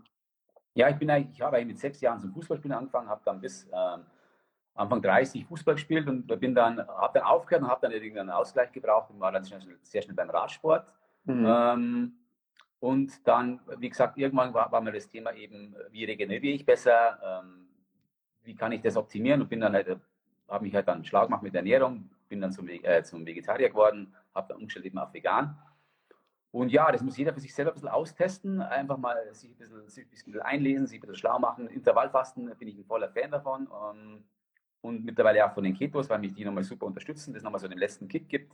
Ja, 0.76 0.90
ich 0.90 0.98
bin 0.98 1.10
eigentlich, 1.10 1.38
ich 1.38 1.42
habe 1.42 1.58
eigentlich 1.58 1.70
mit 1.70 1.80
sechs 1.80 2.00
Jahren 2.02 2.20
zum 2.20 2.32
Fußballspielen 2.34 2.78
angefangen, 2.78 3.10
habe 3.10 3.22
dann 3.26 3.42
bis 3.42 3.68
ähm, 3.74 4.06
Anfang 4.76 5.02
30 5.02 5.48
Fußball 5.48 5.74
gespielt 5.74 6.08
und 6.08 6.28
bin 6.40 6.54
dann, 6.54 6.80
habe 6.88 7.20
dann 7.20 7.24
aufgehört 7.24 7.64
und 7.64 7.70
habe 7.70 7.82
dann 7.82 7.92
irgendeinen 7.94 8.30
Ausgleich 8.30 8.72
gebraucht 8.72 9.10
und 9.10 9.20
war 9.20 9.32
dann 9.32 9.44
sehr 9.44 9.60
schnell, 9.60 9.80
sehr 9.82 10.04
schnell 10.04 10.16
beim 10.16 10.30
Radsport. 10.30 10.86
Mhm. 11.24 11.46
Ähm, 11.48 12.14
und 12.80 13.28
dann, 13.28 13.60
wie 13.80 13.90
gesagt, 13.90 14.20
irgendwann 14.20 14.54
war, 14.54 14.72
war 14.72 14.82
mir 14.82 14.92
das 14.92 15.10
Thema 15.10 15.34
eben, 15.34 15.76
wie 15.90 16.06
regeneriere 16.06 16.54
ich 16.54 16.64
besser, 16.64 17.42
ähm, 17.42 17.67
wie 18.48 18.56
kann 18.56 18.72
ich 18.72 18.82
das 18.82 18.98
optimieren 18.98 19.42
und 19.42 19.50
bin 19.50 19.60
dann 19.60 19.74
halt 19.74 20.00
habe 20.48 20.64
mich 20.64 20.74
halt 20.74 20.88
dann 20.88 21.04
schlau 21.04 21.26
gemacht 21.26 21.44
mit 21.44 21.54
der 21.54 21.60
Ernährung, 21.60 22.10
bin 22.30 22.42
dann 22.42 22.52
zum, 22.52 22.68
äh, 22.70 23.04
zum 23.04 23.26
Vegetarier 23.26 23.70
geworden, 23.70 24.14
habe 24.34 24.48
dann 24.50 24.58
umgestellt 24.58 24.86
eben 24.86 24.98
auf 24.98 25.14
vegan. 25.14 25.58
Und 26.52 26.72
ja, 26.72 26.92
das 26.92 27.02
muss 27.04 27.18
jeder 27.18 27.34
für 27.34 27.42
sich 27.42 27.54
selber 27.54 27.72
ein 27.72 27.74
bisschen 27.74 27.90
austesten, 27.90 28.62
einfach 28.62 28.98
mal 28.98 29.34
sich 29.34 29.52
ein 29.52 29.58
bisschen, 29.58 29.88
sich 29.90 30.06
ein 30.06 30.10
bisschen 30.10 30.42
einlesen, 30.42 30.88
sich 30.88 30.98
ein 30.98 31.02
bisschen 31.02 31.16
schlau 31.16 31.38
machen. 31.40 31.68
Intervallfasten 31.68 32.56
bin 32.58 32.68
ich 32.68 32.78
ein 32.78 32.86
voller 32.86 33.10
Fan 33.10 33.32
davon. 33.32 33.68
Ähm, 33.68 34.24
und 34.82 35.04
mittlerweile 35.04 35.46
auch 35.46 35.54
von 35.54 35.64
den 35.64 35.74
Ketos, 35.74 36.10
weil 36.10 36.20
mich 36.20 36.34
die 36.34 36.46
nochmal 36.46 36.64
super 36.64 36.86
unterstützen, 36.86 37.34
das 37.34 37.44
nochmal 37.44 37.60
so 37.60 37.68
den 37.68 37.78
letzten 37.78 38.08
Kick 38.08 38.30
gibt. 38.30 38.54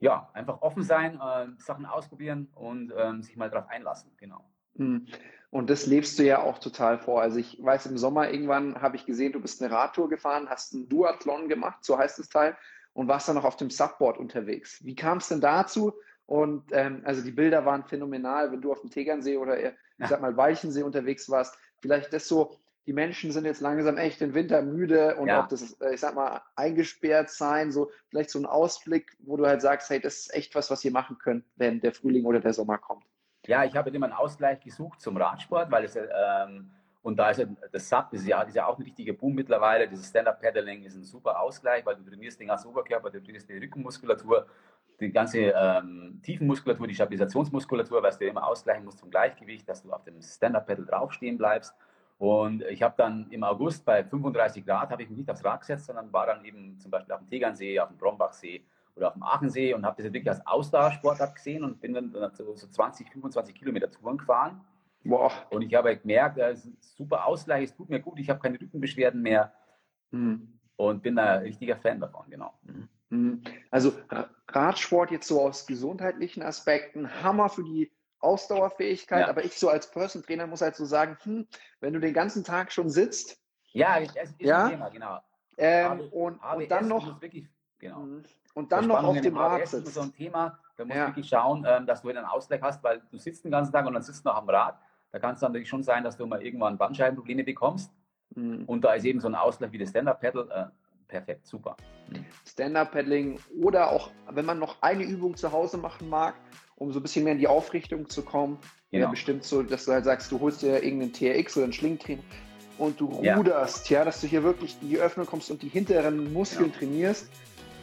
Ja, 0.00 0.28
einfach 0.32 0.60
offen 0.62 0.82
sein, 0.82 1.20
äh, 1.20 1.46
Sachen 1.58 1.86
ausprobieren 1.86 2.48
und 2.54 2.92
ähm, 2.96 3.22
sich 3.22 3.36
mal 3.36 3.48
darauf 3.48 3.68
einlassen, 3.68 4.10
genau. 4.16 4.44
Hm. 4.76 5.06
Und 5.50 5.70
das 5.70 5.86
lebst 5.86 6.18
du 6.18 6.24
ja 6.24 6.42
auch 6.42 6.58
total 6.58 6.98
vor. 6.98 7.22
Also 7.22 7.38
ich 7.38 7.62
weiß, 7.62 7.86
im 7.86 7.96
Sommer 7.96 8.30
irgendwann 8.30 8.82
habe 8.82 8.96
ich 8.96 9.06
gesehen, 9.06 9.32
du 9.32 9.40
bist 9.40 9.62
eine 9.62 9.72
Radtour 9.72 10.08
gefahren, 10.08 10.48
hast 10.50 10.74
einen 10.74 10.88
Duathlon 10.88 11.48
gemacht, 11.48 11.84
so 11.84 11.96
heißt 11.96 12.18
das 12.18 12.28
Teil, 12.28 12.56
und 12.92 13.06
warst 13.06 13.28
dann 13.28 13.36
noch 13.36 13.44
auf 13.44 13.56
dem 13.56 13.70
Subboard 13.70 14.18
unterwegs. 14.18 14.84
Wie 14.84 14.96
kam 14.96 15.18
es 15.18 15.28
denn 15.28 15.40
dazu? 15.40 15.94
Und 16.26 16.64
ähm, 16.72 17.02
also 17.04 17.22
die 17.22 17.30
Bilder 17.30 17.64
waren 17.64 17.84
phänomenal, 17.84 18.50
wenn 18.50 18.62
du 18.62 18.72
auf 18.72 18.80
dem 18.80 18.90
Tegernsee 18.90 19.36
oder 19.36 19.56
ich 19.62 19.74
sag 20.08 20.20
mal 20.20 20.36
Weichensee 20.36 20.82
unterwegs 20.82 21.30
warst. 21.30 21.56
Vielleicht 21.80 22.12
das 22.12 22.26
so, 22.26 22.56
die 22.86 22.92
Menschen 22.92 23.30
sind 23.30 23.44
jetzt 23.44 23.60
langsam 23.60 23.96
echt 23.96 24.20
im 24.22 24.34
Winter 24.34 24.62
müde 24.62 25.16
und 25.16 25.28
ja. 25.28 25.42
auch 25.42 25.48
das, 25.48 25.72
äh, 25.80 25.94
ich 25.94 26.00
sag 26.00 26.14
mal, 26.14 26.42
eingesperrt 26.56 27.30
sein, 27.30 27.72
so 27.72 27.90
vielleicht 28.08 28.30
so 28.30 28.38
ein 28.38 28.46
Ausblick, 28.46 29.16
wo 29.20 29.36
du 29.36 29.46
halt 29.46 29.62
sagst, 29.62 29.90
hey, 29.90 30.00
das 30.00 30.20
ist 30.20 30.34
echt 30.34 30.54
was, 30.54 30.70
was 30.70 30.84
ihr 30.84 30.90
machen 30.92 31.18
könnt, 31.18 31.44
wenn 31.56 31.80
der 31.80 31.92
Frühling 31.92 32.24
oder 32.24 32.40
der 32.40 32.52
Sommer 32.52 32.78
kommt. 32.78 33.04
Ja, 33.46 33.64
ich 33.64 33.76
habe 33.76 33.90
immer 33.90 34.06
einen 34.06 34.14
Ausgleich 34.14 34.60
gesucht 34.60 35.00
zum 35.00 35.16
Radsport, 35.16 35.70
weil 35.70 35.84
es 35.84 35.96
ähm, 35.96 36.70
und 37.04 37.18
da 37.18 37.28
ist 37.28 37.38
ja, 37.38 37.44
das 37.70 37.86
SUP 37.86 38.14
ist 38.14 38.26
ja, 38.26 38.40
ist 38.40 38.54
ja 38.56 38.66
auch 38.66 38.78
ein 38.78 38.82
richtiger 38.82 39.12
Boom 39.12 39.34
mittlerweile. 39.34 39.86
Dieses 39.86 40.08
Stand-Up-Paddling 40.08 40.84
ist 40.84 40.96
ein 40.96 41.04
super 41.04 41.38
Ausgleich, 41.38 41.84
weil 41.84 41.96
du 41.96 42.02
trainierst 42.02 42.40
den 42.40 42.48
ganzen 42.48 42.68
Oberkörper, 42.68 43.10
du 43.10 43.22
trainierst 43.22 43.46
die 43.46 43.58
Rückenmuskulatur, 43.58 44.46
die 44.98 45.12
ganze 45.12 45.38
ähm, 45.40 46.18
Tiefenmuskulatur, 46.22 46.86
die 46.86 46.94
Stabilisationsmuskulatur, 46.94 48.02
was 48.02 48.18
du 48.18 48.26
immer 48.26 48.46
ausgleichen 48.46 48.86
musst 48.86 49.00
zum 49.00 49.10
Gleichgewicht, 49.10 49.68
dass 49.68 49.82
du 49.82 49.92
auf 49.92 50.02
dem 50.04 50.22
Stand-Up-Paddle 50.22 50.86
draufstehen 50.86 51.36
bleibst. 51.36 51.74
Und 52.16 52.62
ich 52.62 52.82
habe 52.82 52.94
dann 52.96 53.30
im 53.30 53.44
August 53.44 53.84
bei 53.84 54.02
35 54.02 54.64
Grad, 54.64 54.88
habe 54.88 55.02
ich 55.02 55.10
mich 55.10 55.18
nicht 55.18 55.30
aufs 55.30 55.44
Rad 55.44 55.60
gesetzt, 55.60 55.84
sondern 55.84 56.10
war 56.10 56.24
dann 56.24 56.42
eben 56.46 56.78
zum 56.78 56.90
Beispiel 56.90 57.12
auf 57.12 57.20
dem 57.20 57.28
Tegernsee, 57.28 57.78
auf 57.80 57.88
dem 57.88 57.98
Brombachsee 57.98 58.64
oder 58.96 59.08
auf 59.08 59.14
dem 59.14 59.22
Aachensee 59.22 59.74
und 59.74 59.84
habe 59.84 60.02
das 60.02 60.12
wirklich 60.12 60.30
als 60.30 60.46
Ausdauersportart 60.46 61.34
gesehen 61.34 61.64
und 61.64 61.80
bin 61.80 61.94
dann 61.94 62.12
so, 62.34 62.54
so 62.54 62.66
20, 62.66 63.10
25 63.10 63.54
Kilometer 63.54 63.90
Touren 63.90 64.18
gefahren. 64.18 64.60
Boah. 65.04 65.32
Und 65.50 65.62
ich 65.62 65.74
habe 65.74 65.96
gemerkt, 65.96 66.38
das 66.38 66.60
ist 66.60 66.66
ein 66.66 66.76
super 66.80 67.26
Ausgleich, 67.26 67.64
es 67.64 67.74
tut 67.74 67.90
mir 67.90 68.00
gut, 68.00 68.18
ich 68.18 68.30
habe 68.30 68.40
keine 68.40 68.60
Rückenbeschwerden 68.60 69.20
mehr 69.20 69.52
mhm. 70.10 70.58
und 70.76 71.02
bin 71.02 71.16
da 71.16 71.34
ein 71.34 71.42
richtiger 71.42 71.76
Fan 71.76 72.00
davon, 72.00 72.24
genau. 72.30 72.54
Mhm. 72.62 72.88
mhm. 73.10 73.42
Also 73.70 73.92
Radsport 74.48 75.10
jetzt 75.10 75.28
so 75.28 75.40
aus 75.40 75.66
gesundheitlichen 75.66 76.42
Aspekten, 76.42 77.22
Hammer 77.22 77.48
für 77.48 77.64
die 77.64 77.92
Ausdauerfähigkeit, 78.20 79.22
ja. 79.22 79.28
aber 79.28 79.44
ich 79.44 79.58
so 79.58 79.68
als 79.68 79.90
Person 79.90 80.22
Trainer 80.22 80.46
muss 80.46 80.62
halt 80.62 80.76
so 80.76 80.86
sagen, 80.86 81.18
hm, 81.22 81.46
wenn 81.80 81.92
du 81.92 82.00
den 82.00 82.14
ganzen 82.14 82.42
Tag 82.42 82.72
schon 82.72 82.88
sitzt. 82.88 83.38
Ja, 83.72 84.00
das 84.00 84.30
ist 84.30 84.40
ja, 84.40 84.64
ein 84.64 84.70
Thema, 84.70 84.88
genau. 84.88 85.20
Ähm, 85.58 86.00
und, 86.10 86.38
und, 86.38 86.70
dann 86.70 86.88
noch. 86.88 87.20
Wirklich, 87.20 87.46
genau. 87.78 88.06
Und 88.54 88.70
dann 88.70 88.86
noch 88.86 89.02
auf 89.02 89.20
dem 89.20 89.36
Rad 89.36 89.66
sitzen. 89.66 89.90
so 89.90 90.00
ein 90.00 90.14
Thema, 90.14 90.58
da 90.76 90.84
musst 90.84 90.96
ja. 90.96 91.02
du 91.02 91.10
wirklich 91.10 91.28
schauen, 91.28 91.66
ähm, 91.68 91.86
dass 91.86 92.02
du 92.02 92.08
einen 92.08 92.24
Ausgleich 92.24 92.62
hast, 92.62 92.82
weil 92.82 93.02
du 93.10 93.18
sitzt 93.18 93.44
den 93.44 93.50
ganzen 93.50 93.72
Tag 93.72 93.86
und 93.86 93.94
dann 93.94 94.02
sitzt 94.02 94.24
du 94.24 94.28
noch 94.28 94.36
am 94.36 94.48
Rad. 94.48 94.78
Da 95.12 95.18
kann 95.18 95.34
es 95.34 95.40
dann 95.40 95.52
natürlich 95.52 95.68
schon 95.68 95.82
sein, 95.82 96.04
dass 96.04 96.16
du 96.16 96.26
mal 96.26 96.42
irgendwann 96.42 96.78
Bandscheibenprobleme 96.78 97.44
bekommst. 97.44 97.92
Mhm. 98.34 98.64
Und 98.66 98.82
da 98.84 98.94
ist 98.94 99.04
eben 99.04 99.20
so 99.20 99.28
ein 99.28 99.34
Ausgleich 99.34 99.72
wie 99.72 99.78
das 99.78 99.90
Stand-Up-Paddle 99.90 100.48
äh, 100.50 100.64
perfekt, 101.08 101.46
super. 101.46 101.76
Mhm. 102.10 102.24
Stand-Up-Paddling 102.46 103.40
oder 103.60 103.90
auch, 103.90 104.10
wenn 104.30 104.44
man 104.44 104.58
noch 104.58 104.80
eine 104.82 105.04
Übung 105.04 105.36
zu 105.36 105.52
Hause 105.52 105.78
machen 105.78 106.08
mag, 106.08 106.34
um 106.76 106.92
so 106.92 107.00
ein 107.00 107.02
bisschen 107.02 107.24
mehr 107.24 107.34
in 107.34 107.38
die 107.38 107.48
Aufrichtung 107.48 108.08
zu 108.08 108.22
kommen. 108.22 108.58
Genau. 108.90 109.04
Ja, 109.04 109.10
bestimmt 109.10 109.44
so, 109.44 109.62
dass 109.62 109.84
du 109.84 109.92
halt 109.92 110.04
sagst, 110.04 110.30
du 110.30 110.40
holst 110.40 110.62
dir 110.62 110.82
irgendeinen 110.82 111.12
TRX 111.12 111.56
oder 111.56 111.64
einen 111.64 111.72
Schlingentrainer 111.72 112.22
und 112.78 113.00
du 113.00 113.06
ruderst, 113.06 113.90
ja. 113.90 114.00
ja. 114.00 114.04
dass 114.04 114.20
du 114.20 114.26
hier 114.26 114.42
wirklich 114.42 114.76
in 114.80 114.88
die 114.88 114.98
Öffnung 114.98 115.26
kommst 115.26 115.50
und 115.50 115.62
die 115.62 115.68
hinteren 115.68 116.32
Muskeln 116.32 116.70
ja. 116.70 116.78
trainierst 116.78 117.28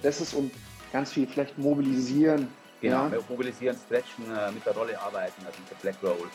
das 0.01 0.21
ist 0.21 0.33
um 0.33 0.49
ganz 0.91 1.11
viel 1.11 1.27
vielleicht 1.27 1.57
mobilisieren. 1.57 2.47
Genau, 2.81 3.07
ja? 3.07 3.19
mobilisieren, 3.29 3.77
stretchen, 3.85 4.25
äh, 4.25 4.51
mit 4.51 4.65
der 4.65 4.73
Rolle 4.73 4.99
arbeiten, 4.99 5.45
also 5.45 5.59
mit 5.59 5.69
der 5.69 5.75
Black 5.75 5.95
Roll. 6.01 6.27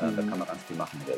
Äh, 0.00 0.06
mhm. 0.06 0.16
Da 0.16 0.22
kann 0.22 0.38
man 0.38 0.48
ganz 0.48 0.62
viel 0.64 0.76
machen 0.76 0.98
mit 0.98 1.08
der. 1.08 1.16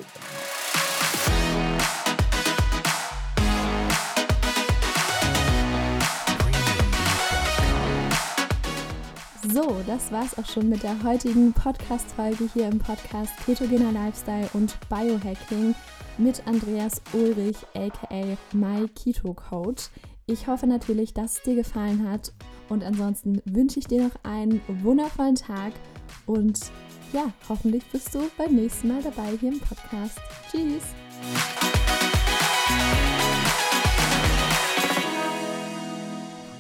So, 9.53 9.83
das 9.87 10.13
war's 10.13 10.37
auch 10.39 10.47
schon 10.47 10.69
mit 10.69 10.83
der 10.83 11.03
heutigen 11.03 11.53
Podcast-Folge 11.53 12.49
hier 12.53 12.69
im 12.69 12.79
Podcast 12.79 13.33
Ketogener 13.45 13.91
Lifestyle 13.91 14.49
und 14.53 14.77
Biohacking 14.89 15.75
mit 16.19 16.47
Andreas 16.47 17.01
Ulrich, 17.13 17.57
aka 17.75 18.37
My 18.53 18.87
Keto 18.89 19.35
Coach. 19.35 19.89
Ich 20.29 20.49
hoffe 20.49 20.67
natürlich, 20.67 21.15
dass 21.15 21.37
es 21.37 21.43
dir 21.43 21.55
gefallen 21.55 22.11
hat 22.11 22.33
und 22.69 22.83
ansonsten 22.83 23.41
wünsche 23.45 23.79
ich 23.79 23.87
dir 23.87 24.03
noch 24.03 24.25
einen 24.25 24.61
wundervollen 24.83 25.37
Tag 25.37 25.73
und 26.27 26.59
ja, 27.13 27.33
hoffentlich 27.49 27.85
bist 27.93 28.13
du 28.13 28.29
beim 28.37 28.57
nächsten 28.57 28.89
Mal 28.89 29.03
dabei 29.03 29.37
hier 29.39 29.53
im 29.53 29.61
Podcast. 29.61 30.19
Tschüss! 30.51 31.66